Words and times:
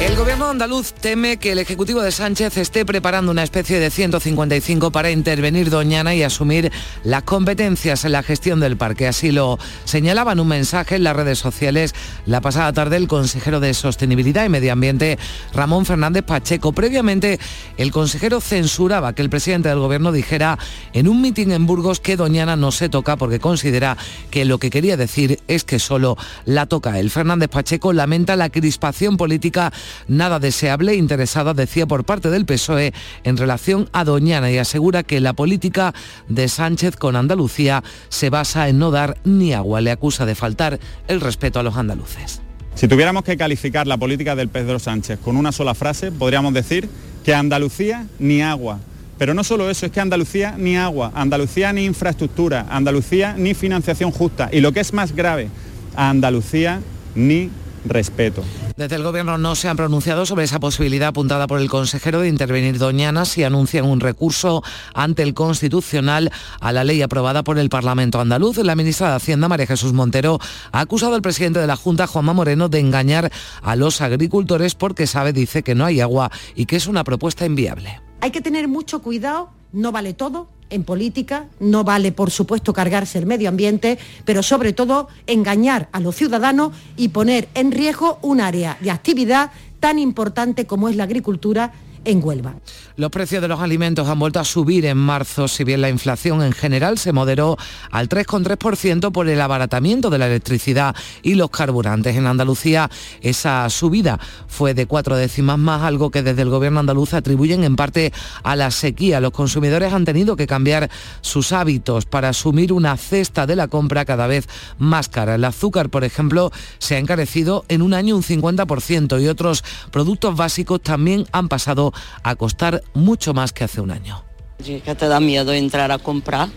El 0.00 0.16
gobierno 0.16 0.50
andaluz 0.50 0.92
teme 0.92 1.38
que 1.38 1.52
el 1.52 1.58
Ejecutivo 1.58 2.02
de 2.02 2.12
Sánchez 2.12 2.56
esté 2.58 2.84
preparando 2.84 3.32
una 3.32 3.42
especie 3.42 3.80
de 3.80 3.90
155 3.90 4.90
para 4.90 5.10
intervenir 5.10 5.70
Doñana 5.70 6.14
y 6.14 6.22
asumir 6.22 6.70
las 7.04 7.22
competencias 7.22 8.04
en 8.04 8.12
la 8.12 8.22
gestión 8.22 8.60
del 8.60 8.76
parque. 8.76 9.06
Así 9.06 9.32
lo 9.32 9.58
señalaba 9.84 10.32
en 10.32 10.40
un 10.40 10.48
mensaje 10.48 10.96
en 10.96 11.04
las 11.04 11.16
redes 11.16 11.38
sociales 11.38 11.94
la 12.26 12.40
pasada 12.40 12.72
tarde 12.72 12.96
el 12.96 13.08
consejero 13.08 13.60
de 13.60 13.72
Sostenibilidad 13.72 14.44
y 14.44 14.50
Medio 14.50 14.72
Ambiente, 14.72 15.18
Ramón 15.54 15.86
Fernández 15.86 16.24
Pacheco. 16.24 16.72
Previamente, 16.72 17.38
el 17.76 17.90
consejero 17.90 18.40
censuraba 18.40 19.14
que 19.14 19.22
el 19.22 19.30
presidente 19.30 19.68
del 19.68 19.78
gobierno 19.78 20.12
dijera 20.12 20.58
en 20.92 21.08
un 21.08 21.22
mitin 21.22 21.52
en 21.52 21.66
Burgos 21.66 22.00
que 22.00 22.16
Doñana 22.16 22.56
no 22.56 22.72
se 22.72 22.88
toca 22.88 23.16
porque 23.16 23.40
considera 23.40 23.96
que 24.30 24.44
lo 24.44 24.58
que 24.58 24.70
quería 24.70 24.96
decir 24.96 25.40
es 25.48 25.64
que 25.64 25.78
solo 25.78 26.16
la 26.44 26.66
toca 26.66 26.98
él. 26.98 27.10
Fernández 27.10 27.48
Pacheco 27.48 27.92
lamenta 27.92 28.36
la 28.36 28.50
crispación 28.50 29.16
política 29.16 29.72
nada 30.08 30.38
deseable 30.38 30.94
interesada, 30.94 31.54
decía, 31.54 31.86
por 31.86 32.04
parte 32.04 32.30
del 32.30 32.46
PSOE 32.46 32.92
en 33.24 33.36
relación 33.36 33.88
a 33.92 34.04
Doñana 34.04 34.50
y 34.50 34.58
asegura 34.58 35.02
que 35.02 35.20
la 35.20 35.32
política 35.32 35.94
de 36.28 36.48
Sánchez 36.48 36.96
con 36.96 37.16
Andalucía 37.16 37.82
se 38.08 38.30
basa 38.30 38.68
en 38.68 38.78
no 38.78 38.90
dar 38.90 39.16
ni 39.24 39.52
agua. 39.52 39.80
Le 39.80 39.90
acusa 39.90 40.26
de 40.26 40.34
faltar 40.34 40.78
el 41.08 41.20
respeto 41.20 41.58
a 41.58 41.62
los 41.62 41.76
andaluces. 41.76 42.40
Si 42.74 42.88
tuviéramos 42.88 43.22
que 43.22 43.36
calificar 43.36 43.86
la 43.86 43.96
política 43.96 44.34
del 44.34 44.48
Pedro 44.48 44.78
Sánchez 44.78 45.20
con 45.22 45.36
una 45.36 45.52
sola 45.52 45.74
frase, 45.74 46.10
podríamos 46.10 46.52
decir 46.52 46.88
que 47.24 47.34
Andalucía 47.34 48.06
ni 48.18 48.42
agua. 48.42 48.80
Pero 49.16 49.32
no 49.32 49.44
solo 49.44 49.70
eso, 49.70 49.86
es 49.86 49.92
que 49.92 50.00
Andalucía 50.00 50.56
ni 50.58 50.76
agua, 50.76 51.12
Andalucía 51.14 51.72
ni 51.72 51.84
infraestructura, 51.84 52.66
Andalucía 52.68 53.34
ni 53.38 53.54
financiación 53.54 54.10
justa. 54.10 54.48
Y 54.52 54.60
lo 54.60 54.72
que 54.72 54.80
es 54.80 54.92
más 54.92 55.14
grave, 55.14 55.50
Andalucía 55.94 56.80
ni 57.14 57.50
respeto. 57.84 58.42
Desde 58.76 58.96
el 58.96 59.02
Gobierno 59.02 59.38
no 59.38 59.54
se 59.54 59.68
han 59.68 59.76
pronunciado 59.76 60.26
sobre 60.26 60.44
esa 60.44 60.60
posibilidad 60.60 61.08
apuntada 61.08 61.46
por 61.46 61.60
el 61.60 61.68
consejero 61.68 62.20
de 62.20 62.28
intervenir 62.28 62.78
Doñana 62.78 63.24
si 63.24 63.44
anuncian 63.44 63.84
un 63.84 64.00
recurso 64.00 64.62
ante 64.94 65.22
el 65.22 65.34
Constitucional 65.34 66.32
a 66.60 66.72
la 66.72 66.84
ley 66.84 67.02
aprobada 67.02 67.44
por 67.44 67.58
el 67.58 67.68
Parlamento 67.68 68.20
andaluz. 68.20 68.58
La 68.58 68.74
ministra 68.74 69.10
de 69.10 69.16
Hacienda, 69.16 69.48
María 69.48 69.66
Jesús 69.66 69.92
Montero, 69.92 70.38
ha 70.72 70.80
acusado 70.80 71.14
al 71.14 71.22
presidente 71.22 71.60
de 71.60 71.66
la 71.66 71.76
Junta, 71.76 72.06
Juanma 72.06 72.32
Moreno, 72.32 72.68
de 72.68 72.80
engañar 72.80 73.30
a 73.62 73.76
los 73.76 74.00
agricultores 74.00 74.74
porque 74.74 75.06
sabe, 75.06 75.32
dice, 75.32 75.62
que 75.62 75.74
no 75.74 75.84
hay 75.84 76.00
agua 76.00 76.30
y 76.54 76.66
que 76.66 76.76
es 76.76 76.86
una 76.86 77.04
propuesta 77.04 77.46
inviable. 77.46 78.00
Hay 78.20 78.30
que 78.30 78.40
tener 78.40 78.68
mucho 78.68 79.02
cuidado, 79.02 79.50
no 79.72 79.92
vale 79.92 80.14
todo, 80.14 80.48
en 80.70 80.84
política, 80.84 81.46
no 81.60 81.84
vale 81.84 82.12
por 82.12 82.30
supuesto 82.30 82.72
cargarse 82.72 83.18
el 83.18 83.26
medio 83.26 83.48
ambiente, 83.48 83.98
pero 84.24 84.42
sobre 84.42 84.72
todo 84.72 85.08
engañar 85.26 85.88
a 85.92 86.00
los 86.00 86.16
ciudadanos 86.16 86.72
y 86.96 87.08
poner 87.08 87.48
en 87.54 87.72
riesgo 87.72 88.18
un 88.22 88.40
área 88.40 88.76
de 88.80 88.90
actividad 88.90 89.50
tan 89.80 89.98
importante 89.98 90.66
como 90.66 90.88
es 90.88 90.96
la 90.96 91.04
agricultura 91.04 91.72
en 92.04 92.22
Huelva. 92.22 92.54
Los 92.96 93.10
precios 93.10 93.42
de 93.42 93.48
los 93.48 93.60
alimentos 93.60 94.08
han 94.08 94.18
vuelto 94.18 94.40
a 94.40 94.44
subir 94.44 94.86
en 94.86 94.96
marzo, 94.96 95.48
si 95.48 95.64
bien 95.64 95.80
la 95.80 95.88
inflación 95.88 96.42
en 96.42 96.52
general 96.52 96.98
se 96.98 97.12
moderó 97.12 97.56
al 97.90 98.08
3,3% 98.08 99.12
por 99.12 99.28
el 99.28 99.40
abaratamiento 99.40 100.10
de 100.10 100.18
la 100.18 100.26
electricidad 100.26 100.94
y 101.22 101.34
los 101.34 101.50
carburantes. 101.50 102.16
En 102.16 102.26
Andalucía 102.26 102.90
esa 103.20 103.68
subida 103.70 104.18
fue 104.46 104.74
de 104.74 104.86
cuatro 104.86 105.16
décimas 105.16 105.58
más, 105.58 105.82
algo 105.82 106.10
que 106.10 106.22
desde 106.22 106.42
el 106.42 106.50
gobierno 106.50 106.80
andaluz 106.80 107.14
atribuyen 107.14 107.64
en 107.64 107.76
parte 107.76 108.12
a 108.42 108.56
la 108.56 108.70
sequía. 108.70 109.20
Los 109.20 109.32
consumidores 109.32 109.92
han 109.92 110.04
tenido 110.04 110.36
que 110.36 110.46
cambiar 110.46 110.90
sus 111.20 111.52
hábitos 111.52 112.06
para 112.06 112.28
asumir 112.28 112.72
una 112.72 112.96
cesta 112.96 113.46
de 113.46 113.56
la 113.56 113.68
compra 113.68 114.04
cada 114.04 114.26
vez 114.26 114.48
más 114.78 115.08
cara. 115.08 115.36
El 115.36 115.44
azúcar, 115.44 115.88
por 115.88 116.04
ejemplo, 116.04 116.52
se 116.78 116.96
ha 116.96 116.98
encarecido 116.98 117.64
en 117.68 117.82
un 117.82 117.94
año 117.94 118.16
un 118.16 118.22
50% 118.22 119.22
y 119.22 119.28
otros 119.28 119.64
productos 119.90 120.36
básicos 120.36 120.80
también 120.82 121.26
han 121.32 121.48
pasado 121.48 121.93
a 122.22 122.34
costar 122.36 122.82
mucho 122.94 123.34
más 123.34 123.52
que 123.52 123.64
hace 123.64 123.80
un 123.80 123.90
año. 123.90 124.22
que 124.58 124.94
te 124.94 125.08
da 125.08 125.20
miedo 125.20 125.52
entrar 125.52 125.92
a 125.92 125.98
comprar. 125.98 126.48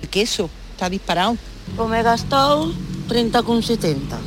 El 0.00 0.08
queso 0.08 0.48
está 0.72 0.88
disparado. 0.88 1.36
Pues 1.76 1.88
me 1.88 2.00
he 2.00 2.02
gastado 2.02 2.72
30,70. 3.08 4.18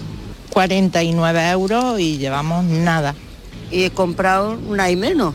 49 0.52 1.50
euros 1.50 2.00
y 2.00 2.18
llevamos 2.18 2.64
nada. 2.64 3.14
Y 3.72 3.84
he 3.84 3.92
comprado 3.92 4.58
una 4.68 4.90
y 4.90 4.96
menos. 4.96 5.34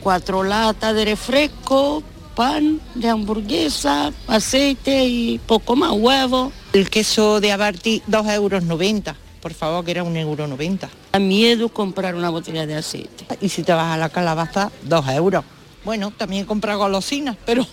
Cuatro 0.00 0.44
latas 0.44 0.94
de 0.94 1.04
refresco, 1.04 2.02
pan, 2.34 2.80
de 2.94 3.08
hamburguesa, 3.08 4.12
aceite 4.26 5.04
y 5.04 5.38
poco 5.38 5.76
más 5.76 5.92
huevo. 5.92 6.52
El 6.72 6.88
queso 6.88 7.40
de 7.40 7.52
Abarti, 7.52 8.02
2,90 8.08 8.34
euros. 8.34 9.16
Por 9.40 9.54
favor, 9.54 9.84
que 9.84 9.92
era 9.92 10.02
un 10.02 10.16
euro 10.16 10.46
90. 10.46 10.88
Da 11.12 11.18
miedo 11.18 11.68
comprar 11.70 12.14
una 12.14 12.28
botella 12.28 12.66
de 12.66 12.76
aceite. 12.76 13.26
Y 13.40 13.48
si 13.48 13.62
te 13.62 13.72
vas 13.72 13.94
a 13.94 13.96
la 13.96 14.10
calabaza, 14.10 14.70
2 14.82 15.08
euros. 15.08 15.44
Bueno, 15.84 16.12
también 16.14 16.44
he 16.44 16.46
comprado 16.46 16.80
golosinas, 16.80 17.36
pero 17.46 17.66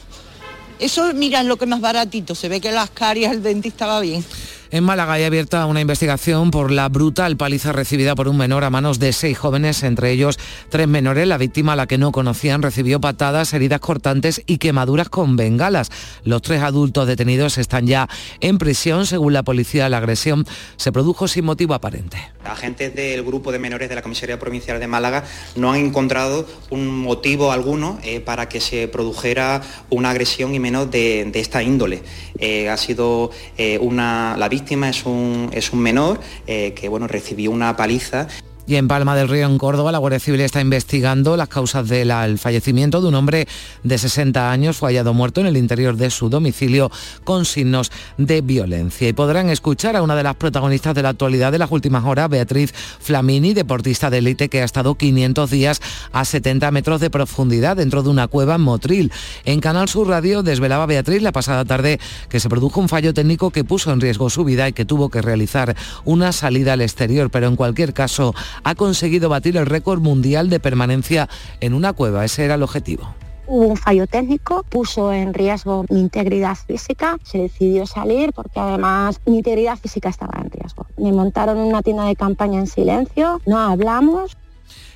eso, 0.80 1.14
mira, 1.14 1.42
es 1.42 1.46
lo 1.46 1.58
que 1.58 1.66
más 1.66 1.82
baratito. 1.82 2.36
Se 2.36 2.48
ve 2.48 2.62
que 2.62 2.72
las 2.72 2.90
carias 2.90 3.34
el 3.34 3.44
dentista 3.44 3.86
va 3.86 4.00
bien. 4.00 4.24
En 4.70 4.84
Málaga 4.84 5.14
hay 5.14 5.24
abierta 5.24 5.66
una 5.66 5.80
investigación 5.80 6.52
por 6.52 6.72
la 6.72 6.90
brutal 6.90 7.38
paliza 7.38 7.72
recibida 7.72 8.16
por 8.16 8.28
un 8.28 8.36
menor 8.36 8.66
a 8.66 8.70
manos 8.70 9.00
de 9.00 9.14
seis 9.14 9.38
jóvenes, 9.38 9.82
entre 9.84 10.12
ellos 10.12 10.38
tres 10.68 10.90
menores. 10.90 11.26
La 11.26 11.38
víctima, 11.38 11.74
a 11.74 11.76
la 11.78 11.88
que 11.88 11.98
no 11.98 12.12
conocían, 12.12 12.62
recibió 12.62 13.00
patadas, 13.00 13.54
heridas 13.54 13.80
cortantes 13.80 14.42
y 14.46 14.58
quemaduras 14.58 15.08
con 15.08 15.38
bengalas. 15.38 15.90
Los 16.26 16.42
tres 16.42 16.64
adultos 16.64 17.08
detenidos 17.08 17.58
están 17.58 17.88
ya 17.88 18.10
en 18.42 18.58
prisión. 18.58 19.06
Según 19.06 19.32
la 19.32 19.44
policía, 19.44 19.88
la 19.88 20.00
agresión 20.00 20.46
se 20.76 20.92
produjo 20.92 21.30
sin 21.30 21.46
motivo 21.46 21.74
aparente. 21.74 22.18
Agentes 22.44 22.94
del 22.94 23.24
grupo 23.24 23.54
de 23.54 23.60
menores 23.60 23.88
de 23.88 23.96
la 23.96 24.02
Comisaría 24.02 24.38
Provincial 24.38 24.80
de 24.82 24.88
Málaga 24.88 25.24
no 25.56 25.72
han 25.72 25.80
encontrado 25.80 26.46
un 26.70 26.88
motivo 26.88 27.54
alguno 27.54 28.00
eh, 28.04 28.20
para 28.20 28.50
que 28.50 28.60
se 28.60 28.90
produjera 28.90 29.62
una 29.90 30.10
agresión 30.10 30.54
y 30.54 30.60
menos 30.60 30.92
de, 30.92 31.32
esta 31.36 31.64
índole. 31.64 32.04
Eh, 32.40 32.70
ha 32.70 32.78
sido 32.78 33.32
eh, 33.58 33.78
una, 33.80 34.36
la 34.38 34.50
víctima 34.50 34.57
es 34.90 35.06
un, 35.06 35.50
es 35.52 35.74
un 35.74 35.80
menor 35.80 36.20
eh, 36.46 36.74
que 36.74 36.90
bueno, 36.90 37.08
recibió 37.08 37.52
una 37.52 37.76
paliza 37.76 38.28
y 38.68 38.76
en 38.76 38.90
Palma 38.90 39.16
del 39.16 39.30
Río, 39.30 39.46
en 39.46 39.58
Córdoba, 39.58 39.94
la 39.94 39.98
Guardia 39.98 40.20
Civil 40.20 40.42
está 40.42 40.60
investigando 40.60 41.38
las 41.38 41.48
causas 41.48 41.88
del 41.88 42.38
fallecimiento 42.38 43.02
de 43.02 43.08
un 43.08 43.16
hombre 43.16 43.48
de 43.84 43.98
60 43.98 44.52
años. 44.52 44.76
Fue 44.76 44.90
hallado 44.90 45.14
muerto 45.14 45.40
en 45.40 45.48
el 45.48 45.56
interior 45.56 45.96
de 45.96 46.10
su 46.10 46.30
domicilio 46.30 46.92
con 47.24 47.46
signos 47.46 47.94
de 48.18 48.42
violencia. 48.42 49.08
Y 49.08 49.14
podrán 49.14 49.50
escuchar 49.50 49.96
a 49.96 50.02
una 50.02 50.18
de 50.18 50.24
las 50.24 50.36
protagonistas 50.36 50.94
de 50.96 51.02
la 51.02 51.10
actualidad 51.10 51.54
de 51.54 51.60
las 51.60 51.72
últimas 51.72 52.04
horas, 52.04 52.30
Beatriz 52.30 52.74
Flamini, 53.00 53.54
deportista 53.54 54.10
de 54.10 54.18
élite 54.18 54.50
que 54.50 54.62
ha 54.62 54.66
estado 54.66 54.96
500 54.96 55.50
días 55.50 55.82
a 56.12 56.26
70 56.26 56.70
metros 56.72 57.00
de 57.00 57.10
profundidad 57.10 57.78
dentro 57.78 58.04
de 58.04 58.10
una 58.10 58.28
cueva 58.28 58.56
en 58.56 58.62
Motril. 58.62 59.14
En 59.46 59.62
Canal 59.62 59.88
Sur 59.88 60.10
Radio 60.10 60.44
desvelaba 60.44 60.86
Beatriz 60.88 61.22
la 61.22 61.32
pasada 61.32 61.64
tarde 61.64 62.02
que 62.28 62.42
se 62.42 62.50
produjo 62.50 62.82
un 62.82 62.90
fallo 62.90 63.14
técnico 63.14 63.50
que 63.50 63.64
puso 63.64 63.94
en 63.94 64.02
riesgo 64.02 64.30
su 64.30 64.44
vida 64.44 64.68
y 64.68 64.74
que 64.74 64.84
tuvo 64.84 65.10
que 65.10 65.22
realizar 65.22 65.74
una 66.04 66.34
salida 66.34 66.74
al 66.74 66.82
exterior, 66.82 67.30
pero 67.30 67.48
en 67.48 67.56
cualquier 67.56 67.94
caso 67.94 68.36
ha 68.64 68.76
conseguido 68.76 69.30
batir 69.30 69.58
el 69.58 69.66
récord 69.66 70.02
mundial 70.02 70.50
de 70.50 70.60
permanencia 70.60 71.30
en 71.60 71.74
una 71.74 71.94
cueva. 71.94 72.26
Ese 72.26 72.46
era 72.46 72.56
el 72.56 72.64
objetivo. 72.64 73.14
Hubo 73.48 73.66
un 73.68 73.78
fallo 73.78 74.08
técnico, 74.08 74.64
puso 74.68 75.14
en 75.14 75.34
riesgo 75.34 75.86
mi 75.90 76.02
integridad 76.02 76.56
física, 76.56 77.18
se 77.24 77.38
decidió 77.38 77.86
salir 77.86 78.34
porque 78.34 78.60
además 78.60 79.22
mi 79.26 79.38
integridad 79.38 79.78
física 79.78 80.10
estaba 80.10 80.42
en 80.42 80.52
riesgo. 80.52 80.86
Me 80.98 81.14
montaron 81.14 81.58
una 81.58 81.82
tienda 81.82 82.04
de 82.04 82.18
campaña 82.18 82.60
en 82.60 82.68
silencio, 82.68 83.42
no 83.46 83.58
hablamos, 83.58 84.36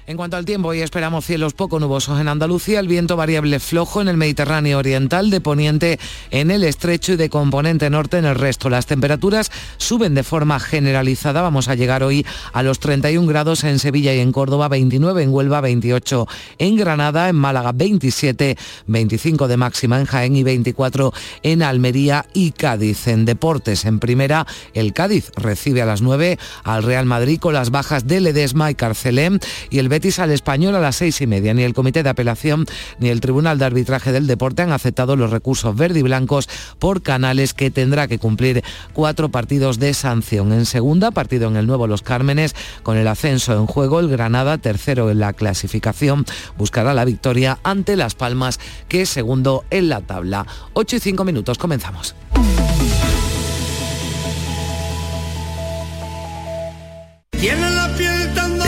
en 0.08 0.18
cuanto 0.18 0.38
al 0.38 0.46
tiempo, 0.46 0.70
hoy 0.70 0.82
esperamos 0.82 1.26
cielos 1.26 1.54
poco 1.54 1.80
nubosos 1.80 2.20
en 2.20 2.28
Andalucía, 2.28 2.80
el 2.80 2.88
viento 2.88 3.16
variable 3.16 3.60
flojo 3.60 4.02
en 4.02 4.08
el 4.08 4.18
Mediterráneo 4.18 4.80
oriental, 4.80 5.30
de 5.30 5.42
poniente 5.42 6.00
en 6.32 6.50
el 6.52 6.64
estrecho 6.64 7.14
y 7.14 7.16
de 7.18 7.30
componente 7.30 7.90
norte 7.90 8.18
en 8.18 8.26
el 8.26 8.36
resto. 8.36 8.70
Las 8.70 8.88
temperaturas 8.88 9.52
suben 9.78 10.16
de 10.16 10.24
forma 10.24 10.60
generalizada. 10.60 11.42
Vamos 11.42 11.68
a 11.68 11.76
llegar 11.76 12.04
hoy 12.04 12.26
a 12.54 12.64
los 12.64 12.80
31 12.80 13.28
grados 13.28 13.64
en 13.64 13.78
Sevilla 13.78 14.14
y 14.14 14.20
en 14.20 14.32
Córdoba, 14.32 14.68
29 14.70 15.24
en 15.24 15.30
Huelva, 15.30 15.62
28 15.62 16.28
en 16.58 16.76
Granada, 16.76 17.30
en 17.30 17.36
Málaga 17.36 17.72
27, 17.72 18.58
25 18.88 19.48
de 19.48 19.58
máxima 19.58 20.00
en 20.00 20.06
Jaén 20.06 20.36
y 20.36 20.44
24 20.44 21.14
en 21.44 21.62
Almería 21.62 22.26
y 22.34 22.52
Cádiz. 22.52 23.08
En 23.08 23.26
deportes, 23.26 23.86
en 23.86 24.00
primera, 24.00 24.48
el 24.74 24.94
Cádiz 24.94 25.32
recibe 25.36 25.82
a 25.82 25.86
las 25.86 26.02
9 26.02 26.40
al 26.64 26.84
Real 26.84 27.06
Madrid 27.06 27.40
con 27.40 27.54
las 27.54 27.70
bajas 27.70 28.08
de 28.08 28.20
Ledesma 28.20 28.72
y 28.72 28.76
Carcelén 28.76 29.40
y 29.70 29.80
el 29.80 29.91
Betis 29.92 30.20
al 30.20 30.32
Español 30.32 30.74
a 30.76 30.80
las 30.80 30.96
seis 30.96 31.20
y 31.20 31.28
media. 31.28 31.54
Ni 31.54 31.64
el 31.64 31.74
Comité 31.74 32.02
de 32.02 32.10
Apelación 32.10 32.66
ni 33.00 33.10
el 33.10 33.20
Tribunal 33.20 33.60
de 33.60 33.66
Arbitraje 33.66 34.14
del 34.14 34.26
Deporte 34.26 34.62
han 34.62 34.72
aceptado 34.72 35.18
los 35.18 35.32
recursos 35.32 35.76
verde 35.76 36.00
y 36.00 36.02
blancos 36.02 36.48
por 36.80 37.02
Canales 37.02 37.54
que 37.54 37.72
tendrá 37.72 38.08
que 38.08 38.18
cumplir 38.18 38.64
cuatro 38.94 39.28
partidos 39.30 39.80
de 39.80 39.94
sanción. 39.94 40.54
En 40.54 40.66
segunda, 40.66 41.12
partido 41.12 41.50
en 41.50 41.58
el 41.58 41.68
nuevo 41.68 41.88
Los 41.88 42.04
Cármenes, 42.04 42.56
con 42.84 42.96
el 42.96 43.06
ascenso 43.06 43.52
en 43.52 43.66
juego, 43.66 44.00
el 44.00 44.08
Granada, 44.08 44.60
tercero 44.60 45.12
en 45.12 45.20
la 45.20 45.34
clasificación, 45.34 46.24
buscará 46.58 46.94
la 46.94 47.04
victoria 47.04 47.60
ante 47.64 47.98
Las 47.98 48.16
Palmas, 48.16 48.62
que 48.88 49.02
es 49.02 49.10
segundo 49.10 49.66
en 49.72 49.90
la 49.90 50.00
tabla. 50.00 50.48
8 50.72 50.96
y 50.96 51.00
5 51.02 51.26
minutos, 51.26 51.58
comenzamos. 51.58 52.16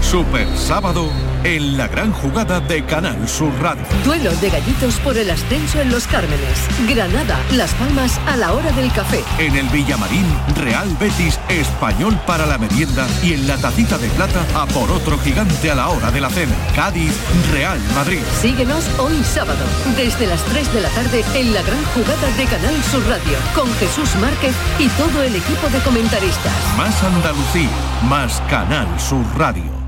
Super 0.00 0.46
sábado 0.56 1.10
en 1.44 1.76
la 1.76 1.86
gran 1.86 2.12
jugada 2.12 2.60
de 2.60 2.84
Canal 2.84 3.28
Sur 3.28 3.52
Radio. 3.60 3.84
Duelo 4.04 4.34
de 4.36 4.50
gallitos 4.50 4.96
por 5.00 5.16
el 5.16 5.30
ascenso 5.30 5.80
en 5.80 5.90
Los 5.90 6.06
Cármenes. 6.06 6.58
Granada, 6.88 7.38
Las 7.52 7.74
Palmas 7.74 8.18
a 8.26 8.36
la 8.36 8.52
hora 8.52 8.70
del 8.72 8.90
café. 8.92 9.22
En 9.38 9.56
el 9.56 9.68
Villamarín, 9.68 10.26
Real 10.56 10.88
Betis, 10.98 11.38
Español 11.48 12.18
para 12.26 12.46
la 12.46 12.58
merienda 12.58 13.06
y 13.22 13.34
en 13.34 13.46
la 13.46 13.56
tacita 13.56 13.98
de 13.98 14.08
plata 14.10 14.44
a 14.54 14.66
por 14.66 14.90
otro 14.90 15.18
gigante 15.18 15.70
a 15.70 15.74
la 15.74 15.88
hora 15.88 16.10
de 16.10 16.20
la 16.20 16.30
cena. 16.30 16.54
Cádiz, 16.74 17.12
Real 17.52 17.78
Madrid. 17.94 18.20
Síguenos 18.40 18.84
hoy 18.98 19.22
sábado, 19.24 19.64
desde 19.96 20.26
las 20.26 20.42
3 20.44 20.72
de 20.74 20.80
la 20.80 20.88
tarde 20.90 21.24
en 21.34 21.54
la 21.54 21.62
gran 21.62 21.84
jugada 21.94 22.36
de 22.36 22.44
Canal 22.44 22.82
Sur 22.84 23.06
Radio, 23.06 23.38
con 23.54 23.72
Jesús 23.74 24.14
Márquez 24.20 24.54
y 24.78 24.88
todo 24.88 25.22
el 25.22 25.36
equipo 25.36 25.68
de 25.68 25.78
comentaristas. 25.80 26.54
Más 26.76 27.02
Andalucía, 27.02 27.70
más 28.08 28.42
Canal 28.48 28.88
Sur 28.98 29.24
Radio. 29.36 29.87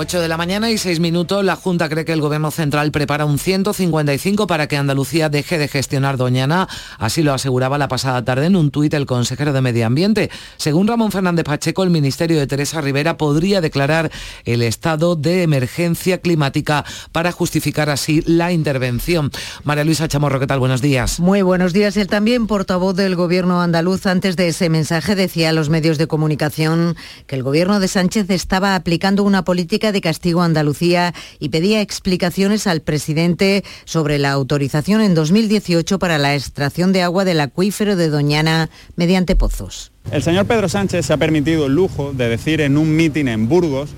8 0.00 0.20
de 0.20 0.28
la 0.28 0.36
mañana 0.36 0.70
y 0.70 0.78
6 0.78 1.00
minutos, 1.00 1.44
la 1.44 1.56
Junta 1.56 1.88
cree 1.88 2.04
que 2.04 2.12
el 2.12 2.20
Gobierno 2.20 2.52
Central 2.52 2.92
prepara 2.92 3.24
un 3.24 3.36
155 3.36 4.46
para 4.46 4.68
que 4.68 4.76
Andalucía 4.76 5.28
deje 5.28 5.58
de 5.58 5.66
gestionar 5.66 6.16
Doñana. 6.16 6.68
Así 6.98 7.24
lo 7.24 7.34
aseguraba 7.34 7.78
la 7.78 7.88
pasada 7.88 8.24
tarde 8.24 8.46
en 8.46 8.54
un 8.54 8.70
tuit 8.70 8.94
el 8.94 9.06
consejero 9.06 9.52
de 9.52 9.60
Medio 9.60 9.84
Ambiente. 9.84 10.30
Según 10.56 10.86
Ramón 10.86 11.10
Fernández 11.10 11.44
Pacheco, 11.44 11.82
el 11.82 11.90
Ministerio 11.90 12.38
de 12.38 12.46
Teresa 12.46 12.80
Rivera 12.80 13.16
podría 13.16 13.60
declarar 13.60 14.12
el 14.44 14.62
estado 14.62 15.16
de 15.16 15.42
emergencia 15.42 16.18
climática 16.18 16.84
para 17.10 17.32
justificar 17.32 17.90
así 17.90 18.22
la 18.24 18.52
intervención. 18.52 19.32
María 19.64 19.82
Luisa 19.82 20.06
Chamorro, 20.06 20.38
¿qué 20.38 20.46
tal? 20.46 20.60
Buenos 20.60 20.80
días. 20.80 21.18
Muy 21.18 21.42
buenos 21.42 21.72
días. 21.72 21.96
El 21.96 22.06
también 22.06 22.46
portavoz 22.46 22.94
del 22.94 23.16
Gobierno 23.16 23.60
andaluz 23.60 24.06
antes 24.06 24.36
de 24.36 24.46
ese 24.46 24.68
mensaje 24.68 25.16
decía 25.16 25.50
a 25.50 25.52
los 25.52 25.70
medios 25.70 25.98
de 25.98 26.06
comunicación 26.06 26.94
que 27.26 27.34
el 27.34 27.42
Gobierno 27.42 27.80
de 27.80 27.88
Sánchez 27.88 28.30
estaba 28.30 28.76
aplicando 28.76 29.24
una 29.24 29.44
política 29.44 29.87
de 29.92 30.00
castigo 30.00 30.42
Andalucía 30.42 31.14
y 31.38 31.48
pedía 31.48 31.80
explicaciones 31.80 32.66
al 32.66 32.80
presidente 32.80 33.64
sobre 33.84 34.18
la 34.18 34.32
autorización 34.32 35.00
en 35.00 35.14
2018 35.14 35.98
para 35.98 36.18
la 36.18 36.34
extracción 36.34 36.92
de 36.92 37.02
agua 37.02 37.24
del 37.24 37.40
acuífero 37.40 37.96
de 37.96 38.08
Doñana 38.08 38.70
mediante 38.96 39.36
pozos. 39.36 39.92
El 40.10 40.22
señor 40.22 40.46
Pedro 40.46 40.68
Sánchez 40.68 41.06
se 41.06 41.12
ha 41.12 41.16
permitido 41.16 41.66
el 41.66 41.74
lujo 41.74 42.12
de 42.12 42.28
decir 42.28 42.60
en 42.60 42.78
un 42.78 42.96
mitin 42.96 43.28
en 43.28 43.48
Burgos 43.48 43.90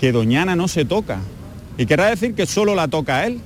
que 0.00 0.12
Doñana 0.12 0.56
no 0.56 0.68
se 0.68 0.84
toca. 0.84 1.18
Y 1.78 1.86
querrá 1.86 2.06
decir 2.06 2.34
que 2.34 2.46
solo 2.46 2.74
la 2.74 2.88
toca 2.88 3.18
a 3.18 3.26
él. 3.26 3.40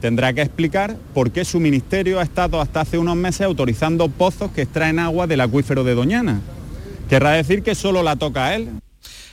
Tendrá 0.00 0.32
que 0.32 0.42
explicar 0.42 0.96
por 1.14 1.30
qué 1.30 1.44
su 1.44 1.60
ministerio 1.60 2.18
ha 2.18 2.24
estado 2.24 2.60
hasta 2.60 2.80
hace 2.80 2.98
unos 2.98 3.16
meses 3.16 3.42
autorizando 3.42 4.08
pozos 4.08 4.50
que 4.50 4.62
extraen 4.62 4.98
agua 4.98 5.26
del 5.26 5.40
acuífero 5.40 5.84
de 5.84 5.94
Doñana. 5.94 6.40
Querrá 7.08 7.32
decir 7.32 7.62
que 7.62 7.74
solo 7.74 8.02
la 8.02 8.16
toca 8.16 8.46
a 8.46 8.54
él. 8.56 8.70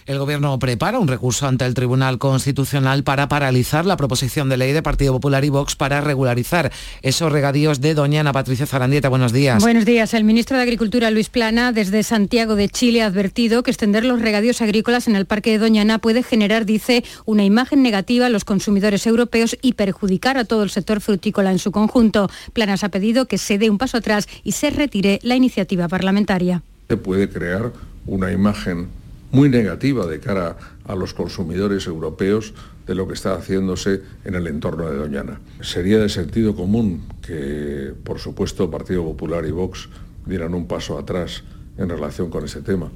El 0.09 0.17
Gobierno 0.17 0.57
prepara 0.57 0.97
un 0.97 1.07
recurso 1.07 1.45
ante 1.45 1.65
el 1.67 1.75
Tribunal 1.75 2.17
Constitucional 2.17 3.03
para 3.03 3.27
paralizar 3.27 3.85
la 3.85 3.95
proposición 3.95 4.49
de 4.49 4.57
ley 4.57 4.73
de 4.73 4.81
Partido 4.81 5.13
Popular 5.13 5.45
y 5.45 5.49
Vox 5.49 5.75
para 5.75 6.01
regularizar 6.01 6.71
esos 7.03 7.31
regadíos 7.31 7.79
de 7.79 7.93
Doñana 7.93 8.33
Patricia 8.33 8.65
Zarandieta. 8.65 9.09
Buenos 9.09 9.33
días. 9.33 9.61
Buenos 9.61 9.85
días. 9.85 10.15
El 10.15 10.23
ministro 10.23 10.57
de 10.57 10.63
Agricultura, 10.63 11.11
Luis 11.11 11.29
Plana, 11.29 11.73
desde 11.73 12.01
Santiago 12.01 12.55
de 12.55 12.69
Chile 12.69 13.03
ha 13.03 13.05
advertido 13.05 13.61
que 13.61 13.69
extender 13.69 14.03
los 14.03 14.19
regadíos 14.19 14.63
agrícolas 14.63 15.07
en 15.07 15.15
el 15.15 15.27
Parque 15.27 15.51
de 15.51 15.59
Doñana 15.59 15.99
puede 15.99 16.23
generar, 16.23 16.65
dice, 16.65 17.03
una 17.25 17.43
imagen 17.43 17.83
negativa 17.83 18.25
a 18.25 18.29
los 18.29 18.45
consumidores 18.45 19.05
europeos 19.05 19.59
y 19.61 19.73
perjudicar 19.73 20.39
a 20.39 20.43
todo 20.43 20.63
el 20.63 20.71
sector 20.71 21.01
frutícola 21.01 21.51
en 21.51 21.59
su 21.59 21.71
conjunto. 21.71 22.31
Planas 22.53 22.83
ha 22.83 22.89
pedido 22.89 23.27
que 23.27 23.37
se 23.37 23.59
dé 23.59 23.69
un 23.69 23.77
paso 23.77 23.97
atrás 23.97 24.27
y 24.43 24.53
se 24.53 24.71
retire 24.71 25.19
la 25.21 25.35
iniciativa 25.35 25.87
parlamentaria. 25.87 26.63
Se 26.87 26.97
puede 26.97 27.29
crear 27.29 27.73
una 28.07 28.31
imagen 28.31 28.87
muy 29.31 29.49
negativa 29.49 30.05
de 30.05 30.19
cara 30.19 30.57
a 30.85 30.95
los 30.95 31.13
consumidores 31.13 31.87
europeos 31.87 32.53
de 32.87 32.95
lo 32.95 33.07
que 33.07 33.13
está 33.13 33.35
haciéndose 33.35 34.01
en 34.25 34.35
el 34.35 34.47
entorno 34.47 34.89
de 34.89 34.97
Doñana. 34.97 35.39
Sería 35.61 35.99
de 35.99 36.09
sentido 36.09 36.55
común 36.55 37.03
que, 37.21 37.93
por 38.03 38.19
supuesto, 38.19 38.71
Partido 38.71 39.03
Popular 39.03 39.45
y 39.45 39.51
Vox 39.51 39.89
dieran 40.25 40.55
un 40.55 40.67
paso 40.67 40.97
atrás 40.97 41.43
en 41.77 41.89
relación 41.89 42.29
con 42.29 42.45
ese 42.45 42.61
tema, 42.61 42.91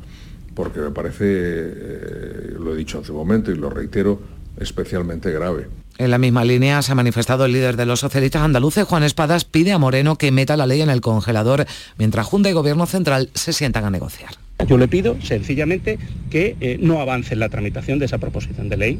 porque 0.56 0.80
me 0.80 0.92
parece, 0.92 1.26
eh, 1.28 2.54
lo 2.60 2.74
he 2.74 2.78
dicho 2.78 3.00
hace 3.00 3.12
un 3.12 3.20
momento 3.20 3.52
y 3.52 3.56
lo 3.56 3.70
reitero, 3.70 4.20
especialmente 4.58 5.32
grave. 5.32 5.68
En 6.00 6.10
la 6.10 6.18
misma 6.18 6.44
línea 6.44 6.82
se 6.82 6.92
ha 6.92 6.96
manifestado 6.96 7.46
el 7.46 7.54
líder 7.54 7.78
de 7.78 7.86
los 7.86 8.00
socialistas 8.00 8.42
andaluces, 8.42 8.86
Juan 8.86 9.04
Espadas, 9.04 9.46
pide 9.46 9.74
a 9.74 9.78
Moreno 9.78 10.16
que 10.16 10.32
meta 10.32 10.58
la 10.58 10.66
ley 10.66 10.82
en 10.82 10.90
el 10.90 11.02
congelador 11.02 11.68
mientras 12.00 12.26
Junta 12.26 12.50
y 12.50 12.54
Gobierno 12.54 12.88
Central 12.88 13.30
se 13.36 13.54
sientan 13.54 13.86
a 13.86 13.92
negociar. 13.92 14.43
Yo 14.68 14.78
le 14.78 14.88
pido 14.88 15.18
sencillamente 15.22 15.98
que 16.30 16.56
eh, 16.62 16.78
no 16.80 17.02
avance 17.02 17.34
en 17.34 17.40
la 17.40 17.50
tramitación 17.50 18.00
de 18.00 18.06
esa 18.06 18.18
proposición 18.18 18.70
de 18.70 18.78
ley, 18.78 19.00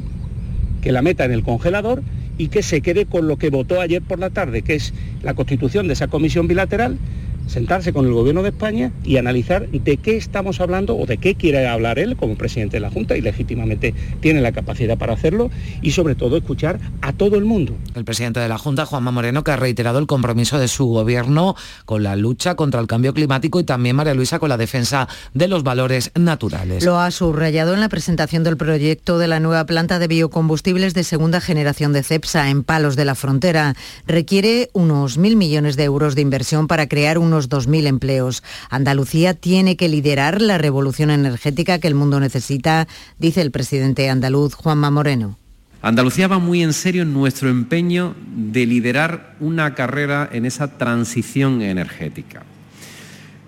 que 0.82 0.92
la 0.92 1.00
meta 1.00 1.24
en 1.24 1.32
el 1.32 1.42
congelador 1.42 2.02
y 2.36 2.48
que 2.48 2.62
se 2.62 2.80
quede 2.80 3.06
con 3.06 3.28
lo 3.28 3.38
que 3.38 3.50
votó 3.50 3.80
ayer 3.80 4.02
por 4.02 4.18
la 4.18 4.30
tarde, 4.30 4.62
que 4.62 4.74
es 4.74 4.92
la 5.22 5.34
constitución 5.34 5.86
de 5.86 5.94
esa 5.94 6.08
comisión 6.08 6.48
bilateral 6.48 6.98
sentarse 7.46 7.92
con 7.92 8.06
el 8.06 8.12
Gobierno 8.12 8.42
de 8.42 8.50
España 8.50 8.92
y 9.04 9.16
analizar 9.16 9.68
de 9.68 9.96
qué 9.96 10.16
estamos 10.16 10.60
hablando 10.60 10.96
o 10.96 11.06
de 11.06 11.18
qué 11.18 11.34
quiere 11.34 11.66
hablar 11.66 11.98
él 11.98 12.16
como 12.16 12.36
presidente 12.36 12.76
de 12.76 12.80
la 12.80 12.90
Junta 12.90 13.16
y 13.16 13.20
legítimamente 13.20 13.94
tiene 14.20 14.40
la 14.40 14.52
capacidad 14.52 14.96
para 14.98 15.14
hacerlo 15.14 15.50
y 15.82 15.92
sobre 15.92 16.14
todo 16.14 16.36
escuchar 16.36 16.80
a 17.00 17.12
todo 17.12 17.36
el 17.36 17.44
mundo. 17.44 17.74
El 17.94 18.04
presidente 18.04 18.40
de 18.40 18.48
la 18.48 18.58
Junta, 18.58 18.86
Juanma 18.86 19.10
Moreno, 19.10 19.44
que 19.44 19.50
ha 19.50 19.56
reiterado 19.56 19.98
el 19.98 20.06
compromiso 20.06 20.58
de 20.58 20.68
su 20.68 20.86
gobierno 20.86 21.54
con 21.84 22.02
la 22.02 22.16
lucha 22.16 22.54
contra 22.54 22.80
el 22.80 22.86
cambio 22.86 23.14
climático 23.14 23.60
y 23.60 23.64
también 23.64 23.96
María 23.96 24.14
Luisa 24.14 24.38
con 24.38 24.48
la 24.48 24.56
defensa 24.56 25.08
de 25.34 25.48
los 25.48 25.62
valores 25.62 26.10
naturales. 26.14 26.84
Lo 26.84 26.98
ha 26.98 27.10
subrayado 27.10 27.74
en 27.74 27.80
la 27.80 27.88
presentación 27.88 28.44
del 28.44 28.56
proyecto 28.56 29.18
de 29.18 29.28
la 29.28 29.40
nueva 29.40 29.66
planta 29.66 29.98
de 29.98 30.08
biocombustibles 30.08 30.94
de 30.94 31.04
segunda 31.04 31.40
generación 31.40 31.92
de 31.92 32.02
CEPSA 32.02 32.50
en 32.50 32.64
Palos 32.64 32.96
de 32.96 33.04
la 33.04 33.14
Frontera. 33.14 33.74
Requiere 34.06 34.70
unos 34.72 35.18
mil 35.18 35.36
millones 35.36 35.76
de 35.76 35.84
euros 35.84 36.14
de 36.14 36.22
inversión 36.22 36.66
para 36.66 36.88
crear 36.88 37.18
un 37.18 37.33
unos 37.34 37.50
2.000 37.50 37.86
empleos. 37.86 38.42
Andalucía 38.70 39.34
tiene 39.34 39.76
que 39.76 39.88
liderar 39.88 40.40
la 40.40 40.56
revolución 40.56 41.10
energética 41.10 41.80
que 41.80 41.88
el 41.88 41.96
mundo 41.96 42.20
necesita, 42.20 42.86
dice 43.18 43.42
el 43.42 43.50
presidente 43.50 44.08
andaluz 44.08 44.54
Juanma 44.54 44.90
Moreno. 44.90 45.36
Andalucía 45.82 46.28
va 46.28 46.38
muy 46.38 46.62
en 46.62 46.72
serio 46.72 47.02
en 47.02 47.12
nuestro 47.12 47.50
empeño 47.50 48.14
de 48.34 48.64
liderar 48.66 49.34
una 49.40 49.74
carrera 49.74 50.30
en 50.32 50.46
esa 50.46 50.78
transición 50.78 51.60
energética. 51.60 52.42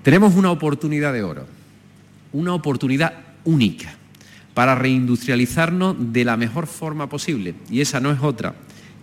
Tenemos 0.03 0.35
una 0.35 0.51
oportunidad 0.51 1.13
de 1.13 1.23
oro, 1.23 1.47
una 2.33 2.53
oportunidad 2.55 3.15
única 3.45 3.95
para 4.53 4.75
reindustrializarnos 4.75 5.97
de 6.13 6.25
la 6.25 6.37
mejor 6.37 6.67
forma 6.67 7.09
posible. 7.09 7.55
Y 7.71 7.81
esa 7.81 8.01
no 8.01 8.11
es 8.11 8.21
otra 8.21 8.55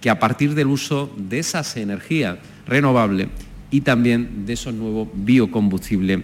que 0.01 0.09
a 0.09 0.19
partir 0.19 0.53
del 0.53 0.67
uso 0.67 1.09
de 1.15 1.39
esas 1.39 1.77
energías 1.77 2.37
renovables 2.67 3.29
y 3.73 3.81
también 3.81 4.45
de 4.45 4.53
esos 4.53 4.71
nuevos 4.71 5.07
biocombustibles 5.15 6.19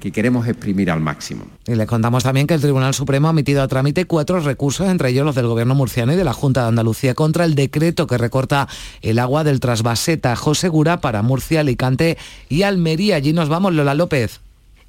que 0.00 0.10
queremos 0.10 0.48
exprimir 0.48 0.90
al 0.90 1.00
máximo. 1.00 1.44
Y 1.66 1.74
les 1.74 1.86
contamos 1.86 2.22
también 2.22 2.46
que 2.46 2.54
el 2.54 2.62
Tribunal 2.62 2.94
Supremo 2.94 3.28
ha 3.28 3.32
emitido 3.32 3.62
a 3.62 3.68
trámite 3.68 4.06
cuatro 4.06 4.40
recursos, 4.40 4.88
entre 4.88 5.10
ellos 5.10 5.26
los 5.26 5.34
del 5.34 5.46
Gobierno 5.46 5.74
murciano 5.74 6.14
y 6.14 6.16
de 6.16 6.24
la 6.24 6.32
Junta 6.32 6.62
de 6.62 6.68
Andalucía, 6.68 7.14
contra 7.14 7.44
el 7.44 7.54
decreto 7.54 8.06
que 8.06 8.16
recorta 8.16 8.68
el 9.02 9.18
agua 9.18 9.44
del 9.44 9.60
trasvaseta 9.60 10.34
Josegura 10.34 11.02
para 11.02 11.20
Murcia, 11.20 11.60
Alicante 11.60 12.16
y 12.48 12.62
Almería. 12.62 13.16
Allí 13.16 13.34
nos 13.34 13.50
vamos, 13.50 13.74
Lola 13.74 13.94
López. 13.94 14.40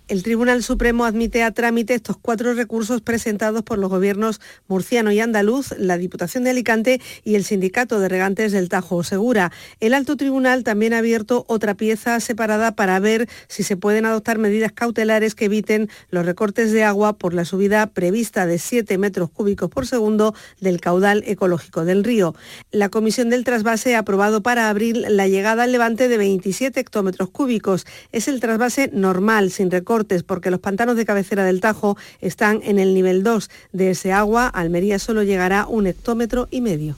El 0.08 0.22
Tribunal 0.22 0.62
Supremo 0.62 1.06
admite 1.06 1.42
a 1.42 1.50
trámite 1.50 1.96
estos 1.96 2.16
cuatro 2.16 2.54
recursos 2.54 3.02
presentados 3.02 3.64
por 3.64 3.80
los 3.80 3.90
gobiernos 3.90 4.40
murciano 4.68 5.12
y 5.12 5.20
andaluz, 5.20 5.74
la 5.80 5.98
Diputación 5.98 6.44
de 6.44 6.52
Alicante 6.52 7.02
y 7.24 7.34
el 7.34 7.44
Sindicato 7.44 8.00
de 8.00 8.08
Regantes 8.08 8.52
del 8.52 8.70
Tajo 8.70 9.04
Segura. 9.04 9.52
El 9.80 9.96
Alto 9.96 10.16
Tribunal 10.16 10.64
también 10.64 10.94
ha 10.94 11.00
abierto 11.00 11.44
otra 11.48 11.74
pieza 11.74 12.20
separada 12.20 12.76
para 12.76 13.00
ver 13.00 13.28
si 13.48 13.64
se 13.64 13.78
pueden 13.78 14.06
adoptar 14.06 14.38
medidas 14.38 14.72
cautelares 14.74 15.34
que 15.34 15.46
eviten 15.46 15.90
los 16.12 16.24
recortes 16.24 16.72
de 16.72 16.84
agua 16.84 17.14
por 17.14 17.34
la 17.34 17.44
subida 17.44 17.88
prevista 17.88 18.46
de 18.46 18.60
7 18.60 19.00
metros 19.00 19.32
cúbicos 19.32 19.72
por 19.72 19.88
segundo 19.88 20.36
del 20.62 20.82
caudal 20.82 21.24
ecológico 21.26 21.84
del 21.84 22.04
río. 22.04 22.36
La 22.70 22.90
Comisión 22.90 23.32
del 23.32 23.44
Trasvase 23.44 23.96
ha 23.96 24.00
aprobado 24.00 24.44
para 24.44 24.70
abril 24.70 25.04
la 25.10 25.28
llegada 25.28 25.64
al 25.64 25.72
levante 25.72 26.08
de 26.10 26.18
27 26.20 26.80
hectómetros 26.80 27.32
cúbicos. 27.32 27.88
Es 28.12 28.28
el 28.28 28.40
trasvase 28.40 28.92
normal, 28.94 29.50
sin 29.50 29.72
recortes 29.72 29.95
porque 30.24 30.52
los 30.52 30.60
pantanos 30.60 30.98
de 30.98 31.06
cabecera 31.06 31.44
del 31.46 31.62
Tajo 31.62 31.98
están 32.22 32.60
en 32.64 32.80
el 32.80 32.94
nivel 32.94 33.24
2. 33.24 33.50
De 33.72 33.92
ese 33.92 34.12
agua, 34.12 34.48
Almería 34.48 35.00
solo 35.00 35.24
llegará 35.24 35.66
un 35.68 35.88
hectómetro 35.88 36.48
y 36.52 36.62
medio. 36.62 36.96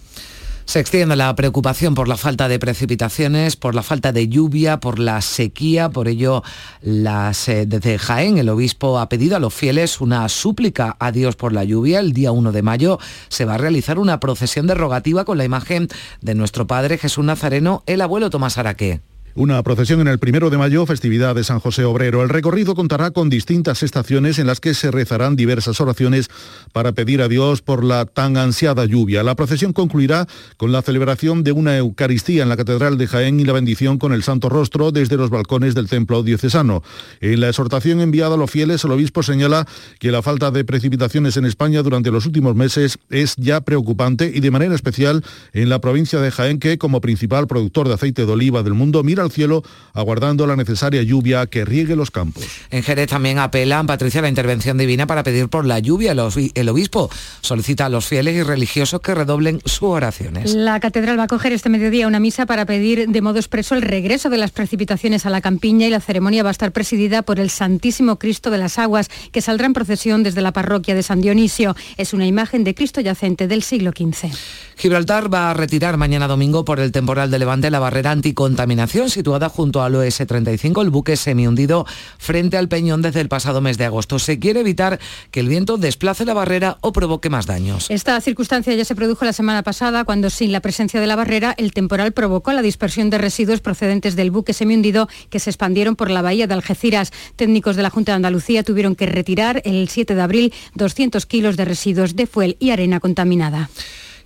Se 0.68 0.82
extiende 0.82 1.16
la 1.16 1.34
preocupación 1.34 1.96
por 1.96 2.10
la 2.10 2.18
falta 2.18 2.50
de 2.50 2.60
precipitaciones, 2.60 3.56
por 3.56 3.74
la 3.74 3.84
falta 3.84 4.12
de 4.12 4.28
lluvia, 4.28 4.82
por 4.82 5.00
la 5.00 5.22
sequía. 5.22 5.90
Por 5.90 6.10
ello, 6.10 6.44
eh, 6.84 7.66
desde 7.66 7.98
Jaén, 7.98 8.38
el 8.38 8.50
obispo 8.50 9.00
ha 9.00 9.08
pedido 9.08 9.38
a 9.38 9.40
los 9.40 9.54
fieles 9.54 10.02
una 10.02 10.28
súplica 10.28 10.98
a 11.00 11.14
Dios 11.14 11.38
por 11.38 11.54
la 11.54 11.64
lluvia. 11.64 12.02
El 12.02 12.12
día 12.12 12.34
1 12.34 12.52
de 12.52 12.64
mayo 12.64 13.00
se 13.30 13.46
va 13.46 13.54
a 13.54 13.58
realizar 13.58 13.98
una 13.98 14.20
procesión 14.20 14.68
derogativa 14.68 15.24
con 15.24 15.38
la 15.38 15.46
imagen 15.46 15.88
de 16.20 16.36
nuestro 16.36 16.68
Padre 16.68 16.98
Jesús 16.98 17.24
Nazareno, 17.24 17.84
el 17.86 18.02
abuelo 18.02 18.30
Tomás 18.30 18.58
Araqué. 18.58 19.00
Una 19.38 19.62
procesión 19.62 20.02
en 20.02 20.08
el 20.08 20.18
primero 20.18 20.50
de 20.50 20.58
mayo, 20.58 20.84
festividad 20.88 21.36
de 21.36 21.44
San 21.44 21.60
José 21.60 21.84
Obrero. 21.84 22.24
El 22.24 22.30
recorrido 22.30 22.74
contará 22.74 23.12
con 23.12 23.30
distintas 23.30 23.84
estaciones 23.84 24.40
en 24.40 24.48
las 24.48 24.60
que 24.60 24.74
se 24.74 24.90
rezarán 24.90 25.36
diversas 25.36 25.80
oraciones 25.80 26.28
para 26.74 26.94
pedir 26.94 27.22
a 27.22 27.28
Dios 27.28 27.62
por 27.62 27.84
la 27.84 28.06
tan 28.06 28.36
ansiada 28.36 28.86
lluvia. 28.86 29.22
La 29.22 29.36
procesión 29.36 29.74
concluirá 29.74 30.26
con 30.58 30.72
la 30.72 30.82
celebración 30.82 31.44
de 31.44 31.52
una 31.52 31.78
Eucaristía 31.78 32.42
en 32.42 32.50
la 32.50 32.58
Catedral 32.58 32.98
de 32.98 33.06
Jaén 33.06 33.40
y 33.40 33.44
la 33.46 33.54
bendición 33.54 34.00
con 34.00 34.12
el 34.12 34.24
Santo 34.24 34.50
Rostro 34.50 34.92
desde 34.92 35.18
los 35.18 35.30
balcones 35.30 35.76
del 35.76 35.88
Templo 35.88 36.24
Diocesano. 36.24 36.82
En 37.22 37.40
la 37.40 37.50
exhortación 37.50 38.02
enviada 38.02 38.34
a 38.34 38.38
los 38.40 38.50
fieles, 38.50 38.84
el 38.86 38.92
obispo 38.92 39.22
señala 39.22 39.68
que 40.00 40.12
la 40.12 40.24
falta 40.24 40.50
de 40.50 40.66
precipitaciones 40.66 41.38
en 41.38 41.46
España 41.46 41.84
durante 41.84 42.10
los 42.10 42.26
últimos 42.26 42.56
meses 42.56 42.98
es 43.12 43.36
ya 43.36 43.62
preocupante 43.62 44.32
y 44.34 44.40
de 44.40 44.50
manera 44.50 44.74
especial 44.74 45.24
en 45.54 45.70
la 45.70 45.80
provincia 45.80 46.20
de 46.20 46.32
Jaén, 46.32 46.58
que 46.58 46.80
como 46.80 47.02
principal 47.02 47.46
productor 47.46 47.88
de 47.88 47.94
aceite 47.94 48.26
de 48.26 48.32
oliva 48.32 48.64
del 48.64 48.74
mundo 48.74 49.04
mira 49.04 49.27
cielo, 49.30 49.64
aguardando 49.94 50.48
la 50.48 50.56
necesaria 50.56 51.04
lluvia 51.04 51.46
que 51.48 51.66
riegue 51.66 51.96
los 51.96 52.12
campos. 52.12 52.44
En 52.70 52.84
Jerez 52.84 53.10
también 53.10 53.40
apelan, 53.40 53.88
Patricia, 53.88 54.22
la 54.22 54.30
intervención 54.30 54.78
divina 54.78 55.08
para 55.08 55.24
pedir 55.24 55.50
por 55.50 55.66
la 55.66 55.80
lluvia. 55.80 56.12
El 56.12 56.70
obispo 56.70 57.10
solicita 57.42 57.86
a 57.86 57.90
los 57.90 58.06
fieles 58.06 58.36
y 58.36 58.44
religiosos 58.44 59.02
que 59.02 59.16
redoblen 59.16 59.62
sus 59.66 59.84
oraciones. 59.84 60.54
La 60.54 60.80
catedral 60.80 61.20
va 61.20 61.24
a 61.24 61.28
coger 61.28 61.54
este 61.54 61.70
mediodía 61.70 62.08
una 62.08 62.20
misa 62.20 62.46
para 62.46 62.66
pedir 62.66 63.08
de 63.08 63.22
modo 63.22 63.38
expreso 63.38 63.76
el 63.76 63.82
regreso 63.82 64.30
de 64.30 64.38
las 64.38 64.52
precipitaciones 64.52 65.26
a 65.26 65.30
la 65.30 65.42
campiña 65.42 65.88
y 65.88 65.90
la 65.90 66.00
ceremonia 66.00 66.44
va 66.44 66.50
a 66.50 66.52
estar 66.52 66.72
presidida 66.72 67.22
por 67.22 67.40
el 67.40 67.50
Santísimo 67.50 68.18
Cristo 68.18 68.50
de 68.50 68.58
las 68.58 68.80
Aguas, 68.80 69.10
que 69.32 69.42
saldrá 69.42 69.68
en 69.68 69.74
procesión 69.74 70.24
desde 70.24 70.42
la 70.42 70.54
parroquia 70.54 70.96
de 70.96 71.04
San 71.04 71.22
Dionisio. 71.22 71.76
Es 71.98 72.14
una 72.14 72.26
imagen 72.26 72.64
de 72.64 72.76
Cristo 72.76 73.02
yacente 73.02 73.48
del 73.48 73.64
siglo 73.64 73.92
XV. 73.92 74.32
Gibraltar 74.78 75.34
va 75.34 75.52
a 75.52 75.54
retirar 75.54 75.98
mañana 75.98 76.28
domingo 76.28 76.66
por 76.66 76.80
el 76.80 76.92
temporal 76.92 77.32
de 77.32 77.40
Levante 77.40 77.72
la 77.72 77.80
barrera 77.80 78.12
anticontaminación 78.12 79.10
situada 79.18 79.50
junto 79.50 79.82
al 79.82 79.96
OS-35, 79.96 80.80
el 80.84 80.92
buque 80.92 81.18
semi-hundido 81.18 81.88
frente 82.20 82.56
al 82.56 82.68
Peñón 82.68 83.02
desde 83.02 83.20
el 83.20 83.30
pasado 83.30 83.62
mes 83.62 83.80
de 83.80 83.86
agosto. 83.86 84.20
Se 84.20 84.38
quiere 84.38 84.60
evitar 84.60 85.00
que 85.32 85.40
el 85.40 85.50
viento 85.50 85.78
desplace 85.78 86.24
la 86.24 86.36
barrera 86.36 86.78
o 86.82 86.94
provoque 86.94 87.32
más 87.32 87.48
daños. 87.48 87.88
Esta 87.90 88.22
circunstancia 88.22 88.76
ya 88.76 88.86
se 88.86 88.94
produjo 88.94 89.26
la 89.26 89.34
semana 89.34 89.64
pasada 89.64 90.04
cuando 90.04 90.30
sin 90.30 90.52
la 90.52 90.60
presencia 90.60 91.02
de 91.02 91.08
la 91.08 91.16
barrera 91.16 91.56
el 91.58 91.74
temporal 91.74 92.12
provocó 92.12 92.54
la 92.54 92.62
dispersión 92.62 93.10
de 93.10 93.18
residuos 93.18 93.60
procedentes 93.60 94.16
del 94.16 94.30
buque 94.30 94.54
semi-hundido 94.54 95.10
que 95.32 95.40
se 95.40 95.50
expandieron 95.50 95.96
por 95.96 96.12
la 96.12 96.22
bahía 96.22 96.46
de 96.46 96.54
Algeciras. 96.54 97.12
Técnicos 97.36 97.76
de 97.76 97.82
la 97.82 97.90
Junta 97.90 98.12
de 98.12 98.18
Andalucía 98.18 98.62
tuvieron 98.62 98.96
que 98.96 99.08
retirar 99.08 99.64
el 99.66 99.90
7 99.90 100.14
de 100.14 100.22
abril 100.22 100.54
200 100.76 101.26
kilos 101.26 101.58
de 101.58 101.66
residuos 101.66 102.16
de 102.16 102.28
fuel 102.28 102.56
y 102.60 102.70
arena 102.70 103.00
contaminada. 103.00 103.72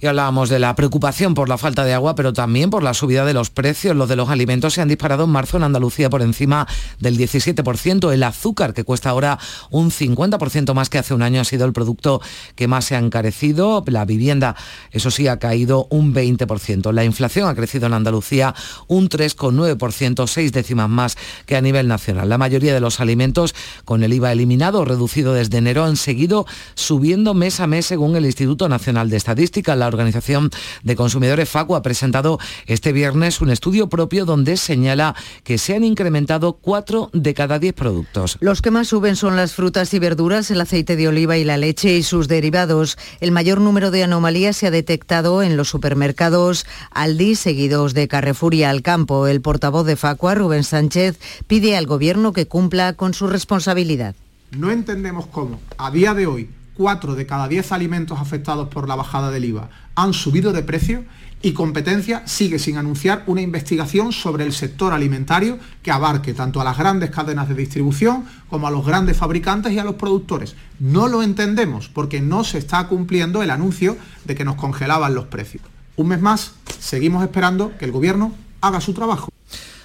Y 0.02 0.08
hablábamos 0.08 0.50
de 0.50 0.58
la 0.58 0.74
preocupación 0.74 1.36
por 1.36 1.48
la 1.48 1.60
falta 1.60 1.86
de 1.86 1.94
agua, 1.94 2.16
pero 2.16 2.34
también 2.34 2.72
por 2.72 2.82
la 2.82 2.96
subida 2.96 3.24
de 3.24 3.36
los 3.36 3.52
precios. 3.52 3.96
Los 3.96 4.10
de 4.10 4.16
los 4.16 4.30
alimentos 4.30 4.74
se 4.74 4.82
han 4.82 4.88
disparado 4.88 5.26
en 5.26 5.30
marzo 5.30 5.58
en 5.58 5.64
Andalucía 5.64 6.10
por 6.10 6.24
encima 6.24 6.68
del 7.00 7.20
17%. 7.20 8.12
El 8.12 8.24
azúcar, 8.24 8.74
que 8.74 8.84
cuesta 8.84 9.12
ahora 9.12 9.38
un 9.70 9.92
50% 9.92 10.74
más 10.74 10.90
que 10.90 10.98
hace 10.98 11.14
un 11.14 11.22
año, 11.22 11.40
ha 11.40 11.44
sido 11.44 11.68
el 11.68 11.74
producto 11.74 12.20
que 12.56 12.68
más 12.68 12.86
se 12.86 12.96
ha 12.96 12.98
encarecido. 12.98 13.84
La 13.86 14.06
vivienda, 14.06 14.56
eso 14.90 15.12
sí, 15.12 15.28
ha 15.28 15.38
caído 15.38 15.86
un 15.92 16.16
20%. 16.16 16.92
La 16.94 17.04
inflación 17.04 17.48
ha 17.48 17.54
crecido 17.54 17.86
en 17.86 17.94
Andalucía 17.94 18.56
un 18.88 19.08
3,9%, 19.08 20.26
seis 20.26 20.52
décimas 20.52 20.90
más 20.90 21.16
que 21.46 21.56
a 21.56 21.62
nivel 21.62 21.88
nacional. 21.88 22.28
La 22.28 22.40
mayoría 22.40 22.74
de 22.74 22.80
los 22.80 23.02
alimentos, 23.02 23.54
con 23.86 24.04
el 24.04 24.14
IVA 24.14 24.32
eliminado 24.32 24.84
reducido 24.84 25.36
desde 25.36 25.60
enero, 25.60 25.84
han 25.84 25.96
seguido 25.96 26.48
subiendo 26.74 27.36
mes 27.36 27.60
a 27.60 27.68
mes 27.68 27.86
según 27.86 28.16
el 28.16 28.26
Instituto 28.26 28.68
Nacional 28.68 29.12
de 29.12 29.18
Estadística. 29.18 29.76
Organización 29.92 30.50
de 30.84 30.96
Consumidores 30.96 31.50
FACU 31.50 31.76
ha 31.76 31.82
presentado 31.82 32.40
este 32.66 32.92
viernes 32.92 33.42
un 33.42 33.50
estudio 33.50 33.90
propio 33.90 34.26
donde 34.26 34.58
señala 34.58 35.16
que 35.44 35.58
se 35.58 35.76
han 35.76 35.84
incrementado 35.84 36.54
cuatro 36.54 37.10
de 37.14 37.34
cada 37.34 37.60
diez 37.60 37.74
productos. 37.74 38.38
Los 38.40 38.62
que 38.62 38.72
más 38.72 38.88
suben 38.88 39.16
son 39.16 39.36
las 39.36 39.54
frutas 39.54 39.94
y 39.94 40.00
verduras, 40.00 40.52
el 40.52 40.62
aceite 40.62 40.96
de 40.96 41.08
oliva 41.08 41.38
y 41.38 41.44
la 41.44 41.58
leche 41.58 41.96
y 41.96 42.04
sus 42.04 42.28
derivados. 42.28 42.98
El 43.20 43.32
mayor 43.32 43.62
número 43.62 43.92
de 43.92 44.04
anomalías 44.04 44.58
se 44.58 44.68
ha 44.68 44.72
detectado 44.72 45.44
en 45.44 45.58
los 45.58 45.70
supermercados 45.70 46.66
Aldi, 46.92 47.36
seguidos 47.36 47.94
de 47.94 48.08
Carrefour 48.08 48.54
y 48.54 48.64
Alcampo. 48.64 49.28
El 49.28 49.42
portavoz 49.42 49.86
de 49.86 49.96
Facua, 49.96 50.36
Rubén 50.36 50.64
Sánchez, 50.64 51.20
pide 51.48 51.78
al 51.78 51.86
Gobierno 51.86 52.34
que 52.34 52.48
cumpla 52.48 52.94
con 52.94 53.14
su 53.14 53.28
responsabilidad. 53.28 54.16
No 54.52 54.72
entendemos 54.72 55.28
cómo, 55.28 55.60
a 55.78 55.92
día 55.92 56.14
de 56.14 56.28
hoy, 56.28 56.50
cuatro 56.74 57.16
de 57.16 57.26
cada 57.26 57.48
diez 57.48 57.72
alimentos 57.72 58.20
afectados 58.20 58.68
por 58.70 58.88
la 58.88 58.96
bajada 58.96 59.32
del 59.32 59.46
IVA 59.46 59.70
han 59.96 60.14
subido 60.14 60.54
de 60.54 60.64
precio 60.64 61.04
y 61.42 61.54
competencia 61.54 62.24
sigue 62.28 62.60
sin 62.60 62.78
anunciar 62.78 63.24
una 63.26 63.42
investigación 63.42 64.12
sobre 64.12 64.46
el 64.46 64.54
sector 64.54 64.94
alimentario 64.94 65.58
que 65.82 65.92
abarque 65.92 66.34
tanto 66.34 66.62
a 66.62 66.64
las 66.64 66.78
grandes 66.78 67.10
cadenas 67.10 67.50
de 67.50 67.56
distribución 67.56 68.26
como 68.50 68.68
a 68.68 68.72
los 68.72 68.86
grandes 68.86 69.18
fabricantes 69.18 69.74
y 69.74 69.80
a 69.80 69.84
los 69.84 69.96
productores. 69.96 70.56
No 70.80 71.08
lo 71.08 71.24
entendemos 71.24 71.90
porque 71.90 72.22
no 72.22 72.44
se 72.44 72.60
está 72.60 72.88
cumpliendo 72.88 73.42
el 73.42 73.50
anuncio 73.50 73.98
de 74.26 74.36
que 74.36 74.46
nos 74.46 74.56
congelaban 74.56 75.16
los 75.16 75.26
precios. 75.26 75.64
Un 75.96 76.10
mes 76.10 76.22
más, 76.22 76.54
seguimos 76.80 77.24
esperando 77.24 77.76
que 77.78 77.86
el 77.86 77.92
Gobierno 77.92 78.34
haga 78.62 78.82
su 78.82 78.94
trabajo. 78.94 79.32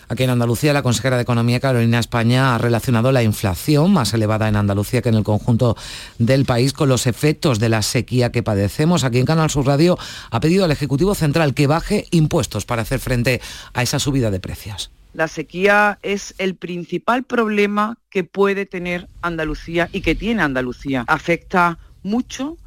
Aquí 0.09 0.23
en 0.23 0.31
Andalucía, 0.31 0.73
la 0.73 0.83
consejera 0.83 1.17
de 1.17 1.23
Economía, 1.23 1.59
Carolina 1.59 1.99
España, 1.99 2.55
ha 2.55 2.59
relacionado 2.59 3.11
la 3.11 3.25
inflación 3.25 3.93
más 3.93 4.15
elevada 4.15 4.49
en 4.49 4.55
Andalucía 4.55 5.03
que 5.03 5.09
en 5.09 5.17
el 5.17 5.25
conjunto 5.25 5.77
del 6.19 6.45
país 6.45 6.73
con 6.73 6.89
los 6.89 7.09
efectos 7.09 7.59
de 7.59 7.69
la 7.69 7.83
sequía 7.83 8.31
que 8.31 8.45
padecemos. 8.45 9.03
Aquí 9.03 9.19
en 9.19 9.27
Canal 9.27 9.51
Sur 9.51 9.67
Radio 9.67 9.99
ha 10.31 10.39
pedido 10.39 10.65
al 10.65 10.71
Ejecutivo 10.71 11.17
Central 11.17 11.55
que 11.55 11.67
baje 11.67 12.07
impuestos 12.13 12.65
para 12.65 12.83
hacer 12.83 13.01
frente 13.01 13.41
a 13.75 13.83
esa 13.83 13.99
subida 13.99 14.31
de 14.31 14.39
precios. 14.39 14.93
La 15.13 15.27
sequía 15.27 15.99
es 16.03 16.35
el 16.39 16.55
principal 16.55 17.25
problema 17.25 17.99
que 18.09 18.23
puede 18.23 18.65
tener 18.65 19.09
Andalucía 19.23 19.89
y 19.93 20.03
que 20.03 20.15
tiene 20.15 20.43
Andalucía. 20.43 21.05
Afecta 21.09 21.79
mucho 22.05 22.59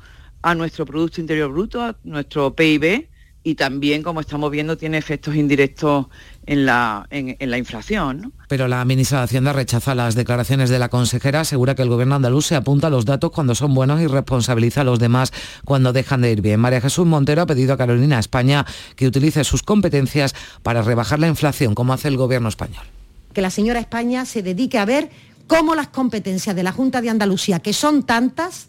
a 0.42 0.56
nuestro 0.56 0.86
Producto 0.86 1.22
Interior 1.22 1.52
Bruto, 1.52 1.84
a 1.84 1.96
nuestro 2.04 2.54
PIB 2.54 3.08
y 3.44 3.56
también, 3.56 4.04
como 4.04 4.20
estamos 4.20 4.52
viendo, 4.52 4.78
tiene 4.78 4.98
efectos 4.98 5.36
indirectos 5.36 6.08
en 6.50 6.66
la, 6.66 7.06
en, 7.12 7.38
la 7.52 7.60
inflación. 7.60 8.34
Pero 8.48 8.68
la 8.68 8.84
ministra 8.84 9.20
de 9.20 9.26
Hacienda 9.26 9.54
rechaza 9.54 9.94
las 9.94 10.16
declaraciones 10.16 10.72
de 10.72 10.80
la 10.80 10.90
consejera, 10.90 11.42
asegura 11.42 11.76
que 11.76 11.84
el 11.84 11.90
gobierno 11.90 12.16
andaluz 12.16 12.48
se 12.48 12.56
apunta 12.56 12.88
a 12.88 12.90
los 12.90 13.06
datos 13.06 13.30
cuando 13.30 13.54
son 13.54 13.76
buenos 13.76 14.02
y 14.02 14.08
responsabiliza 14.08 14.82
a 14.82 14.84
los 14.84 14.98
demás 14.98 15.32
cuando 15.64 15.94
dejan 15.94 16.22
de 16.22 16.32
ir 16.32 16.42
bien. 16.42 16.60
María 16.60 16.82
Jesús 16.82 17.06
Montero 17.06 17.44
ha 17.44 17.46
pedido 17.46 17.74
a 17.76 17.78
Carolina 17.78 18.18
España 18.18 18.66
que 18.96 19.06
utilice 19.06 19.44
sus 19.44 19.62
competencias 19.62 20.34
para 20.64 20.82
rebajar 20.82 21.20
la 21.20 21.28
inflación, 21.28 21.76
como 21.76 21.94
hace 21.94 22.08
el 22.08 22.18
gobierno 22.18 22.50
español. 22.50 22.84
Que 23.32 23.42
la 23.42 23.52
señora 23.52 23.80
España 23.80 24.26
se 24.26 24.42
dedique 24.42 24.80
a 24.80 24.86
ver 24.86 25.12
cómo 25.46 25.76
las 25.76 25.90
competencias 25.90 26.56
de 26.56 26.64
la 26.64 26.72
Junta 26.72 27.00
de 27.02 27.12
Andalucía, 27.12 27.60
que 27.60 27.74
son 27.74 28.02
tantas, 28.02 28.69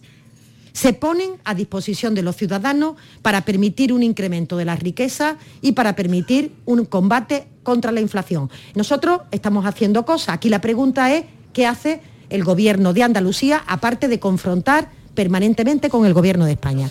se 0.72 0.92
ponen 0.92 1.32
a 1.44 1.54
disposición 1.54 2.14
de 2.14 2.22
los 2.22 2.36
ciudadanos 2.36 2.96
para 3.22 3.44
permitir 3.44 3.92
un 3.92 4.02
incremento 4.02 4.56
de 4.56 4.64
la 4.64 4.76
riqueza 4.76 5.36
y 5.60 5.72
para 5.72 5.96
permitir 5.96 6.52
un 6.64 6.84
combate 6.84 7.48
contra 7.62 7.92
la 7.92 8.00
inflación. 8.00 8.50
Nosotros 8.74 9.22
estamos 9.30 9.66
haciendo 9.66 10.04
cosas. 10.04 10.34
Aquí 10.34 10.48
la 10.48 10.60
pregunta 10.60 11.14
es, 11.14 11.24
¿qué 11.52 11.66
hace 11.66 12.00
el 12.30 12.44
Gobierno 12.44 12.92
de 12.92 13.02
Andalucía 13.02 13.62
aparte 13.66 14.08
de 14.08 14.20
confrontar 14.20 14.90
permanentemente 15.14 15.90
con 15.90 16.06
el 16.06 16.14
Gobierno 16.14 16.44
de 16.44 16.52
España? 16.52 16.90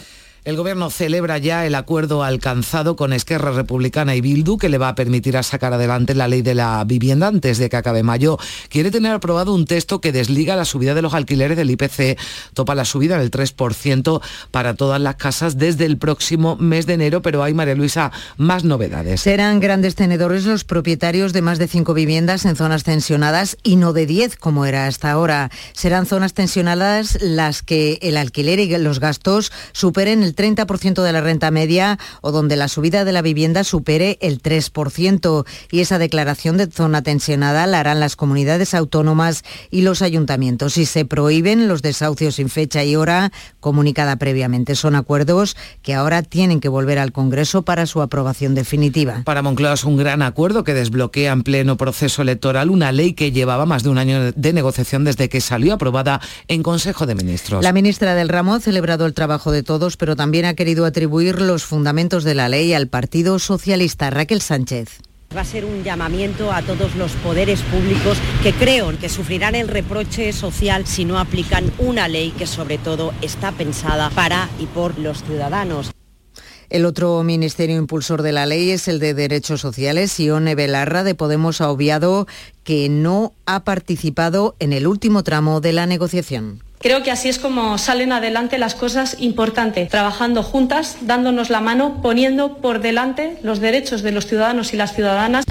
El 0.50 0.58
Gobierno 0.58 0.90
celebra 0.90 1.38
ya 1.38 1.68
el 1.68 1.76
acuerdo 1.76 2.24
alcanzado 2.24 2.96
con 2.96 3.14
Esquerra 3.14 3.52
Republicana 3.52 4.16
y 4.16 4.22
Bildu 4.22 4.58
que 4.58 4.68
le 4.68 4.80
va 4.80 4.90
a 4.90 4.96
permitir 4.96 5.38
a 5.38 5.44
sacar 5.44 5.74
adelante 5.74 6.16
la 6.16 6.28
ley 6.28 6.42
de 6.42 6.56
la 6.56 6.84
vivienda 6.86 7.28
antes 7.28 7.60
de 7.60 7.70
que 7.70 7.78
acabe 7.78 8.02
mayo. 8.02 8.40
Quiere 8.68 8.90
tener 8.90 9.12
aprobado 9.12 9.54
un 9.54 9.66
texto 9.66 10.02
que 10.02 10.12
desliga 10.12 10.56
la 10.56 10.66
subida 10.66 10.96
de 10.96 11.04
los 11.04 11.14
alquileres 11.14 11.56
del 11.56 11.70
IPC, 11.70 12.18
topa 12.56 12.74
la 12.74 12.86
subida 12.86 13.20
del 13.20 13.30
3% 13.30 14.22
para 14.50 14.74
todas 14.74 15.00
las 15.00 15.18
casas 15.18 15.60
desde 15.60 15.86
el 15.86 16.00
próximo 16.00 16.56
mes 16.56 16.88
de 16.88 16.96
enero, 16.96 17.22
pero 17.22 17.44
hay, 17.44 17.54
María 17.54 17.76
Luisa, 17.76 18.12
más 18.38 18.64
novedades. 18.64 19.22
Serán 19.22 19.60
grandes 19.60 19.94
tenedores 19.94 20.46
los 20.46 20.64
propietarios 20.64 21.32
de 21.32 21.44
más 21.44 21.60
de 21.60 21.68
cinco 21.68 21.94
viviendas 21.94 22.46
en 22.46 22.56
zonas 22.56 22.84
tensionadas 22.84 23.56
y 23.62 23.76
no 23.76 23.94
de 23.94 24.08
10 24.08 24.36
como 24.38 24.66
era 24.66 24.88
hasta 24.88 25.12
ahora. 25.12 25.52
Serán 25.74 26.08
zonas 26.08 26.34
tensionadas 26.34 27.20
las 27.22 27.62
que 27.62 28.00
el 28.02 28.18
alquiler 28.18 28.58
y 28.58 28.76
los 28.80 29.00
gastos 29.00 29.52
superen 29.74 30.24
el 30.24 30.39
30% 30.40 31.04
de 31.04 31.12
la 31.12 31.20
renta 31.20 31.52
media 31.52 32.00
o 32.22 32.32
donde 32.32 32.56
la 32.56 32.70
subida 32.70 33.04
de 33.04 33.12
la 33.12 33.22
vivienda 33.22 33.66
supere 33.66 34.18
el 34.22 34.42
3%. 34.42 35.46
Y 35.70 35.82
esa 35.82 36.00
declaración 36.00 36.56
de 36.56 36.68
zona 36.68 37.02
tensionada 37.02 37.68
la 37.68 37.82
harán 37.82 38.00
las 38.00 38.16
comunidades 38.16 38.74
autónomas 38.74 39.44
y 39.70 39.82
los 39.82 40.02
ayuntamientos. 40.02 40.78
Y 40.78 40.86
se 40.86 41.04
prohíben 41.04 41.68
los 41.68 41.82
desahucios 41.82 42.36
sin 42.36 42.50
fecha 42.50 42.86
y 42.86 42.96
hora 42.96 43.34
comunicada 43.60 44.16
previamente. 44.16 44.76
Son 44.76 44.96
acuerdos 44.96 45.58
que 45.82 45.94
ahora 45.94 46.24
tienen 46.24 46.62
que 46.62 46.70
volver 46.70 47.00
al 47.00 47.12
Congreso 47.12 47.64
para 47.64 47.86
su 47.86 48.02
aprobación 48.02 48.56
definitiva. 48.56 49.24
Para 49.26 49.42
Moncloa 49.42 49.74
es 49.74 49.84
un 49.84 49.98
gran 49.98 50.22
acuerdo 50.22 50.64
que 50.64 50.74
desbloquea 50.74 51.34
en 51.34 51.44
pleno 51.44 51.76
proceso 51.76 52.22
electoral 52.22 52.70
una 52.70 52.92
ley 52.92 53.14
que 53.14 53.32
llevaba 53.32 53.66
más 53.66 53.84
de 53.84 53.90
un 53.90 53.98
año 53.98 54.32
de 54.32 54.54
negociación 54.54 55.04
desde 55.04 55.28
que 55.28 55.42
salió 55.42 55.74
aprobada 55.74 56.22
en 56.48 56.64
Consejo 56.64 57.06
de 57.06 57.16
Ministros. 57.16 57.64
La 57.64 57.74
ministra 57.74 58.16
del 58.16 58.30
Ramo 58.30 58.54
ha 58.54 58.60
celebrado 58.60 59.06
el 59.06 59.14
trabajo 59.14 59.52
de 59.52 59.64
todos, 59.64 59.98
pero 59.98 60.16
también 60.20 60.44
ha 60.44 60.54
querido 60.54 60.84
atribuir 60.84 61.40
los 61.40 61.64
fundamentos 61.64 62.26
de 62.26 62.36
la 62.36 62.50
ley 62.50 62.74
al 62.74 62.90
Partido 62.90 63.40
Socialista. 63.40 64.10
Raquel 64.10 64.42
Sánchez. 64.42 65.00
Va 65.34 65.40
a 65.40 65.46
ser 65.46 65.64
un 65.64 65.82
llamamiento 65.82 66.52
a 66.52 66.62
todos 66.62 66.98
los 66.98 67.14
poderes 67.14 67.62
públicos 67.62 68.18
que 68.44 68.52
creo 68.52 68.92
que 69.00 69.08
sufrirán 69.08 69.56
el 69.56 69.70
reproche 69.70 70.34
social 70.34 70.86
si 70.86 71.06
no 71.06 71.20
aplican 71.20 71.72
una 71.78 72.10
ley 72.10 72.32
que 72.32 72.48
sobre 72.48 72.78
todo 72.78 73.14
está 73.22 73.54
pensada 73.54 74.10
para 74.10 74.50
y 74.60 74.66
por 74.66 75.00
los 75.00 75.24
ciudadanos. 75.24 75.92
El 76.70 76.84
otro 76.84 77.24
ministerio 77.24 77.78
impulsor 77.78 78.22
de 78.22 78.34
la 78.34 78.46
ley 78.46 78.72
es 78.72 78.90
el 78.90 79.00
de 79.00 79.14
Derechos 79.14 79.62
Sociales. 79.62 80.20
Ione 80.20 80.54
Belarra 80.54 81.06
de 81.06 81.16
Podemos 81.16 81.62
ha 81.62 81.70
obviado 81.70 82.28
que 82.66 82.90
no 82.90 83.32
ha 83.46 83.64
participado 83.64 84.58
en 84.60 84.74
el 84.74 84.86
último 84.86 85.24
tramo 85.24 85.62
de 85.62 85.72
la 85.72 85.86
negociación. 85.86 86.62
Creo 86.80 87.04
que 87.04 87.12
así 87.12 87.28
es 87.28 87.40
como 87.40 87.78
salen 87.78 88.14
adelante 88.14 88.58
las 88.58 88.74
cosas 88.74 89.18
importantes, 89.20 89.90
trabajando 89.90 90.44
juntas, 90.44 90.98
dándonos 91.02 91.50
la 91.50 91.60
mano, 91.60 92.02
poniendo 92.02 92.58
por 92.58 92.80
delante 92.80 93.38
los 93.44 93.60
derechos 93.60 94.02
de 94.02 94.14
los 94.14 94.28
ciudadanos 94.28 94.74
y 94.74 94.78
las 94.78 94.96
ciudadanas. 94.96 95.44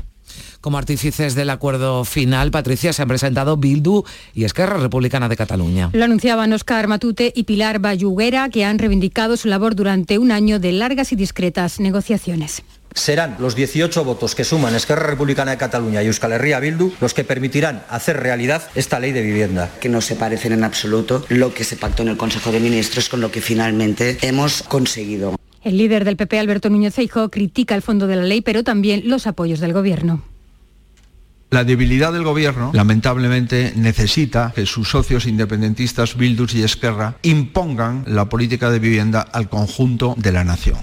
Como 0.62 0.78
artífices 0.78 1.34
del 1.34 1.50
acuerdo 1.50 2.04
final, 2.04 2.50
Patricia, 2.50 2.92
se 2.92 3.02
han 3.02 3.08
presentado 3.08 3.58
Bildu 3.58 4.04
y 4.34 4.44
Esquerra 4.44 4.78
Republicana 4.78 5.28
de 5.28 5.36
Cataluña. 5.36 5.90
Lo 5.92 6.04
anunciaban 6.04 6.52
Oscar 6.52 6.88
Matute 6.88 7.30
y 7.36 7.44
Pilar 7.44 7.78
Bayuguera, 7.78 8.48
que 8.48 8.64
han 8.64 8.78
reivindicado 8.78 9.36
su 9.36 9.48
labor 9.48 9.76
durante 9.76 10.18
un 10.18 10.32
año 10.32 10.58
de 10.58 10.72
largas 10.72 11.12
y 11.12 11.16
discretas 11.16 11.78
negociaciones. 11.78 12.62
Serán 12.98 13.36
los 13.38 13.54
18 13.54 14.04
votos 14.04 14.34
que 14.34 14.44
suman 14.44 14.74
Esquerra 14.74 15.06
Republicana 15.06 15.52
de 15.52 15.56
Cataluña 15.56 16.02
y 16.02 16.06
Euskal 16.06 16.32
Herria 16.32 16.58
Bildu 16.58 16.92
los 17.00 17.14
que 17.14 17.24
permitirán 17.24 17.84
hacer 17.88 18.18
realidad 18.18 18.62
esta 18.74 18.98
ley 18.98 19.12
de 19.12 19.22
vivienda. 19.22 19.70
Que 19.80 19.88
no 19.88 20.00
se 20.00 20.16
parecen 20.16 20.52
en 20.52 20.64
absoluto 20.64 21.24
lo 21.28 21.54
que 21.54 21.64
se 21.64 21.76
pactó 21.76 22.02
en 22.02 22.08
el 22.08 22.16
Consejo 22.16 22.50
de 22.50 22.60
Ministros 22.60 23.08
con 23.08 23.20
lo 23.20 23.30
que 23.30 23.40
finalmente 23.40 24.18
hemos 24.22 24.62
conseguido. 24.62 25.36
El 25.62 25.78
líder 25.78 26.04
del 26.04 26.16
PP, 26.16 26.38
Alberto 26.38 26.70
Núñez 26.70 26.94
Feijóo, 26.94 27.30
critica 27.30 27.74
el 27.74 27.82
fondo 27.82 28.06
de 28.06 28.16
la 28.16 28.22
ley, 28.22 28.40
pero 28.40 28.64
también 28.64 29.02
los 29.04 29.26
apoyos 29.26 29.60
del 29.60 29.72
Gobierno. 29.72 30.22
La 31.50 31.64
debilidad 31.64 32.12
del 32.12 32.24
gobierno, 32.24 32.72
lamentablemente, 32.74 33.72
necesita 33.74 34.52
que 34.54 34.66
sus 34.66 34.90
socios 34.90 35.24
independentistas, 35.24 36.14
Bildus 36.14 36.54
y 36.54 36.62
Esquerra, 36.62 37.16
impongan 37.22 38.04
la 38.06 38.28
política 38.28 38.70
de 38.70 38.78
vivienda 38.78 39.22
al 39.22 39.48
conjunto 39.48 40.14
de 40.18 40.32
la 40.32 40.44
nación. 40.44 40.76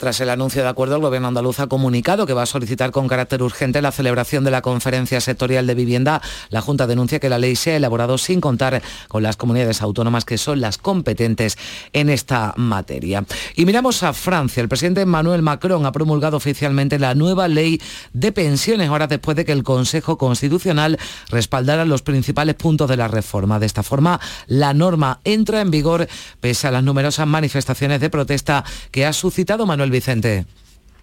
Tras 0.00 0.18
el 0.22 0.30
anuncio 0.30 0.62
de 0.62 0.68
acuerdo, 0.68 0.96
el 0.96 1.02
Gobierno 1.02 1.28
andaluz 1.28 1.60
ha 1.60 1.66
comunicado 1.66 2.24
que 2.24 2.32
va 2.32 2.44
a 2.44 2.46
solicitar 2.46 2.90
con 2.90 3.06
carácter 3.06 3.42
urgente 3.42 3.82
la 3.82 3.92
celebración 3.92 4.44
de 4.44 4.50
la 4.50 4.62
conferencia 4.62 5.20
sectorial 5.20 5.66
de 5.66 5.74
vivienda. 5.74 6.22
La 6.48 6.62
Junta 6.62 6.86
denuncia 6.86 7.20
que 7.20 7.28
la 7.28 7.36
ley 7.36 7.54
se 7.54 7.72
ha 7.72 7.76
elaborado 7.76 8.16
sin 8.16 8.40
contar 8.40 8.80
con 9.08 9.22
las 9.22 9.36
comunidades 9.36 9.82
autónomas 9.82 10.24
que 10.24 10.38
son 10.38 10.62
las 10.62 10.78
competentes 10.78 11.58
en 11.92 12.08
esta 12.08 12.54
materia. 12.56 13.26
Y 13.56 13.66
miramos 13.66 14.02
a 14.02 14.14
Francia. 14.14 14.62
El 14.62 14.70
presidente 14.70 15.02
Emmanuel 15.02 15.42
Macron 15.42 15.84
ha 15.84 15.92
promulgado 15.92 16.38
oficialmente 16.38 16.98
la 16.98 17.14
nueva 17.14 17.46
ley 17.46 17.78
de 18.14 18.32
pensiones, 18.32 18.88
horas 18.88 19.10
después 19.10 19.36
de 19.36 19.44
que 19.44 19.52
el 19.52 19.64
Consejo 19.64 20.16
Constitucional 20.16 20.98
respaldara 21.28 21.84
los 21.84 22.00
principales 22.00 22.54
puntos 22.54 22.88
de 22.88 22.96
la 22.96 23.08
reforma. 23.08 23.58
De 23.58 23.66
esta 23.66 23.82
forma, 23.82 24.18
la 24.46 24.72
norma 24.72 25.20
entra 25.24 25.60
en 25.60 25.70
vigor 25.70 26.08
pese 26.40 26.68
a 26.68 26.70
las 26.70 26.82
numerosas 26.82 27.26
manifestaciones 27.26 28.00
de 28.00 28.08
protesta 28.08 28.64
que 28.90 29.04
ha 29.04 29.12
suscitado 29.12 29.66
Manuel 29.66 29.89
Vicente. 29.90 30.46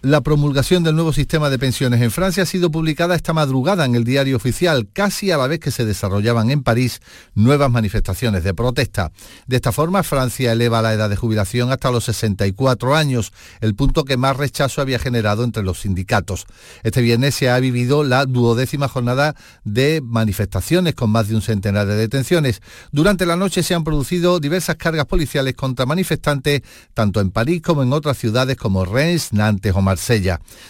La 0.00 0.20
promulgación 0.20 0.84
del 0.84 0.94
nuevo 0.94 1.12
sistema 1.12 1.50
de 1.50 1.58
pensiones 1.58 2.00
en 2.00 2.12
Francia 2.12 2.44
ha 2.44 2.46
sido 2.46 2.70
publicada 2.70 3.16
esta 3.16 3.32
madrugada 3.32 3.84
en 3.84 3.96
el 3.96 4.04
diario 4.04 4.36
oficial, 4.36 4.86
casi 4.92 5.32
a 5.32 5.36
la 5.36 5.48
vez 5.48 5.58
que 5.58 5.72
se 5.72 5.84
desarrollaban 5.84 6.52
en 6.52 6.62
París 6.62 7.00
nuevas 7.34 7.68
manifestaciones 7.68 8.44
de 8.44 8.54
protesta. 8.54 9.10
De 9.48 9.56
esta 9.56 9.72
forma, 9.72 10.04
Francia 10.04 10.52
eleva 10.52 10.82
la 10.82 10.92
edad 10.92 11.10
de 11.10 11.16
jubilación 11.16 11.72
hasta 11.72 11.90
los 11.90 12.04
64 12.04 12.94
años, 12.94 13.32
el 13.60 13.74
punto 13.74 14.04
que 14.04 14.16
más 14.16 14.36
rechazo 14.36 14.80
había 14.80 15.00
generado 15.00 15.42
entre 15.42 15.64
los 15.64 15.80
sindicatos. 15.80 16.46
Este 16.84 17.00
viernes 17.00 17.34
se 17.34 17.50
ha 17.50 17.58
vivido 17.58 18.04
la 18.04 18.24
duodécima 18.24 18.86
jornada 18.86 19.34
de 19.64 20.00
manifestaciones 20.00 20.94
con 20.94 21.10
más 21.10 21.26
de 21.26 21.34
un 21.34 21.42
centenar 21.42 21.88
de 21.88 21.96
detenciones. 21.96 22.62
Durante 22.92 23.26
la 23.26 23.34
noche 23.34 23.64
se 23.64 23.74
han 23.74 23.82
producido 23.82 24.38
diversas 24.38 24.76
cargas 24.76 25.06
policiales 25.06 25.54
contra 25.54 25.86
manifestantes, 25.86 26.62
tanto 26.94 27.20
en 27.20 27.32
París 27.32 27.62
como 27.62 27.82
en 27.82 27.92
otras 27.92 28.16
ciudades 28.16 28.56
como 28.56 28.84
Reims, 28.84 29.32
Nantes 29.32 29.74
o 29.74 29.87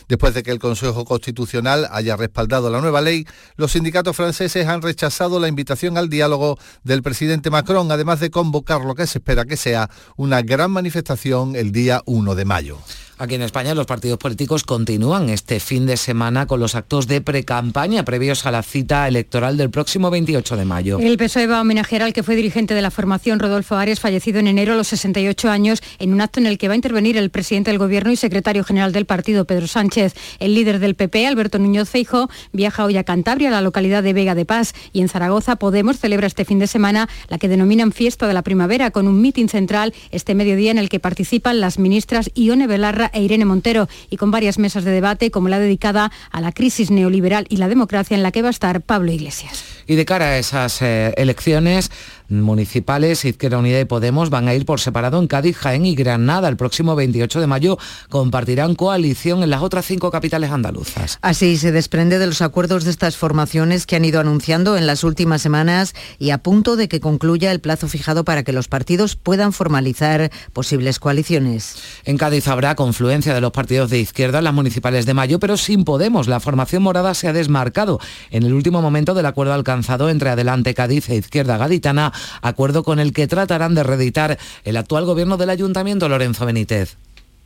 Después 0.08 0.34
de 0.34 0.42
que 0.42 0.50
el 0.50 0.58
Consejo 0.58 1.04
Constitucional 1.04 1.88
haya 1.90 2.16
respaldado 2.16 2.70
la 2.70 2.80
nueva 2.80 3.00
ley, 3.00 3.26
los 3.56 3.72
sindicatos 3.72 4.16
franceses 4.16 4.66
han 4.66 4.82
rechazado 4.82 5.40
la 5.40 5.48
invitación 5.48 5.98
al 5.98 6.08
diálogo 6.08 6.58
del 6.84 7.02
presidente 7.02 7.50
Macron, 7.50 7.90
además 7.90 8.20
de 8.20 8.30
convocar 8.30 8.82
lo 8.82 8.94
que 8.94 9.06
se 9.06 9.18
espera 9.18 9.44
que 9.44 9.56
sea 9.56 9.90
una 10.16 10.42
gran 10.42 10.70
manifestación 10.70 11.56
el 11.56 11.72
día 11.72 12.02
1 12.06 12.34
de 12.34 12.44
mayo. 12.44 12.78
Aquí 13.20 13.34
en 13.34 13.42
España 13.42 13.74
los 13.74 13.86
partidos 13.86 14.16
políticos 14.16 14.62
continúan 14.62 15.28
este 15.28 15.58
fin 15.58 15.86
de 15.86 15.96
semana 15.96 16.46
con 16.46 16.60
los 16.60 16.76
actos 16.76 17.08
de 17.08 17.20
precampaña 17.20 18.04
previos 18.04 18.46
a 18.46 18.52
la 18.52 18.62
cita 18.62 19.08
electoral 19.08 19.56
del 19.56 19.70
próximo 19.70 20.08
28 20.08 20.56
de 20.56 20.64
mayo. 20.64 20.98
El 21.00 21.16
PSOE 21.16 21.48
va 21.48 21.58
a 21.58 21.62
homenajear 21.62 22.02
al 22.02 22.12
que 22.12 22.22
fue 22.22 22.36
dirigente 22.36 22.74
de 22.74 22.82
la 22.82 22.92
formación 22.92 23.40
Rodolfo 23.40 23.74
Arias, 23.74 23.98
fallecido 23.98 24.38
en 24.38 24.46
enero 24.46 24.74
a 24.74 24.76
los 24.76 24.86
68 24.86 25.50
años, 25.50 25.82
en 25.98 26.12
un 26.12 26.20
acto 26.20 26.38
en 26.38 26.46
el 26.46 26.58
que 26.58 26.68
va 26.68 26.74
a 26.74 26.76
intervenir 26.76 27.16
el 27.16 27.30
presidente 27.30 27.72
del 27.72 27.78
Gobierno 27.78 28.12
y 28.12 28.16
secretario 28.16 28.62
general 28.62 28.92
del 28.92 29.04
partido, 29.04 29.46
Pedro 29.46 29.66
Sánchez. 29.66 30.14
El 30.38 30.54
líder 30.54 30.78
del 30.78 30.94
PP, 30.94 31.26
Alberto 31.26 31.58
Núñez 31.58 31.88
Feijo, 31.88 32.30
viaja 32.52 32.84
hoy 32.84 32.98
a 32.98 33.02
Cantabria, 33.02 33.48
a 33.48 33.52
la 33.52 33.62
localidad 33.62 34.04
de 34.04 34.12
Vega 34.12 34.36
de 34.36 34.44
Paz, 34.44 34.74
y 34.92 35.00
en 35.00 35.08
Zaragoza 35.08 35.56
Podemos 35.56 35.98
celebra 35.98 36.28
este 36.28 36.44
fin 36.44 36.60
de 36.60 36.68
semana 36.68 37.08
la 37.26 37.38
que 37.38 37.48
denominan 37.48 37.90
Fiesta 37.90 38.28
de 38.28 38.34
la 38.34 38.42
Primavera, 38.42 38.92
con 38.92 39.08
un 39.08 39.20
mitin 39.20 39.48
central 39.48 39.92
este 40.12 40.36
mediodía 40.36 40.70
en 40.70 40.78
el 40.78 40.88
que 40.88 41.00
participan 41.00 41.60
las 41.60 41.80
ministras 41.80 42.30
Ione 42.36 42.68
Belarra 42.68 43.07
e 43.12 43.22
Irene 43.22 43.44
Montero 43.44 43.88
y 44.10 44.16
con 44.16 44.30
varias 44.30 44.58
mesas 44.58 44.84
de 44.84 44.90
debate 44.90 45.30
como 45.30 45.48
la 45.48 45.58
dedicada 45.58 46.10
a 46.30 46.40
la 46.40 46.52
crisis 46.52 46.90
neoliberal 46.90 47.46
y 47.48 47.56
la 47.56 47.68
democracia 47.68 48.16
en 48.16 48.22
la 48.22 48.32
que 48.32 48.42
va 48.42 48.48
a 48.48 48.50
estar 48.50 48.80
Pablo 48.82 49.12
Iglesias. 49.12 49.77
Y 49.90 49.96
de 49.96 50.04
cara 50.04 50.26
a 50.26 50.38
esas 50.38 50.82
eh, 50.82 51.14
elecciones 51.16 51.90
municipales, 52.28 53.24
Izquierda 53.24 53.56
Unida 53.56 53.80
y 53.80 53.86
Podemos 53.86 54.28
van 54.28 54.46
a 54.46 54.54
ir 54.54 54.66
por 54.66 54.80
separado 54.80 55.18
en 55.18 55.28
Cádiz, 55.28 55.56
Jaén 55.56 55.86
y 55.86 55.94
Granada. 55.94 56.46
El 56.50 56.58
próximo 56.58 56.94
28 56.94 57.40
de 57.40 57.46
mayo 57.46 57.78
compartirán 58.10 58.74
coalición 58.74 59.42
en 59.42 59.48
las 59.48 59.62
otras 59.62 59.86
cinco 59.86 60.10
capitales 60.10 60.50
andaluzas. 60.50 61.18
Así 61.22 61.56
se 61.56 61.72
desprende 61.72 62.18
de 62.18 62.26
los 62.26 62.42
acuerdos 62.42 62.84
de 62.84 62.90
estas 62.90 63.16
formaciones 63.16 63.86
que 63.86 63.96
han 63.96 64.04
ido 64.04 64.20
anunciando 64.20 64.76
en 64.76 64.86
las 64.86 65.04
últimas 65.04 65.40
semanas 65.40 65.94
y 66.18 66.32
a 66.32 66.38
punto 66.38 66.76
de 66.76 66.88
que 66.88 67.00
concluya 67.00 67.50
el 67.50 67.60
plazo 67.60 67.88
fijado 67.88 68.26
para 68.26 68.42
que 68.42 68.52
los 68.52 68.68
partidos 68.68 69.16
puedan 69.16 69.54
formalizar 69.54 70.30
posibles 70.52 70.98
coaliciones. 70.98 71.76
En 72.04 72.18
Cádiz 72.18 72.46
habrá 72.48 72.74
confluencia 72.74 73.32
de 73.32 73.40
los 73.40 73.52
partidos 73.52 73.88
de 73.88 74.00
izquierda 74.00 74.36
en 74.36 74.44
las 74.44 74.52
municipales 74.52 75.06
de 75.06 75.14
mayo, 75.14 75.38
pero 75.38 75.56
sin 75.56 75.84
Podemos. 75.84 76.28
La 76.28 76.40
formación 76.40 76.82
morada 76.82 77.14
se 77.14 77.28
ha 77.28 77.32
desmarcado 77.32 77.98
en 78.30 78.42
el 78.42 78.52
último 78.52 78.82
momento 78.82 79.14
del 79.14 79.24
acuerdo 79.24 79.54
alcanzado 79.54 79.77
entre 80.10 80.30
Adelante 80.30 80.74
Cádiz 80.74 81.08
e 81.08 81.16
Izquierda 81.16 81.56
Gaditana 81.56 82.12
acuerdo 82.42 82.82
con 82.82 82.98
el 82.98 83.12
que 83.12 83.26
tratarán 83.26 83.74
de 83.74 83.82
reeditar 83.82 84.38
el 84.64 84.76
actual 84.76 85.04
gobierno 85.04 85.36
del 85.36 85.50
Ayuntamiento 85.50 86.08
Lorenzo 86.08 86.46
Benítez. 86.46 86.96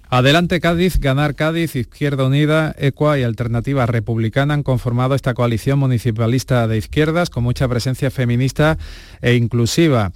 Adelante 0.08 0.60
Cádiz, 0.60 0.98
Ganar 1.00 1.34
Cádiz, 1.34 1.74
Izquierda 1.74 2.26
Unida, 2.26 2.74
ECUA 2.76 3.18
y 3.18 3.22
Alternativa 3.22 3.86
Republicana 3.86 4.52
han 4.52 4.62
conformado 4.62 5.14
esta 5.14 5.32
coalición 5.32 5.78
municipalista 5.78 6.68
de 6.68 6.76
izquierdas 6.76 7.30
con 7.30 7.44
mucha 7.44 7.66
presencia 7.66 8.10
feminista 8.10 8.76
e 9.22 9.34
inclusiva. 9.36 10.12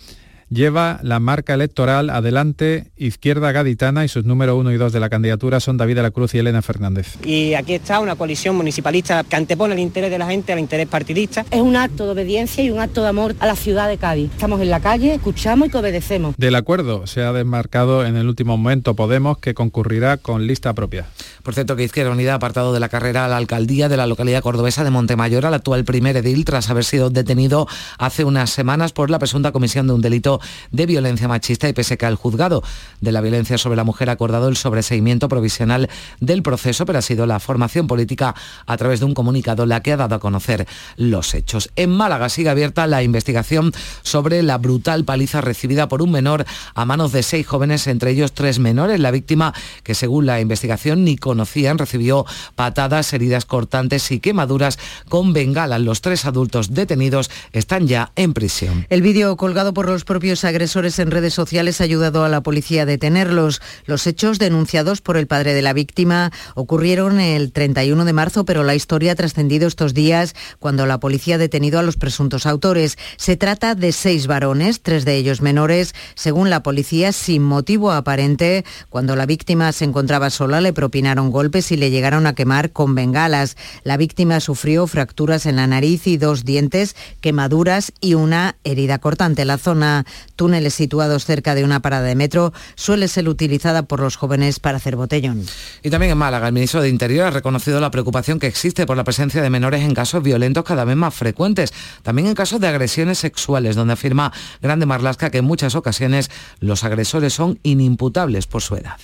Lleva 0.49 1.01
la 1.03 1.21
marca 1.21 1.55
electoral 1.55 2.11
Adelante 2.11 2.91
Izquierda 2.97 3.53
Gaditana 3.53 4.05
y 4.05 4.09
sus 4.09 4.25
números 4.25 4.57
1 4.59 4.73
y 4.73 4.77
2 4.77 4.93
de 4.93 5.01
la 5.01 5.09
candidatura 5.09 5.61
son 5.61 5.77
David 5.77 5.97
de 5.97 6.03
la 6.03 6.11
Cruz 6.11 6.35
y 6.35 6.39
Elena 6.39 6.63
Fernández. 6.63 7.17
Y 7.25 7.55
aquí 7.55 7.75
está 7.75 8.01
una 8.01 8.17
coalición 8.17 8.57
municipalista 8.57 9.25
que 9.25 9.37
antepone 9.37 9.75
el 9.75 9.81
interés 9.81 10.11
de 10.11 10.19
la 10.19 10.27
gente 10.27 10.53
al 10.53 10.59
interés 10.59 10.89
partidista. 10.89 11.45
Es 11.51 11.61
un 11.61 11.77
acto 11.77 12.05
de 12.05 12.13
obediencia 12.13 12.63
y 12.63 12.71
un 12.71 12.79
acto 12.79 13.03
de 13.03 13.09
amor 13.09 13.35
a 13.41 13.47
la 13.47 13.57
ciudad 13.57 13.89
de 13.89 13.99
Cádiz. 13.99 14.31
Estamos 14.33 14.61
en 14.61 14.71
la 14.71 14.81
calle, 14.81 15.15
escuchamos 15.15 15.69
y 15.69 15.71
que 15.71 15.79
obedecemos. 15.79 16.35
Del 16.37 16.55
acuerdo 16.55 17.07
se 17.07 17.23
ha 17.23 17.33
desmarcado 17.33 18.05
en 18.05 18.17
el 18.17 18.29
último 18.29 18.57
momento 18.57 18.95
Podemos 18.95 19.39
que 19.39 19.55
concurrirá 19.55 20.17
con 20.17 20.47
lista 20.47 20.73
propia. 20.75 21.07
Por 21.43 21.55
cierto, 21.55 21.77
que 21.77 21.85
Izquierda 21.85 22.11
Unida 22.11 22.33
ha 22.33 22.37
apartado 22.37 22.73
de 22.73 22.81
la 22.81 22.89
carrera 22.89 23.25
a 23.25 23.29
la 23.29 23.37
alcaldía 23.37 23.89
de 23.89 23.97
la 23.97 24.07
localidad 24.07 24.43
cordobesa 24.43 24.85
de 24.85 24.91
Montemayor 24.91 25.47
al 25.47 25.55
actual 25.55 25.85
primer 25.85 26.17
edil 26.17 26.45
tras 26.45 26.71
haber 26.71 26.85
sido 26.85 27.11
detenido 27.11 27.69
hace 27.99 28.25
unas 28.25 28.51
semanas 28.51 28.93
por 28.93 29.11
la 29.11 29.19
presunta 29.19 29.53
comisión 29.53 29.87
de 29.87 29.93
un 29.93 30.01
delito 30.01 30.36
de 30.71 30.87
violencia 30.87 31.29
machista 31.29 31.69
y 31.69 31.73
pese 31.73 31.97
que 31.97 32.07
el 32.07 32.17
juzgado 32.17 32.63
de 33.01 33.13
la 33.13 33.21
violencia 33.21 33.59
sobre 33.59 33.77
la 33.77 33.85
mujer 33.85 34.11
ha 34.11 34.13
acordado 34.13 34.49
el 34.49 34.57
sobreseimiento 34.57 35.29
provisional 35.29 35.89
del 36.21 36.43
proceso, 36.43 36.87
pero 36.87 36.99
ha 36.99 37.03
sido 37.03 37.27
la 37.27 37.41
formación 37.41 37.87
política 37.87 38.35
a 38.67 38.77
través 38.77 39.01
de 39.01 39.07
un 39.07 39.15
comunicado 39.15 39.67
la 39.67 39.83
que 39.83 39.93
ha 39.93 39.97
dado 39.97 40.15
a 40.15 40.21
conocer 40.21 40.67
los 40.97 41.35
hechos. 41.35 41.71
En 41.77 41.91
Málaga 41.91 42.29
sigue 42.29 42.51
abierta 42.51 42.87
la 42.87 43.03
investigación 43.03 43.73
sobre 44.03 44.43
la 44.43 44.59
brutal 44.59 45.05
paliza 45.05 45.41
recibida 45.41 45.89
por 45.89 46.03
un 46.03 46.11
menor 46.11 46.45
a 46.75 46.85
manos 46.85 47.13
de 47.13 47.23
seis 47.23 47.47
jóvenes, 47.47 47.87
entre 47.87 48.11
ellos 48.11 48.33
tres 48.33 48.59
menores. 48.59 49.01
La 49.01 49.11
víctima, 49.11 49.55
que 49.83 49.95
según 49.95 50.27
la 50.27 50.41
investigación 50.41 51.05
ni 51.05 51.17
conocían, 51.17 51.79
recibió 51.79 52.27
patadas, 52.55 53.13
heridas 53.13 53.45
cortantes 53.45 54.11
y 54.11 54.21
quemaduras 54.21 54.79
con 55.09 55.33
bengala. 55.33 55.79
Los 55.79 56.01
tres 56.01 56.25
adultos 56.25 56.75
detenidos 56.75 57.31
están 57.53 57.87
ya 57.87 58.13
en 58.17 58.35
prisión. 58.35 58.87
El 58.89 59.03
vídeo 59.03 59.37
colgado 59.37 59.75
por 59.75 59.87
los 59.87 60.05
agresores 60.45 60.99
en 60.99 61.11
redes 61.11 61.35
sociales 61.35 61.81
ha 61.81 61.85
ayudado 61.85 62.25
a 62.25 62.29
la 62.29 62.43
policía 62.43 62.83
a 62.83 62.87
detenerlos. 62.87 63.63
Los 63.85 64.07
hechos 64.07 64.39
denunciados 64.39 65.01
por 65.01 65.17
el 65.17 65.27
padre 65.27 65.55
de 65.55 65.63
la 65.63 65.73
víctima 65.73 66.33
ocurrieron 66.55 67.21
el 67.21 67.53
31 67.53 68.05
de 68.05 68.13
marzo, 68.13 68.45
pero 68.45 68.65
la 68.65 68.75
historia 68.75 69.13
ha 69.13 69.15
trascendido 69.15 69.69
estos 69.69 69.95
días 69.95 70.35
cuando 70.59 70.85
la 70.87 70.99
policía 70.99 71.37
ha 71.37 71.39
detenido 71.39 71.79
a 71.79 71.83
los 71.83 71.97
presuntos 71.97 72.45
autores. 72.47 72.99
Se 73.17 73.37
trata 73.37 73.77
de 73.77 73.93
seis 73.93 74.27
varones, 74.27 74.83
tres 74.83 75.05
de 75.05 75.15
ellos 75.15 75.41
menores, 75.41 75.95
según 76.17 76.51
la 76.51 76.63
policía, 76.63 77.13
sin 77.13 77.43
motivo 77.43 77.93
aparente. 77.93 78.65
Cuando 78.91 79.15
la 79.15 79.27
víctima 79.27 79.71
se 79.73 79.85
encontraba 79.85 80.31
sola, 80.31 80.61
le 80.61 80.73
propinaron 80.73 81.31
golpes 81.31 81.71
y 81.71 81.77
le 81.77 81.91
llegaron 81.91 82.27
a 82.27 82.35
quemar 82.35 82.73
con 82.73 82.97
bengalas. 82.97 83.57
La 83.85 83.97
víctima 83.97 84.41
sufrió 84.41 84.87
fracturas 84.89 85.47
en 85.47 85.57
la 85.57 85.69
nariz 85.69 86.07
y 86.09 86.17
dos 86.17 86.45
dientes, 86.45 86.97
quemaduras 87.21 87.93
y 88.01 88.15
una 88.15 88.57
herida 88.65 88.99
cortante. 88.99 89.45
La 89.45 89.59
zona 89.59 90.05
túneles 90.37 90.75
situados 90.75 91.25
cerca 91.25 91.55
de 91.55 91.65
una 91.65 91.81
parada 91.81 92.07
de 92.07 92.15
metro 92.15 92.53
suele 92.75 93.09
ser 93.09 93.29
utilizada 93.29 93.83
por 93.83 94.01
los 94.01 94.17
jóvenes 94.17 94.61
para 94.61 94.79
hacer 94.79 94.97
botellón. 94.97 95.45
Y 95.83 95.91
también 95.91 96.13
en 96.13 96.19
Málaga, 96.19 96.47
el 96.47 96.53
ministro 96.53 96.83
de 96.83 96.89
Interior 96.89 97.27
ha 97.27 97.31
reconocido 97.31 97.81
la 97.81 97.91
preocupación 97.91 98.39
que 98.39 98.47
existe 98.47 98.87
por 98.87 98.97
la 98.97 99.05
presencia 99.05 99.43
de 99.43 99.51
menores 99.51 99.83
en 99.83 99.95
casos 99.95 100.23
violentos 100.23 100.65
cada 100.65 100.85
vez 100.85 100.97
más 100.97 101.15
frecuentes, 101.15 101.73
también 102.03 102.29
en 102.29 102.35
casos 102.35 102.61
de 102.61 102.69
agresiones 102.69 103.19
sexuales, 103.19 103.77
donde 103.77 103.95
afirma 103.95 104.33
Grande 104.61 104.87
Marlasca 104.87 105.31
que 105.31 105.39
en 105.39 105.45
muchas 105.45 105.75
ocasiones 105.75 106.31
los 106.61 106.85
agresores 106.85 107.33
son 107.33 107.59
inimputables 107.63 108.47
por 108.47 108.63
su 108.63 108.77
edad 108.77 108.99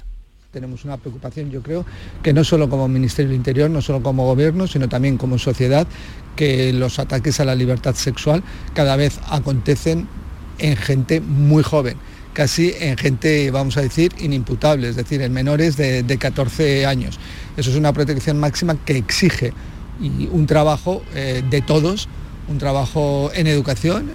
tenemos 0.52 0.84
una 0.84 0.98
preocupación, 0.98 1.50
yo 1.50 1.62
creo, 1.62 1.84
que 2.22 2.34
no 2.34 2.44
solo 2.44 2.68
como 2.68 2.86
Ministerio 2.86 3.30
del 3.30 3.36
Interior, 3.36 3.70
no 3.70 3.80
solo 3.80 4.02
como 4.02 4.26
Gobierno, 4.26 4.66
sino 4.66 4.86
también 4.86 5.16
como 5.16 5.38
sociedad, 5.38 5.86
que 6.36 6.72
los 6.74 6.98
ataques 6.98 7.40
a 7.40 7.46
la 7.46 7.54
libertad 7.54 7.94
sexual 7.94 8.42
cada 8.74 8.96
vez 8.96 9.18
acontecen 9.30 10.06
en 10.58 10.76
gente 10.76 11.20
muy 11.20 11.62
joven, 11.62 11.96
casi 12.32 12.74
en 12.78 12.96
gente, 12.96 13.50
vamos 13.50 13.76
a 13.76 13.82
decir, 13.82 14.12
inimputable, 14.18 14.88
es 14.88 14.96
decir, 14.96 15.22
en 15.22 15.32
menores 15.32 15.76
de, 15.76 16.02
de 16.02 16.18
14 16.18 16.86
años. 16.86 17.18
Eso 17.56 17.70
es 17.70 17.76
una 17.76 17.92
protección 17.92 18.38
máxima 18.38 18.76
que 18.84 18.96
exige 18.96 19.52
y 20.00 20.28
un 20.30 20.46
trabajo 20.46 21.02
eh, 21.14 21.42
de 21.48 21.60
todos, 21.62 22.08
un 22.48 22.58
trabajo 22.58 23.30
en 23.34 23.46
educación, 23.46 24.12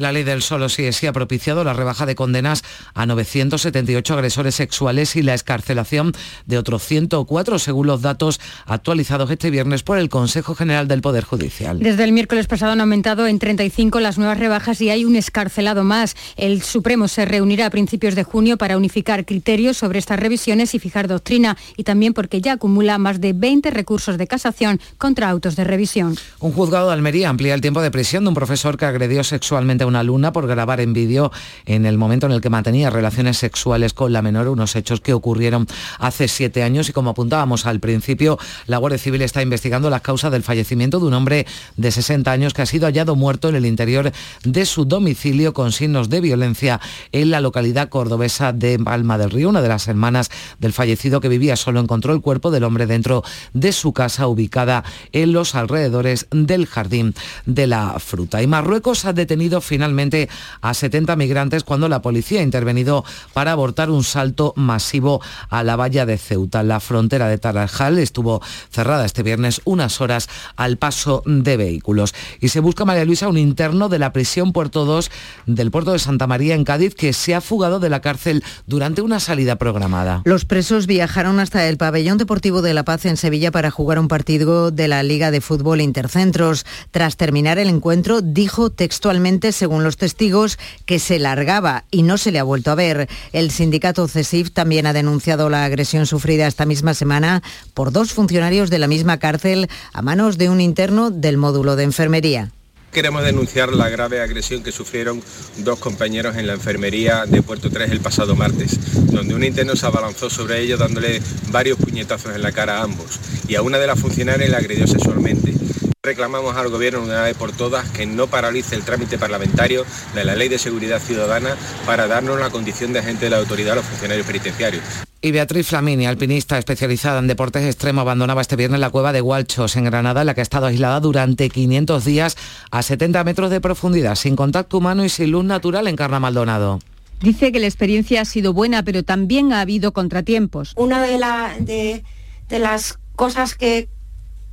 la 0.00 0.12
ley 0.12 0.24
del 0.24 0.42
solo 0.42 0.68
sí 0.68 0.84
es 0.84 0.96
sí 0.96 1.06
ha 1.06 1.12
propiciado 1.12 1.62
la 1.62 1.74
rebaja 1.74 2.06
de 2.06 2.14
condenas 2.14 2.64
a 2.94 3.06
978 3.06 4.14
agresores 4.14 4.54
sexuales 4.54 5.14
y 5.14 5.22
la 5.22 5.34
escarcelación 5.34 6.12
de 6.46 6.58
otros 6.58 6.82
104, 6.84 7.58
según 7.58 7.86
los 7.86 8.00
datos 8.00 8.40
actualizados 8.66 9.30
este 9.30 9.50
viernes 9.50 9.82
por 9.82 9.98
el 9.98 10.08
Consejo 10.08 10.54
General 10.54 10.88
del 10.88 11.02
Poder 11.02 11.24
Judicial. 11.24 11.78
Desde 11.78 12.04
el 12.04 12.12
miércoles 12.12 12.46
pasado 12.46 12.72
han 12.72 12.80
aumentado 12.80 13.26
en 13.26 13.38
35 13.38 14.00
las 14.00 14.16
nuevas 14.16 14.38
rebajas 14.38 14.80
y 14.80 14.88
hay 14.88 15.04
un 15.04 15.16
escarcelado 15.16 15.84
más. 15.84 16.16
El 16.36 16.62
Supremo 16.62 17.06
se 17.06 17.26
reunirá 17.26 17.66
a 17.66 17.70
principios 17.70 18.14
de 18.14 18.24
junio 18.24 18.56
para 18.56 18.78
unificar 18.78 19.26
criterios 19.26 19.76
sobre 19.76 19.98
estas 19.98 20.18
revisiones 20.18 20.74
y 20.74 20.78
fijar 20.78 21.08
doctrina 21.08 21.58
y 21.76 21.84
también 21.84 22.14
porque 22.14 22.40
ya 22.40 22.52
acumula 22.54 22.96
más 22.96 23.20
de 23.20 23.34
20 23.34 23.70
recursos 23.70 24.16
de 24.16 24.26
casación 24.26 24.80
contra 24.96 25.28
autos 25.28 25.56
de 25.56 25.64
revisión. 25.64 26.16
Un 26.40 26.52
juzgado 26.52 26.88
de 26.88 26.94
Almería 26.94 27.28
amplía 27.28 27.54
el 27.54 27.60
tiempo 27.60 27.82
de 27.82 27.90
prisión 27.90 28.24
de 28.24 28.28
un 28.28 28.34
profesor 28.34 28.78
que 28.78 28.86
agredió 28.86 29.22
sexualmente 29.24 29.84
a 29.84 29.86
una 29.90 30.00
alumna 30.00 30.32
por 30.32 30.46
grabar 30.46 30.80
en 30.80 30.92
vídeo 30.92 31.30
en 31.66 31.84
el 31.84 31.98
momento 31.98 32.26
en 32.26 32.32
el 32.32 32.40
que 32.40 32.48
mantenía 32.48 32.90
relaciones 32.90 33.36
sexuales 33.36 33.92
con 33.92 34.12
la 34.12 34.22
menor, 34.22 34.48
unos 34.48 34.74
hechos 34.76 35.00
que 35.00 35.12
ocurrieron 35.12 35.66
hace 35.98 36.28
siete 36.28 36.62
años 36.62 36.88
y 36.88 36.92
como 36.92 37.10
apuntábamos 37.10 37.66
al 37.66 37.80
principio, 37.80 38.38
la 38.66 38.78
Guardia 38.78 38.98
Civil 38.98 39.22
está 39.22 39.42
investigando 39.42 39.90
las 39.90 40.00
causas 40.00 40.32
del 40.32 40.42
fallecimiento 40.42 40.98
de 40.98 41.06
un 41.06 41.14
hombre 41.14 41.46
de 41.76 41.90
60 41.90 42.30
años 42.30 42.54
que 42.54 42.62
ha 42.62 42.66
sido 42.66 42.86
hallado 42.86 43.16
muerto 43.16 43.48
en 43.48 43.56
el 43.56 43.66
interior 43.66 44.12
de 44.44 44.66
su 44.66 44.84
domicilio 44.84 45.52
con 45.52 45.72
signos 45.72 46.08
de 46.08 46.20
violencia 46.20 46.80
en 47.12 47.30
la 47.30 47.40
localidad 47.40 47.88
cordobesa 47.88 48.52
de 48.52 48.78
Palma 48.78 49.18
del 49.18 49.30
Río. 49.30 49.48
Una 49.48 49.62
de 49.62 49.68
las 49.68 49.88
hermanas 49.88 50.30
del 50.58 50.72
fallecido 50.72 51.20
que 51.20 51.28
vivía 51.28 51.56
solo 51.56 51.80
encontró 51.80 52.14
el 52.14 52.20
cuerpo 52.20 52.50
del 52.50 52.64
hombre 52.64 52.86
dentro 52.86 53.22
de 53.52 53.72
su 53.72 53.92
casa 53.92 54.26
ubicada 54.28 54.84
en 55.12 55.32
los 55.32 55.54
alrededores 55.54 56.26
del 56.30 56.66
jardín 56.66 57.14
de 57.46 57.66
la 57.66 57.98
fruta. 57.98 58.42
Y 58.42 58.46
Marruecos 58.46 59.04
ha 59.04 59.12
detenido 59.12 59.60
finalmente 59.60 59.79
a 59.82 60.74
70 60.74 61.16
migrantes 61.16 61.64
cuando 61.64 61.88
la 61.88 62.02
policía 62.02 62.40
ha 62.40 62.44
intervenido 62.44 63.04
para 63.32 63.52
abortar 63.52 63.90
un 63.90 64.04
salto 64.04 64.52
masivo 64.56 65.20
a 65.48 65.62
la 65.62 65.76
valla 65.76 66.06
de 66.06 66.18
Ceuta. 66.18 66.62
La 66.62 66.80
frontera 66.80 67.28
de 67.28 67.38
Tarajal 67.38 67.98
estuvo 67.98 68.42
cerrada 68.70 69.04
este 69.04 69.22
viernes 69.22 69.60
unas 69.64 70.00
horas 70.00 70.28
al 70.56 70.76
paso 70.76 71.22
de 71.26 71.56
vehículos. 71.56 72.14
Y 72.40 72.48
se 72.48 72.60
busca, 72.60 72.84
María 72.84 73.04
Luisa, 73.04 73.28
un 73.28 73.38
interno 73.38 73.88
de 73.88 73.98
la 73.98 74.12
prisión 74.12 74.52
Puerto 74.52 74.84
2 74.84 75.10
del 75.46 75.70
puerto 75.70 75.92
de 75.92 75.98
Santa 75.98 76.26
María 76.26 76.54
en 76.54 76.64
Cádiz 76.64 76.94
que 76.94 77.12
se 77.12 77.34
ha 77.34 77.40
fugado 77.40 77.80
de 77.80 77.90
la 77.90 78.00
cárcel 78.00 78.44
durante 78.66 79.02
una 79.02 79.20
salida 79.20 79.56
programada. 79.56 80.22
Los 80.24 80.44
presos 80.44 80.86
viajaron 80.86 81.40
hasta 81.40 81.66
el 81.68 81.76
pabellón 81.76 82.18
deportivo 82.18 82.62
de 82.62 82.74
La 82.74 82.84
Paz 82.84 83.04
en 83.06 83.16
Sevilla 83.16 83.50
para 83.50 83.70
jugar 83.70 83.98
un 83.98 84.08
partido 84.08 84.70
de 84.70 84.88
la 84.88 85.02
Liga 85.02 85.30
de 85.30 85.40
Fútbol 85.40 85.80
Intercentros. 85.80 86.66
Tras 86.90 87.16
terminar 87.16 87.58
el 87.58 87.68
encuentro, 87.68 88.20
dijo 88.20 88.70
textualmente, 88.70 89.52
los 89.78 89.96
testigos 89.96 90.58
que 90.86 90.98
se 90.98 91.18
largaba 91.18 91.84
y 91.90 92.02
no 92.02 92.18
se 92.18 92.32
le 92.32 92.40
ha 92.40 92.44
vuelto 92.44 92.72
a 92.72 92.74
ver. 92.74 93.08
El 93.32 93.50
sindicato 93.50 94.08
CESIF 94.08 94.50
también 94.50 94.86
ha 94.86 94.92
denunciado 94.92 95.48
la 95.48 95.64
agresión 95.64 96.06
sufrida 96.06 96.46
esta 96.46 96.66
misma 96.66 96.94
semana 96.94 97.42
por 97.72 97.92
dos 97.92 98.12
funcionarios 98.12 98.70
de 98.70 98.80
la 98.80 98.88
misma 98.88 99.18
cárcel 99.18 99.68
a 99.92 100.02
manos 100.02 100.36
de 100.36 100.48
un 100.48 100.60
interno 100.60 101.10
del 101.10 101.36
módulo 101.36 101.76
de 101.76 101.84
enfermería. 101.84 102.50
Queremos 102.92 103.22
denunciar 103.22 103.72
la 103.72 103.88
grave 103.88 104.20
agresión 104.20 104.64
que 104.64 104.72
sufrieron 104.72 105.22
dos 105.58 105.78
compañeros 105.78 106.36
en 106.36 106.48
la 106.48 106.54
enfermería 106.54 107.24
de 107.24 107.40
Puerto 107.40 107.70
3 107.70 107.88
el 107.92 108.00
pasado 108.00 108.34
martes, 108.34 108.80
donde 109.12 109.32
un 109.32 109.44
interno 109.44 109.76
se 109.76 109.86
abalanzó 109.86 110.28
sobre 110.28 110.60
ellos 110.60 110.80
dándole 110.80 111.22
varios 111.52 111.78
puñetazos 111.78 112.34
en 112.34 112.42
la 112.42 112.50
cara 112.50 112.78
a 112.78 112.82
ambos 112.82 113.20
y 113.46 113.54
a 113.54 113.62
una 113.62 113.78
de 113.78 113.86
las 113.86 114.00
funcionarias 114.00 114.50
la 114.50 114.58
agredió 114.58 114.88
sexualmente. 114.88 115.54
Reclamamos 116.02 116.56
al 116.56 116.70
Gobierno 116.70 117.02
una 117.02 117.20
vez 117.20 117.36
por 117.36 117.52
todas 117.52 117.86
que 117.90 118.06
no 118.06 118.26
paralice 118.26 118.74
el 118.74 118.84
trámite 118.84 119.18
parlamentario 119.18 119.84
de 120.14 120.24
la 120.24 120.34
Ley 120.34 120.48
de 120.48 120.56
Seguridad 120.56 120.98
Ciudadana 120.98 121.56
para 121.84 122.06
darnos 122.06 122.40
la 122.40 122.48
condición 122.48 122.94
de 122.94 123.00
agente 123.00 123.26
de 123.26 123.30
la 123.32 123.36
autoridad 123.36 123.74
a 123.74 123.76
los 123.76 123.84
funcionarios 123.84 124.26
penitenciarios. 124.26 124.82
Y 125.20 125.30
Beatriz 125.30 125.66
Flamini, 125.66 126.06
alpinista 126.06 126.56
especializada 126.56 127.18
en 127.18 127.26
deportes 127.26 127.66
extremos, 127.66 128.00
abandonaba 128.00 128.40
este 128.40 128.56
viernes 128.56 128.80
la 128.80 128.88
cueva 128.88 129.12
de 129.12 129.20
Hualchos, 129.20 129.76
en 129.76 129.84
Granada, 129.84 130.22
en 130.22 130.28
la 130.28 130.32
que 130.32 130.40
ha 130.40 130.42
estado 130.42 130.64
aislada 130.64 131.00
durante 131.00 131.50
500 131.50 132.02
días 132.02 132.38
a 132.70 132.80
70 132.82 133.22
metros 133.24 133.50
de 133.50 133.60
profundidad, 133.60 134.14
sin 134.14 134.36
contacto 134.36 134.78
humano 134.78 135.04
y 135.04 135.10
sin 135.10 135.30
luz 135.30 135.44
natural 135.44 135.86
en 135.86 135.96
Carna 135.96 136.18
Maldonado. 136.18 136.78
Dice 137.20 137.52
que 137.52 137.60
la 137.60 137.66
experiencia 137.66 138.22
ha 138.22 138.24
sido 138.24 138.54
buena, 138.54 138.82
pero 138.82 139.02
también 139.02 139.52
ha 139.52 139.60
habido 139.60 139.92
contratiempos. 139.92 140.72
Una 140.76 141.02
de, 141.02 141.18
de, 141.58 142.04
de 142.48 142.58
las 142.58 142.98
cosas 143.16 143.54
que 143.54 143.90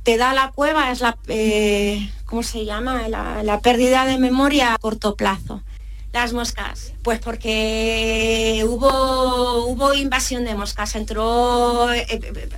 te 0.08 0.16
da 0.16 0.32
la 0.32 0.52
cueva 0.52 0.90
es 0.90 1.02
la, 1.02 1.18
eh, 1.26 2.10
¿cómo 2.24 2.42
se 2.42 2.64
llama? 2.64 3.08
La, 3.10 3.60
pérdida 3.60 4.06
de 4.06 4.16
memoria 4.16 4.72
a 4.72 4.78
corto 4.78 5.16
plazo. 5.16 5.62
Las 6.14 6.32
moscas, 6.32 6.94
pues 7.02 7.18
porque 7.18 8.64
hubo, 8.66 9.66
hubo 9.66 9.92
invasión 9.92 10.46
de 10.46 10.54
moscas, 10.54 10.94
entró, 10.94 11.92
eh, 11.92 12.06
eh, 12.08 12.48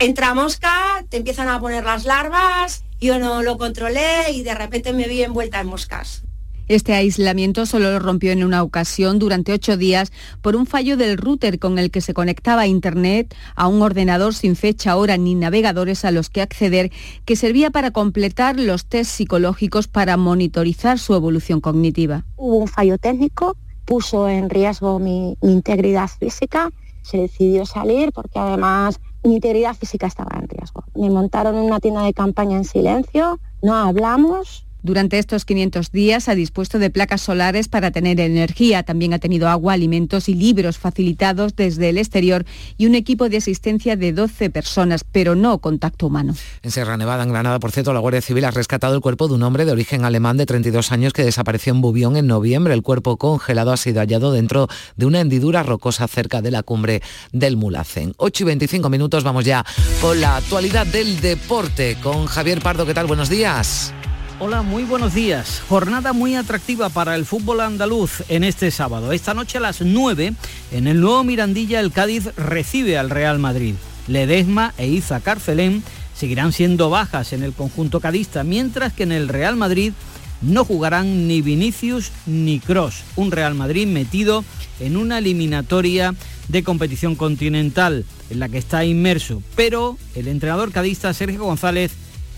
entra 0.00 0.34
mosca, 0.34 1.04
te 1.08 1.18
empiezan 1.18 1.48
a 1.48 1.60
poner 1.60 1.84
las 1.84 2.04
larvas, 2.04 2.82
yo 3.00 3.20
no 3.20 3.44
lo 3.44 3.58
controlé 3.58 4.32
y 4.32 4.42
de 4.42 4.56
repente 4.56 4.92
me 4.92 5.06
vi 5.06 5.22
envuelta 5.22 5.60
en 5.60 5.68
moscas. 5.68 6.24
Este 6.68 6.92
aislamiento 6.92 7.64
solo 7.64 7.90
lo 7.90 7.98
rompió 7.98 8.30
en 8.30 8.44
una 8.44 8.62
ocasión 8.62 9.18
durante 9.18 9.52
ocho 9.52 9.78
días 9.78 10.12
por 10.42 10.54
un 10.54 10.66
fallo 10.66 10.98
del 10.98 11.16
router 11.16 11.58
con 11.58 11.78
el 11.78 11.90
que 11.90 12.02
se 12.02 12.12
conectaba 12.12 12.62
a 12.62 12.66
Internet 12.66 13.34
a 13.56 13.68
un 13.68 13.80
ordenador 13.80 14.34
sin 14.34 14.54
fecha, 14.54 14.96
hora 14.96 15.16
ni 15.16 15.34
navegadores 15.34 16.04
a 16.04 16.10
los 16.10 16.28
que 16.28 16.42
acceder, 16.42 16.92
que 17.24 17.36
servía 17.36 17.70
para 17.70 17.90
completar 17.90 18.60
los 18.60 18.84
test 18.84 19.12
psicológicos 19.12 19.88
para 19.88 20.18
monitorizar 20.18 20.98
su 20.98 21.14
evolución 21.14 21.62
cognitiva. 21.62 22.26
Hubo 22.36 22.56
un 22.56 22.68
fallo 22.68 22.98
técnico, 22.98 23.56
puso 23.86 24.28
en 24.28 24.50
riesgo 24.50 24.98
mi, 24.98 25.38
integridad 25.40 26.08
física, 26.08 26.70
se 27.00 27.16
decidió 27.16 27.64
salir 27.64 28.12
porque 28.12 28.38
además 28.38 29.00
mi 29.24 29.36
integridad 29.36 29.74
física 29.74 30.06
estaba 30.06 30.38
en 30.38 30.46
riesgo. 30.48 30.84
Me 30.94 31.08
montaron 31.08 31.56
en 31.56 31.62
una 31.62 31.80
tienda 31.80 32.02
de 32.02 32.12
campaña 32.12 32.58
en 32.58 32.64
silencio, 32.64 33.40
no 33.62 33.74
hablamos, 33.74 34.67
durante 34.82 35.18
estos 35.18 35.44
500 35.44 35.90
días 35.92 36.28
ha 36.28 36.34
dispuesto 36.34 36.78
de 36.78 36.90
placas 36.90 37.22
solares 37.22 37.68
para 37.68 37.90
tener 37.90 38.20
energía. 38.20 38.82
También 38.82 39.12
ha 39.12 39.18
tenido 39.18 39.48
agua, 39.48 39.72
alimentos 39.72 40.28
y 40.28 40.34
libros 40.34 40.78
facilitados 40.78 41.56
desde 41.56 41.88
el 41.90 41.98
exterior 41.98 42.44
y 42.76 42.86
un 42.86 42.94
equipo 42.94 43.28
de 43.28 43.38
asistencia 43.38 43.96
de 43.96 44.12
12 44.12 44.50
personas, 44.50 45.04
pero 45.04 45.34
no 45.34 45.58
contacto 45.58 46.06
humano. 46.06 46.34
En 46.62 46.70
Sierra 46.70 46.96
Nevada, 46.96 47.22
en 47.24 47.30
Granada, 47.30 47.58
por 47.58 47.72
cierto, 47.72 47.92
la 47.92 48.00
Guardia 48.00 48.20
Civil 48.20 48.44
ha 48.44 48.50
rescatado 48.50 48.94
el 48.94 49.00
cuerpo 49.00 49.28
de 49.28 49.34
un 49.34 49.42
hombre 49.42 49.64
de 49.64 49.72
origen 49.72 50.04
alemán 50.04 50.36
de 50.36 50.46
32 50.46 50.92
años 50.92 51.12
que 51.12 51.24
desapareció 51.24 51.72
en 51.72 51.80
Bubión 51.80 52.16
en 52.16 52.26
noviembre. 52.26 52.74
El 52.74 52.82
cuerpo 52.82 53.16
congelado 53.16 53.72
ha 53.72 53.76
sido 53.76 54.00
hallado 54.00 54.32
dentro 54.32 54.68
de 54.96 55.06
una 55.06 55.20
hendidura 55.20 55.62
rocosa 55.62 56.08
cerca 56.08 56.40
de 56.40 56.50
la 56.50 56.62
cumbre 56.62 57.02
del 57.32 57.56
Mulacén. 57.56 58.14
8 58.16 58.44
y 58.44 58.46
25 58.46 58.88
minutos, 58.88 59.24
vamos 59.24 59.44
ya 59.44 59.64
con 60.00 60.20
la 60.20 60.36
actualidad 60.36 60.86
del 60.86 61.20
deporte 61.20 61.96
con 62.02 62.26
Javier 62.26 62.60
Pardo. 62.60 62.86
¿Qué 62.86 62.94
tal? 62.94 63.06
Buenos 63.06 63.28
días. 63.28 63.92
Hola, 64.40 64.62
muy 64.62 64.84
buenos 64.84 65.14
días. 65.14 65.60
Jornada 65.68 66.12
muy 66.12 66.36
atractiva 66.36 66.90
para 66.90 67.16
el 67.16 67.26
fútbol 67.26 67.60
andaluz 67.60 68.22
en 68.28 68.44
este 68.44 68.70
sábado. 68.70 69.10
Esta 69.10 69.34
noche 69.34 69.58
a 69.58 69.60
las 69.60 69.80
9, 69.80 70.32
en 70.70 70.86
el 70.86 71.00
nuevo 71.00 71.24
Mirandilla, 71.24 71.80
el 71.80 71.90
Cádiz 71.90 72.26
recibe 72.36 72.98
al 72.98 73.10
Real 73.10 73.40
Madrid. 73.40 73.74
Ledesma 74.06 74.74
e 74.78 74.86
Iza 74.86 75.18
Carcelén 75.18 75.82
seguirán 76.14 76.52
siendo 76.52 76.88
bajas 76.88 77.32
en 77.32 77.42
el 77.42 77.52
conjunto 77.52 77.98
cadista, 77.98 78.44
mientras 78.44 78.92
que 78.92 79.02
en 79.02 79.10
el 79.10 79.26
Real 79.26 79.56
Madrid 79.56 79.92
no 80.40 80.64
jugarán 80.64 81.26
ni 81.26 81.42
Vinicius 81.42 82.12
ni 82.24 82.60
Cross. 82.60 83.02
Un 83.16 83.32
Real 83.32 83.56
Madrid 83.56 83.88
metido 83.88 84.44
en 84.78 84.96
una 84.96 85.18
eliminatoria 85.18 86.14
de 86.46 86.62
competición 86.62 87.16
continental 87.16 88.04
en 88.30 88.38
la 88.38 88.48
que 88.48 88.58
está 88.58 88.84
inmerso. 88.84 89.42
Pero 89.56 89.98
el 90.14 90.28
entrenador 90.28 90.70
cadista 90.70 91.12
Sergio 91.12 91.42
González 91.42 91.90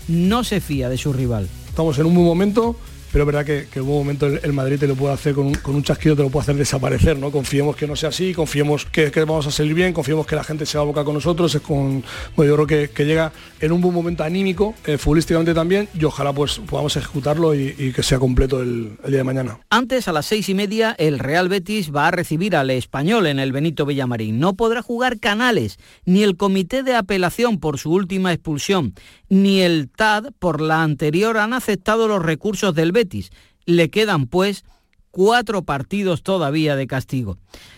no 0.07 0.43
se 0.43 0.61
fía 0.61 0.89
de 0.89 0.97
su 0.97 1.13
rival 1.13 1.47
estamos 1.71 1.97
en 1.99 2.05
un 2.05 2.13
buen 2.13 2.27
momento, 2.27 2.75
pero 3.13 3.23
es 3.23 3.25
verdad 3.25 3.45
que, 3.45 3.67
en 3.73 3.81
un 3.81 3.89
momento 3.89 4.27
el, 4.27 4.53
Madrid 4.53 4.77
te 4.77 4.87
lo 4.87 4.95
puede 4.95 5.13
hacer 5.13 5.33
con 5.33 5.47
un, 5.47 5.83
chasquido, 5.83 6.17
te 6.17 6.21
lo 6.21 6.29
puede 6.29 6.43
hacer 6.43 6.55
desaparecer, 6.55 7.17
¿no? 7.17 7.31
Confiemos 7.31 7.77
que 7.77 7.87
no 7.87 7.95
sea 7.95 8.09
así, 8.09 8.33
confiemos 8.33 8.85
que, 8.85 9.09
vamos 9.19 9.47
a 9.47 9.51
salir 9.51 9.73
bien, 9.73 9.93
confiemos 9.93 10.25
que 10.25 10.35
la 10.35 10.43
gente 10.43 10.65
se 10.65 10.77
va 10.77 10.83
a 10.83 10.87
boca 10.87 11.05
con 11.05 11.13
nosotros, 11.13 11.57
bueno, 11.67 12.03
yo 12.37 12.65
creo 12.65 12.89
que, 12.89 13.05
llega 13.05 13.31
en 13.59 13.71
un 13.71 13.81
buen 13.81 13.93
momento 13.93 14.23
anímico, 14.23 14.75
eh, 14.85 14.97
futbolísticamente 14.97 15.53
también, 15.53 15.87
y 15.97 16.03
ojalá 16.03 16.33
pues 16.33 16.59
podamos 16.59 16.95
ejecutarlo 16.97 17.55
y, 17.55 17.93
que 17.93 18.03
sea 18.03 18.19
completo 18.19 18.61
el, 18.61 18.97
el, 19.03 19.09
día 19.09 19.19
de 19.19 19.23
mañana. 19.23 19.59
Antes, 19.69 20.07
a 20.07 20.11
las 20.11 20.25
seis 20.25 20.49
y 20.49 20.53
media, 20.53 20.93
el 20.97 21.19
Real 21.19 21.49
Betis 21.49 21.93
va 21.93 22.07
a 22.07 22.11
recibir 22.11 22.55
al 22.55 22.69
español 22.69 23.27
en 23.27 23.39
el 23.39 23.51
Benito 23.51 23.85
Villamarín. 23.85 24.39
No 24.39 24.55
podrá 24.55 24.81
jugar 24.81 25.19
Canales, 25.19 25.79
ni 26.05 26.23
el 26.23 26.37
comité 26.37 26.83
de 26.83 26.95
apelación 26.95 27.59
por 27.59 27.79
su 27.79 27.91
última 27.91 28.33
expulsión, 28.33 28.93
ni 29.31 29.61
el 29.61 29.89
TAD 29.89 30.33
por 30.39 30.59
la 30.59 30.83
anterior 30.83 31.37
han 31.37 31.53
aceptado 31.53 32.09
los 32.09 32.21
recursos 32.21 32.75
del 32.75 32.91
Betis. 32.91 33.31
Le 33.65 33.89
quedan, 33.89 34.27
pues, 34.27 34.65
cuatro 35.09 35.61
partidos 35.61 36.21
todavía 36.21 36.75
de 36.75 36.85
castigo. 36.85 37.37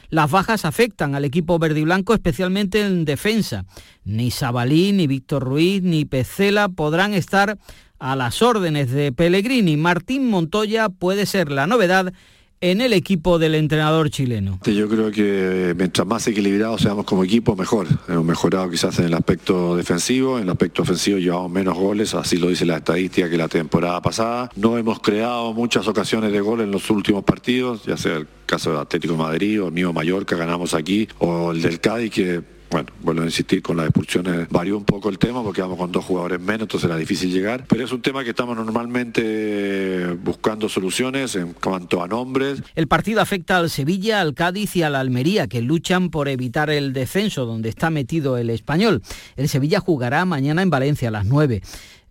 Las 0.10 0.32
bajas 0.32 0.66
afectan 0.66 1.14
al 1.14 1.26
equipo 1.26 1.60
verde 1.60 1.82
y 1.82 1.84
blanco, 1.84 2.16
especialmente 2.16 2.82
en 2.82 3.06
defensa. 3.06 3.66
Ni 4.04 4.32
Sabalí, 4.32 4.94
ni 4.94 5.06
Víctor 5.06 5.44
Ruiz, 5.44 5.84
ni 5.84 6.06
Pecela 6.06 6.70
podrán 6.70 7.14
estar 7.14 7.60
a 8.00 8.16
las 8.16 8.42
órdenes 8.42 8.90
de 8.90 9.12
Pellegrini. 9.12 9.78
Martín 9.78 10.28
Montoya 10.32 10.90
puede 10.90 11.28
ser 11.28 11.52
la 11.52 11.68
novedad 11.68 12.14
en 12.64 12.80
el 12.80 12.94
equipo 12.94 13.40
del 13.40 13.56
entrenador 13.56 14.10
chileno? 14.10 14.58
Yo 14.64 14.88
creo 14.88 15.12
que 15.12 15.76
mientras 15.78 16.08
más 16.08 16.26
equilibrados 16.28 16.82
seamos 16.82 17.04
como 17.04 17.26
equipo, 17.26 17.58
mejor. 17.58 17.88
Hemos 18.08 18.24
mejorado 18.24 18.70
quizás 18.70 18.98
en 19.00 19.06
el 19.06 19.14
aspecto 19.14 19.76
defensivo, 19.76 20.38
en 20.38 20.44
el 20.46 20.50
aspecto 20.50 20.84
ofensivo 20.84 21.18
llevamos 21.18 21.52
menos 21.52 21.76
goles, 21.76 22.14
así 22.14 22.38
lo 22.38 22.48
dice 22.48 22.66
la 22.66 22.78
estadística 22.78 23.30
que 23.30 23.36
la 23.36 23.50
temporada 23.50 24.02
pasada. 24.02 24.50
No 24.56 24.78
hemos 24.78 25.02
creado 25.02 25.52
muchas 25.54 25.90
ocasiones 25.90 26.32
de 26.32 26.40
gol 26.40 26.62
en 26.62 26.72
los 26.72 26.90
últimos 26.90 27.26
partidos, 27.26 27.84
ya 27.84 27.98
sea 27.98 28.16
el 28.16 28.28
caso 28.46 28.72
del 28.72 28.80
Atlético 28.80 29.16
de 29.16 29.20
Madrid 29.20 29.62
o 29.62 29.68
el 29.68 29.74
mío 29.74 29.92
Mallorca, 29.92 30.38
ganamos 30.38 30.74
aquí, 30.74 31.10
o 31.20 31.52
el 31.52 31.62
del 31.62 31.82
Cádiz, 31.82 32.14
que 32.14 32.44
bueno, 32.74 32.92
vuelvo 33.04 33.22
a 33.22 33.26
insistir, 33.26 33.62
con 33.62 33.78
las 33.78 33.86
expulsiones 33.86 34.50
varió 34.50 34.76
un 34.76 34.84
poco 34.84 35.10
el 35.10 35.20
tema 35.20 35.44
porque 35.44 35.62
vamos 35.62 35.78
con 35.78 35.92
dos 35.92 36.04
jugadores 36.04 36.40
menos, 36.40 36.62
entonces 36.62 36.90
era 36.90 36.98
difícil 36.98 37.32
llegar, 37.32 37.66
pero 37.70 37.84
es 37.84 37.92
un 37.92 38.02
tema 38.02 38.24
que 38.24 38.32
estamos 38.32 38.58
normalmente 38.58 40.08
buscando 40.24 40.68
soluciones 40.68 41.36
en 41.36 41.54
cuanto 41.54 42.02
a 42.02 42.08
nombres. 42.08 42.64
El 42.74 42.88
partido 42.88 43.22
afecta 43.22 43.58
al 43.58 43.70
Sevilla, 43.70 44.22
al 44.22 44.34
Cádiz 44.34 44.76
y 44.76 44.82
a 44.82 44.90
la 44.90 45.02
Almería, 45.02 45.46
que 45.46 45.62
luchan 45.62 46.10
por 46.10 46.28
evitar 46.28 46.72
el 46.72 46.94
descenso 46.94 47.46
donde 47.46 47.70
está 47.70 47.92
metido 47.92 48.40
el 48.40 48.50
español. 48.50 49.04
El 49.36 49.50
Sevilla 49.50 49.80
jugará 49.80 50.26
mañana 50.26 50.64
en 50.64 50.72
Valencia 50.72 51.10
a 51.10 51.12
las 51.12 51.28
9. 51.28 51.62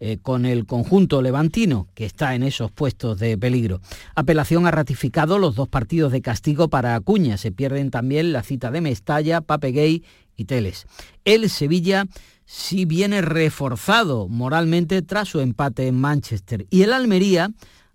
Eh, 0.05 0.19
con 0.21 0.47
el 0.47 0.67
conjunto 0.67 1.23
levantino, 1.23 1.87
que 1.95 2.05
está 2.05 2.35
en 2.35 2.43
esos 2.43 2.73
puestos 2.73 3.21
de 3.21 3.39
peligro. 3.39 3.81
Apelación 4.17 4.67
ha 4.67 4.73
ratificado 4.73 5.39
los 5.39 5.55
dos 5.55 5.69
partidos 5.69 6.11
de 6.11 6.21
castigo 6.21 6.67
para 6.67 6.97
Acuña. 6.97 7.37
Se 7.37 7.53
pierden 7.53 7.93
también 7.93 8.33
la 8.33 8.43
cita 8.43 8.73
de 8.73 8.81
Mestalla, 8.81 9.43
Papegay 9.43 10.03
y 10.22 10.22
El 11.25 11.49
Sevilla 11.51 12.07
sí 12.45 12.85
viene 12.85 13.23
reforzado 13.23 14.29
moralmente 14.29 15.03
tras 15.03 15.29
su 15.29 15.41
empate 15.41 15.87
en 15.87 16.01
Manchester. 16.01 16.67
Y 16.71 16.83
el 16.83 16.93
Almería, 16.93 17.51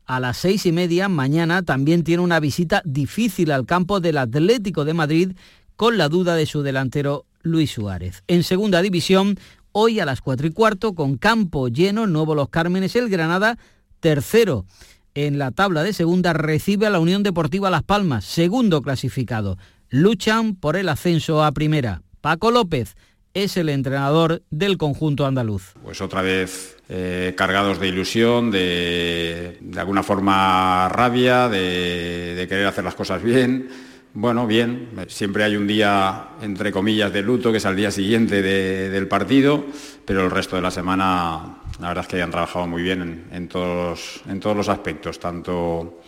a 0.06 0.20
las 0.20 0.38
seis 0.38 0.66
y 0.66 0.72
media 0.72 1.10
mañana, 1.10 1.64
también 1.64 2.04
tiene 2.04 2.24
una 2.24 2.40
visita 2.40 2.82
difícil 2.86 3.52
al 3.52 3.66
campo 3.66 4.00
del 4.00 4.18
Atlético 4.18 4.86
de 4.86 4.94
Madrid 4.94 5.32
con 5.76 5.98
la 5.98 6.10
duda 6.10 6.36
de 6.36 6.46
su 6.46 6.64
delantero 6.64 7.26
Luis 7.42 7.72
Suárez. 7.72 8.24
En 8.28 8.44
segunda 8.44 8.82
división, 8.82 9.38
hoy 9.72 10.00
a 10.00 10.06
las 10.06 10.22
cuatro 10.22 10.48
y 10.48 10.52
cuarto, 10.52 10.96
con 10.96 11.18
campo 11.18 11.68
lleno, 11.68 12.08
Nuevo 12.08 12.34
Los 12.34 12.50
Cármenes, 12.50 12.96
el 12.96 13.10
Granada, 13.10 13.58
tercero 14.00 14.66
en 15.14 15.40
la 15.40 15.52
tabla 15.52 15.84
de 15.84 15.94
segunda, 15.94 16.34
recibe 16.34 16.86
a 16.86 16.92
la 16.92 17.00
Unión 17.00 17.24
Deportiva 17.24 17.72
Las 17.72 17.84
Palmas, 17.84 18.24
segundo 18.24 18.82
clasificado. 18.82 19.58
Luchan 19.90 20.56
por 20.56 20.76
el 20.76 20.90
ascenso 20.90 21.44
a 21.44 21.52
primera. 21.54 22.04
Paco 22.22 22.52
López 22.52 22.96
es 23.34 23.58
el 23.58 23.70
entrenador 23.70 24.42
del 24.50 24.78
conjunto 24.78 25.26
andaluz. 25.26 25.74
Pues 25.84 26.02
otra 26.02 26.22
vez 26.22 26.78
eh, 26.90 27.34
cargados 27.38 27.80
de 27.80 27.88
ilusión, 27.88 28.50
de, 28.50 29.58
de 29.62 29.80
alguna 29.80 30.02
forma 30.02 30.90
rabia, 30.90 31.48
de, 31.48 32.46
querer 32.50 32.66
hacer 32.66 32.84
las 32.84 32.96
cosas 32.96 33.22
bien. 33.22 33.70
Bueno, 34.14 34.48
bien, 34.48 34.90
siempre 35.10 35.44
hay 35.44 35.56
un 35.56 35.68
día, 35.68 36.30
entre 36.42 36.72
comillas, 36.72 37.14
de 37.14 37.22
luto, 37.22 37.52
que 37.52 37.60
es 37.60 37.66
al 37.68 37.76
día 37.76 37.92
siguiente 37.92 38.42
del 38.42 39.08
partido, 39.08 39.66
pero 40.06 40.24
el 40.24 40.32
resto 40.32 40.56
de 40.56 40.64
la 40.64 40.72
semana, 40.72 41.58
la 41.80 41.88
verdad 41.90 42.04
es 42.04 42.08
que 42.08 42.22
han 42.22 42.32
trabajado 42.32 42.66
muy 42.66 42.82
bien 42.82 43.28
en, 43.32 43.48
todos, 43.48 44.22
en 44.28 44.40
todos 44.40 44.58
los 44.58 44.70
aspectos, 44.70 45.20
tanto 45.20 46.02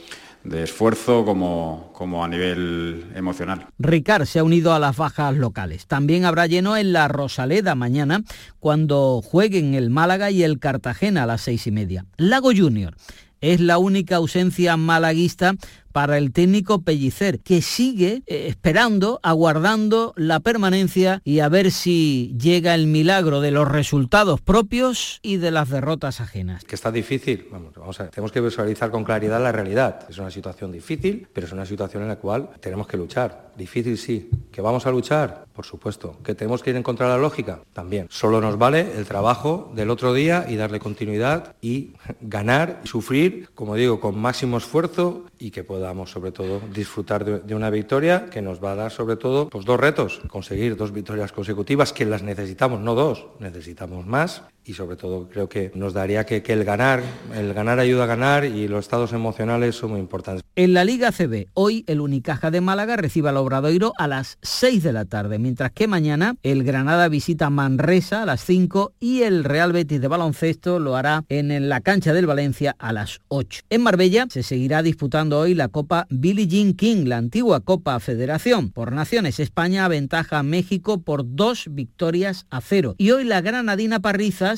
de 0.44 0.64
esfuerzo 0.64 1.26
como, 1.26 1.92
como 1.94 2.24
a 2.24 2.28
nivel 2.28 3.12
emocional. 3.16 3.68
Ricard 3.78 4.26
se 4.26 4.40
ha 4.40 4.44
unido 4.44 4.74
a 4.74 4.80
las 4.80 4.98
bajas 4.98 5.36
locales. 5.36 5.86
También 5.86 6.26
habrá 6.26 6.48
lleno 6.48 6.78
en 6.78 6.94
la 6.94 7.08
Rosaleda 7.08 7.76
mañana 7.76 8.24
cuando 8.60 9.22
jueguen 9.22 9.74
el 9.74 9.90
Málaga 9.90 10.32
y 10.32 10.44
el 10.44 10.60
Cartagena 10.60 11.24
a 11.24 11.28
las 11.28 11.42
seis 11.42 11.68
y 11.68 11.72
media. 11.72 12.06
Lago 12.18 12.52
Junior 12.56 12.96
es 13.42 13.60
la 13.60 13.78
única 13.78 14.18
ausencia 14.18 14.76
malaguista 14.78 15.54
para 15.92 16.18
el 16.18 16.32
técnico 16.32 16.82
Pellicer, 16.82 17.40
que 17.40 17.62
sigue 17.62 18.24
eh, 18.28 18.48
esperando, 18.48 19.20
aguardando 19.24 20.14
la 20.16 20.40
permanencia 20.40 21.22
y 21.24 21.40
a 21.40 21.50
ver 21.50 21.72
si 21.72 22.36
llega 22.40 22.76
el 22.76 22.88
milagro 22.88 23.42
de 23.42 23.52
los 23.52 23.68
resultados 23.68 24.42
propios 24.42 25.20
y 25.22 25.38
de 25.38 25.52
las 25.52 25.70
derrotas 25.70 26.22
ajenas. 26.22 26.64
Que 26.64 26.76
está 26.76 26.92
difícil, 26.92 27.48
vamos, 27.52 27.74
vamos 27.76 28.00
a 28.00 28.04
ver, 28.04 28.12
tenemos 28.12 28.32
que 28.32 28.42
visualizar 28.42 28.92
con 28.92 29.04
claridad 29.04 29.42
la 29.42 29.52
realidad. 29.52 30.06
Es 30.10 30.18
una 30.18 30.32
situación 30.32 30.72
difícil, 30.72 31.28
pero 31.34 31.48
es 31.48 31.54
una 31.54 31.66
situación 31.66 32.04
en 32.04 32.10
la 32.10 32.18
cual 32.18 32.50
tenemos 32.60 32.88
que 32.88 32.98
luchar. 32.98 33.50
Difícil 33.58 33.98
sí. 33.98 34.30
¿Que 34.52 34.62
vamos 34.62 34.86
a 34.86 34.92
luchar? 34.92 35.46
Por 35.54 35.66
supuesto. 35.66 36.18
¿Que 36.24 36.34
tenemos 36.34 36.64
que 36.64 36.70
ir 36.70 36.78
en 36.78 36.84
contra 36.84 37.08
de 37.08 37.14
la 37.14 37.22
lógica? 37.22 37.60
También. 37.74 38.08
Solo 38.10 38.40
nos 38.40 38.58
vale 38.58 38.98
el 38.98 39.06
trabajo 39.06 39.72
del 39.76 39.90
otro 39.90 40.14
día 40.14 40.46
y 40.48 40.56
darle 40.56 40.80
continuidad 40.80 41.56
y 41.62 41.92
ganar 42.22 42.80
y 42.86 42.88
sufrir, 42.88 43.50
como 43.56 43.76
digo, 43.76 44.00
con 44.00 44.18
máximo 44.18 44.58
esfuerzo 44.58 45.26
y 45.38 45.52
que 45.52 45.64
podamos 45.64 45.79
sobre 46.10 46.32
todo 46.32 46.62
disfrutar 46.74 47.26
de, 47.26 47.56
una 47.56 47.70
victoria 47.70 48.30
que 48.30 48.42
nos 48.42 48.64
va 48.64 48.74
a 48.74 48.76
dar 48.76 48.92
sobre 48.92 49.16
todo 49.16 49.50
pues, 49.50 49.66
dos 49.66 49.80
retos, 49.80 50.22
conseguir 50.28 50.76
dos 50.76 50.92
victorias 50.92 51.32
consecutivas 51.32 51.94
que 51.94 52.06
las 52.06 52.24
necesitamos, 52.24 52.80
no 52.80 52.96
dos, 52.96 53.28
necesitamos 53.40 54.06
más 54.06 54.44
y 54.66 54.74
sobre 54.74 54.96
todo 54.96 55.28
creo 55.30 55.50
que 55.50 55.72
nos 55.76 55.94
daría 55.94 56.26
que, 56.26 56.44
el 56.46 56.64
ganar, 56.64 57.02
el 57.36 57.54
ganar 57.54 57.80
ayuda 57.80 58.04
a 58.04 58.08
ganar 58.08 58.46
y 58.46 58.68
los 58.68 58.86
estados 58.86 59.14
emocionales 59.14 59.76
son 59.76 59.92
muy 59.92 60.00
importantes. 60.00 60.44
En 60.56 60.74
la 60.74 60.84
Liga 60.84 61.12
CB, 61.12 61.48
hoy 61.54 61.84
el 61.88 62.02
Unicaja 62.02 62.52
de 62.52 62.62
Málaga 62.62 62.96
recibe 62.98 63.30
al 63.30 63.38
Obradoiro 63.38 63.94
a 63.98 64.08
las 64.08 64.38
6 64.42 64.84
de 64.84 64.94
la 64.94 65.06
tarde, 65.06 65.40
mientras 65.40 65.72
que 65.72 65.88
mañana 65.88 66.36
el 66.44 66.64
Granada 66.64 67.08
visita 67.08 67.50
Manresa 67.50 68.24
a 68.24 68.26
las 68.26 68.44
5 68.44 68.94
y 69.00 69.22
el 69.22 69.44
Real 69.44 69.72
Betis 69.72 70.02
de 70.02 70.08
baloncesto 70.08 70.80
lo 70.80 70.96
hará 70.96 71.24
en 71.30 71.70
la 71.70 71.82
cancha 71.82 72.14
del 72.14 72.28
Valencia 72.28 72.76
a 72.80 72.94
las 72.94 73.22
8. 73.30 73.62
En 73.70 73.82
Marbella 73.82 74.28
se 74.30 74.44
seguirá 74.44 74.84
disputando 74.84 75.40
hoy 75.40 75.56
la 75.56 75.70
Copa 75.70 76.08
Billie 76.10 76.48
Jean 76.48 76.74
King, 76.74 77.06
la 77.06 77.18
antigua 77.18 77.62
Copa 77.62 78.00
Federación. 78.00 78.72
Por 78.72 78.92
Naciones, 78.92 79.40
España 79.40 79.86
aventaja 79.86 80.40
a 80.40 80.44
México 80.44 81.02
por 81.02 81.24
dos 81.26 81.68
victorias 81.70 82.46
a 82.50 82.62
cero. 82.62 82.96
Y 82.98 83.12
hoy 83.12 83.24
la 83.24 83.42
granadina 83.42 84.00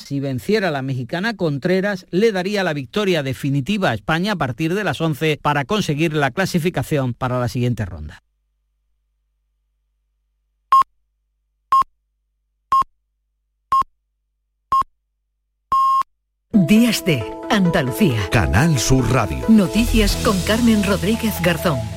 Si 0.00 0.20
venciera 0.20 0.68
a 0.68 0.70
la 0.70 0.82
mexicana 0.82 1.34
Contreras, 1.34 2.06
le 2.10 2.32
daría 2.32 2.64
la 2.64 2.72
victoria 2.72 3.22
definitiva 3.22 3.90
a 3.90 3.94
España 3.94 4.32
a 4.32 4.36
partir 4.36 4.74
de 4.74 4.84
las 4.84 5.00
11 5.00 5.38
para 5.42 5.64
conseguir 5.64 6.14
la 6.14 6.30
clasificación 6.30 7.14
para 7.14 7.38
la 7.38 7.48
siguiente 7.48 7.84
ronda. 7.84 8.22
Días 16.52 17.04
de 17.04 17.24
Andalucía. 17.50 18.28
Canal 18.30 18.78
Sur 18.78 19.10
Radio. 19.10 19.38
Noticias 19.48 20.16
con 20.24 20.38
Carmen 20.42 20.84
Rodríguez 20.84 21.34
Garzón. 21.42 21.91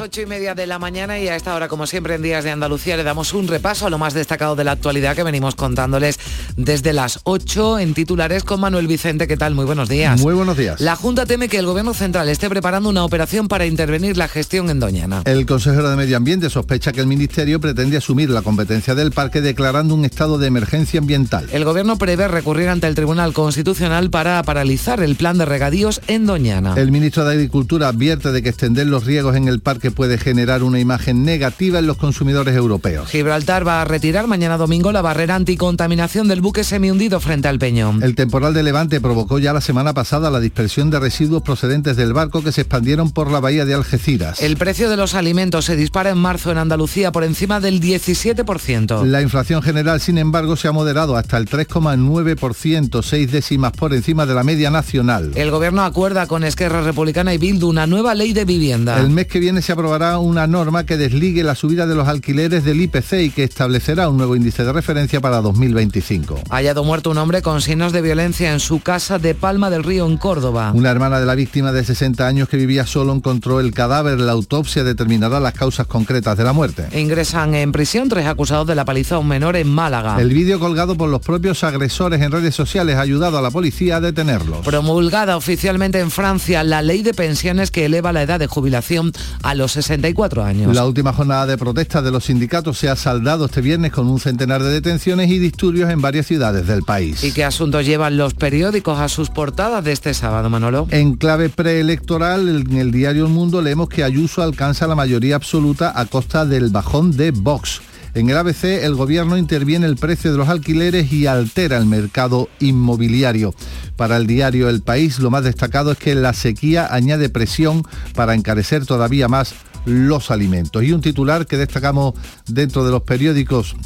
Ocho 0.00 0.22
y 0.22 0.26
media 0.26 0.54
de 0.54 0.66
la 0.66 0.78
mañana 0.78 1.18
y 1.18 1.28
a 1.28 1.36
esta 1.36 1.54
hora, 1.54 1.68
como 1.68 1.86
siempre 1.86 2.14
en 2.14 2.22
Días 2.22 2.42
de 2.44 2.50
Andalucía, 2.50 2.96
le 2.96 3.02
damos 3.02 3.34
un 3.34 3.48
repaso 3.48 3.86
a 3.86 3.90
lo 3.90 3.98
más 3.98 4.14
destacado 4.14 4.56
de 4.56 4.64
la 4.64 4.72
actualidad 4.72 5.14
que 5.14 5.22
venimos 5.22 5.54
contándoles 5.54 6.18
desde 6.56 6.92
las 6.92 7.20
8 7.24 7.80
en 7.80 7.92
titulares 7.92 8.44
con 8.44 8.60
Manuel 8.60 8.86
Vicente. 8.86 9.26
¿Qué 9.26 9.36
tal? 9.36 9.54
Muy 9.54 9.66
buenos 9.66 9.88
días. 9.88 10.20
Muy 10.20 10.34
buenos 10.34 10.56
días. 10.56 10.80
La 10.80 10.96
Junta 10.96 11.26
teme 11.26 11.48
que 11.48 11.58
el 11.58 11.66
Gobierno 11.66 11.92
Central 11.92 12.28
esté 12.28 12.48
preparando 12.48 12.88
una 12.88 13.04
operación 13.04 13.48
para 13.48 13.66
intervenir 13.66 14.16
la 14.16 14.28
gestión 14.28 14.70
en 14.70 14.80
Doñana. 14.80 15.22
El 15.26 15.44
consejero 15.44 15.90
de 15.90 15.96
Medio 15.96 16.16
Ambiente 16.16 16.48
sospecha 16.48 16.92
que 16.92 17.00
el 17.00 17.06
Ministerio 17.06 17.60
pretende 17.60 17.98
asumir 17.98 18.30
la 18.30 18.42
competencia 18.42 18.94
del 18.94 19.12
parque 19.12 19.40
declarando 19.40 19.94
un 19.94 20.04
estado 20.04 20.38
de 20.38 20.46
emergencia 20.46 21.00
ambiental. 21.00 21.46
El 21.52 21.64
Gobierno 21.64 21.98
prevé 21.98 22.26
recurrir 22.28 22.68
ante 22.68 22.86
el 22.86 22.94
Tribunal 22.94 23.32
Constitucional 23.32 24.10
para 24.10 24.42
paralizar 24.44 25.02
el 25.02 25.16
plan 25.16 25.36
de 25.36 25.44
regadíos 25.44 26.00
en 26.06 26.26
Doñana. 26.26 26.74
El 26.76 26.90
ministro 26.90 27.24
de 27.24 27.32
Agricultura 27.32 27.88
advierte 27.88 28.32
de 28.32 28.42
que 28.42 28.48
extender 28.48 28.86
los 28.86 29.04
riegos 29.04 29.36
en 29.36 29.48
el 29.48 29.60
parque 29.60 29.89
puede 29.90 30.18
generar 30.18 30.62
una 30.62 30.80
imagen 30.80 31.24
negativa 31.24 31.78
en 31.78 31.86
los 31.86 31.96
consumidores 31.96 32.56
europeos. 32.56 33.08
Gibraltar 33.08 33.66
va 33.66 33.82
a 33.82 33.84
retirar 33.84 34.26
mañana 34.26 34.56
domingo 34.56 34.92
la 34.92 35.02
barrera 35.02 35.34
anticontaminación 35.34 36.28
del 36.28 36.40
buque 36.40 36.64
semihundido 36.64 37.20
frente 37.20 37.48
al 37.48 37.58
Peñón. 37.58 38.02
El 38.02 38.14
temporal 38.14 38.54
de 38.54 38.62
Levante 38.62 39.00
provocó 39.00 39.38
ya 39.38 39.52
la 39.52 39.60
semana 39.60 39.94
pasada 39.94 40.30
la 40.30 40.40
dispersión 40.40 40.90
de 40.90 41.00
residuos 41.00 41.42
procedentes 41.42 41.96
del 41.96 42.12
barco 42.12 42.42
que 42.42 42.52
se 42.52 42.62
expandieron 42.62 43.10
por 43.10 43.30
la 43.30 43.40
bahía 43.40 43.64
de 43.64 43.74
Algeciras. 43.74 44.40
El 44.40 44.56
precio 44.56 44.90
de 44.90 44.96
los 44.96 45.14
alimentos 45.14 45.64
se 45.64 45.76
dispara 45.76 46.10
en 46.10 46.18
marzo 46.18 46.50
en 46.50 46.58
Andalucía 46.58 47.12
por 47.12 47.24
encima 47.24 47.60
del 47.60 47.80
17%. 47.80 49.04
La 49.04 49.22
inflación 49.22 49.62
general, 49.62 50.00
sin 50.00 50.18
embargo, 50.18 50.56
se 50.56 50.68
ha 50.68 50.72
moderado 50.72 51.16
hasta 51.16 51.36
el 51.36 51.48
3,9%, 51.48 53.02
seis 53.02 53.30
décimas 53.30 53.72
por 53.72 53.94
encima 53.94 54.26
de 54.26 54.34
la 54.34 54.42
media 54.42 54.70
nacional. 54.70 55.32
El 55.34 55.50
gobierno 55.50 55.82
acuerda 55.82 56.26
con 56.26 56.44
Esquerra 56.44 56.82
Republicana 56.82 57.34
y 57.34 57.38
Bildu 57.38 57.68
una 57.68 57.86
nueva 57.86 58.14
ley 58.14 58.32
de 58.32 58.44
vivienda. 58.44 58.98
El 58.98 59.10
mes 59.10 59.26
que 59.26 59.40
viene 59.40 59.62
se 59.62 59.72
aprobará 59.80 60.18
una 60.18 60.46
norma 60.46 60.84
que 60.84 60.98
desligue 60.98 61.42
la 61.42 61.54
subida 61.54 61.86
de 61.86 61.94
los 61.94 62.06
alquileres 62.06 62.64
del 62.64 62.82
IPC 62.82 63.12
y 63.14 63.30
que 63.30 63.44
establecerá 63.44 64.10
un 64.10 64.18
nuevo 64.18 64.36
índice 64.36 64.62
de 64.62 64.74
referencia 64.74 65.22
para 65.22 65.40
2025. 65.40 66.38
Ha 66.50 66.56
hallado 66.56 66.84
muerto 66.84 67.10
un 67.10 67.16
hombre 67.16 67.40
con 67.40 67.62
signos 67.62 67.94
de 67.94 68.02
violencia 68.02 68.52
en 68.52 68.60
su 68.60 68.80
casa 68.80 69.18
de 69.18 69.34
Palma 69.34 69.70
del 69.70 69.82
Río, 69.82 70.06
en 70.06 70.18
Córdoba. 70.18 70.72
Una 70.74 70.90
hermana 70.90 71.18
de 71.18 71.24
la 71.24 71.34
víctima 71.34 71.72
de 71.72 71.82
60 71.82 72.26
años 72.26 72.50
que 72.50 72.58
vivía 72.58 72.84
solo 72.84 73.14
encontró 73.14 73.58
el 73.58 73.72
cadáver. 73.72 74.20
La 74.20 74.32
autopsia 74.32 74.84
determinará 74.84 75.40
las 75.40 75.54
causas 75.54 75.86
concretas 75.86 76.36
de 76.36 76.44
la 76.44 76.52
muerte. 76.52 76.86
Ingresan 76.92 77.54
en 77.54 77.72
prisión 77.72 78.10
tres 78.10 78.26
acusados 78.26 78.66
de 78.66 78.74
la 78.74 78.84
paliza 78.84 79.14
a 79.14 79.18
un 79.18 79.28
menor 79.28 79.56
en 79.56 79.70
Málaga. 79.70 80.20
El 80.20 80.28
vídeo 80.28 80.60
colgado 80.60 80.94
por 80.94 81.08
los 81.08 81.22
propios 81.22 81.64
agresores 81.64 82.20
en 82.20 82.32
redes 82.32 82.54
sociales 82.54 82.96
ha 82.96 83.00
ayudado 83.00 83.38
a 83.38 83.40
la 83.40 83.50
policía 83.50 83.96
a 83.96 84.00
detenerlos. 84.02 84.58
Promulgada 84.58 85.38
oficialmente 85.38 86.00
en 86.00 86.10
Francia 86.10 86.64
la 86.64 86.82
ley 86.82 87.02
de 87.02 87.14
pensiones 87.14 87.70
que 87.70 87.86
eleva 87.86 88.12
la 88.12 88.20
edad 88.20 88.38
de 88.38 88.46
jubilación 88.46 89.12
a 89.42 89.54
los 89.54 89.69
64 89.72 90.42
años. 90.44 90.74
La 90.74 90.86
última 90.86 91.12
jornada 91.12 91.46
de 91.46 91.58
protesta 91.58 92.02
de 92.02 92.10
los 92.10 92.24
sindicatos 92.24 92.78
se 92.78 92.88
ha 92.88 92.96
saldado 92.96 93.46
este 93.46 93.60
viernes 93.60 93.92
con 93.92 94.08
un 94.08 94.20
centenar 94.20 94.62
de 94.62 94.70
detenciones 94.70 95.30
y 95.30 95.38
disturbios 95.38 95.90
en 95.90 96.00
varias 96.00 96.26
ciudades 96.26 96.66
del 96.66 96.82
país. 96.82 97.22
¿Y 97.24 97.32
qué 97.32 97.44
asuntos 97.44 97.84
llevan 97.86 98.16
los 98.16 98.34
periódicos 98.34 98.98
a 98.98 99.08
sus 99.08 99.30
portadas 99.30 99.84
de 99.84 99.92
este 99.92 100.14
sábado, 100.14 100.50
Manolo? 100.50 100.86
En 100.90 101.14
clave 101.14 101.48
preelectoral, 101.48 102.48
en 102.48 102.76
el 102.76 102.90
diario 102.90 103.26
El 103.26 103.32
Mundo 103.32 103.62
leemos 103.62 103.88
que 103.88 104.04
Ayuso 104.04 104.42
alcanza 104.42 104.86
la 104.86 104.94
mayoría 104.94 105.36
absoluta 105.36 105.92
a 105.94 106.06
costa 106.06 106.44
del 106.44 106.70
bajón 106.70 107.16
de 107.16 107.30
Vox. 107.30 107.80
En 108.14 108.28
el 108.28 108.36
ABC, 108.36 108.64
el 108.64 108.94
gobierno 108.94 109.36
interviene 109.36 109.86
el 109.86 109.96
precio 109.96 110.32
de 110.32 110.38
los 110.38 110.48
alquileres 110.48 111.12
y 111.12 111.26
altera 111.26 111.76
el 111.76 111.86
mercado 111.86 112.48
inmobiliario. 112.58 113.54
Para 113.96 114.16
el 114.16 114.26
diario 114.26 114.68
El 114.68 114.82
País, 114.82 115.18
lo 115.20 115.30
más 115.30 115.44
destacado 115.44 115.92
es 115.92 115.98
que 115.98 116.14
la 116.14 116.32
sequía 116.32 116.92
añade 116.92 117.28
presión 117.28 117.82
para 118.14 118.34
encarecer 118.34 118.84
todavía 118.84 119.28
más 119.28 119.54
los 119.84 120.30
alimentos. 120.30 120.82
Y 120.82 120.92
un 120.92 121.00
titular 121.00 121.46
que 121.46 121.56
destacamos 121.56 122.14
dentro 122.46 122.84
de 122.84 122.90
los 122.90 123.02
periódicos 123.02 123.76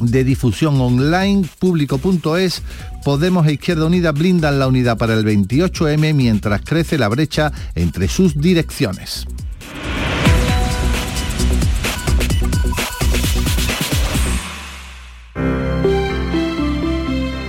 de 0.00 0.24
difusión 0.24 0.80
online, 0.80 1.48
público.es, 1.58 2.62
Podemos 3.04 3.46
e 3.46 3.54
Izquierda 3.54 3.86
Unida 3.86 4.12
blindan 4.12 4.58
la 4.58 4.66
unidad 4.66 4.98
para 4.98 5.14
el 5.14 5.24
28M 5.24 6.14
mientras 6.14 6.60
crece 6.62 6.98
la 6.98 7.08
brecha 7.08 7.52
entre 7.74 8.08
sus 8.08 8.38
direcciones. 8.38 9.26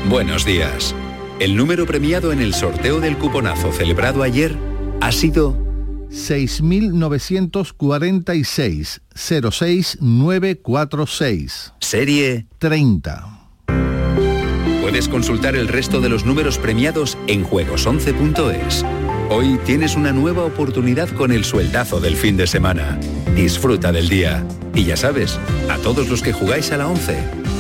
Buenos 0.09 0.45
días. 0.45 0.95
El 1.37 1.57
número 1.57 1.85
premiado 1.85 2.31
en 2.31 2.39
el 2.39 2.53
sorteo 2.53 3.01
del 3.01 3.17
cuponazo 3.17 3.73
celebrado 3.73 4.23
ayer 4.23 4.55
ha 5.01 5.11
sido 5.11 5.57
6946 6.09 9.01
06946. 9.13 11.73
Serie 11.81 12.47
30. 12.57 13.49
Puedes 14.81 15.09
consultar 15.09 15.57
el 15.57 15.67
resto 15.67 15.99
de 15.99 16.07
los 16.07 16.25
números 16.25 16.57
premiados 16.57 17.17
en 17.27 17.45
juegos11.es. 17.45 18.85
Hoy 19.29 19.59
tienes 19.65 19.97
una 19.97 20.13
nueva 20.13 20.45
oportunidad 20.45 21.09
con 21.09 21.33
el 21.33 21.43
sueldazo 21.43 21.99
del 21.99 22.15
fin 22.15 22.37
de 22.37 22.47
semana. 22.47 22.97
Disfruta 23.35 23.91
del 23.91 24.07
día. 24.07 24.47
Y 24.73 24.85
ya 24.85 24.95
sabes, 24.95 25.37
a 25.69 25.75
todos 25.79 26.07
los 26.07 26.21
que 26.21 26.31
jugáis 26.31 26.71
a 26.71 26.77
la 26.77 26.87
11, 26.87 27.17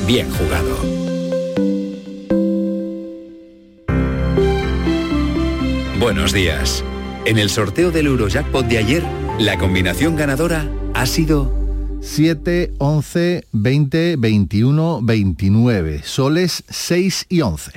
bien 0.07 0.31
jugado. 0.31 1.06
Buenos 5.99 6.31
días. 6.31 6.83
En 7.25 7.39
el 7.39 7.49
sorteo 7.49 7.89
del 7.89 8.05
Eurojackpot 8.05 8.67
de 8.67 8.77
ayer, 8.77 9.03
la 9.39 9.57
combinación 9.57 10.15
ganadora 10.15 10.69
ha 10.93 11.07
sido 11.07 11.51
7, 12.01 12.73
11, 12.77 13.47
20, 13.51 14.15
21, 14.17 14.99
29. 15.01 16.01
Soles 16.03 16.63
6 16.69 17.25
y 17.29 17.41
11. 17.41 17.71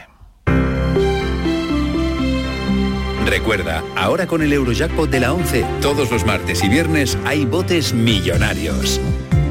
Recuerda, 3.25 3.83
ahora 3.97 4.27
con 4.27 4.43
el 4.43 4.53
Eurojackpot 4.53 5.09
de 5.09 5.21
la 5.21 5.33
11, 5.33 5.65
todos 5.81 6.11
los 6.11 6.27
martes 6.27 6.63
y 6.63 6.69
viernes 6.69 7.17
hay 7.25 7.47
botes 7.47 7.95
millonarios. 7.95 9.01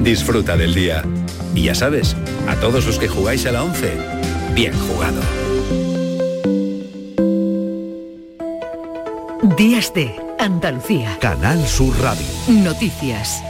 Disfruta 0.03 0.57
del 0.57 0.75
día. 0.75 1.03
Y 1.55 1.63
ya 1.63 1.73
sabes, 1.73 2.15
a 2.47 2.55
todos 2.57 2.85
los 2.85 2.99
que 2.99 3.07
jugáis 3.07 3.47
a 3.47 3.51
la 3.51 3.63
11, 3.63 3.97
bien 4.53 4.73
jugado. 4.87 5.48
Días 9.41 9.93
de 9.93 10.13
Andalucía. 10.37 11.17
Canal 11.21 11.65
Sur 11.65 11.97
Radio. 12.01 12.25
Noticias. 12.49 13.41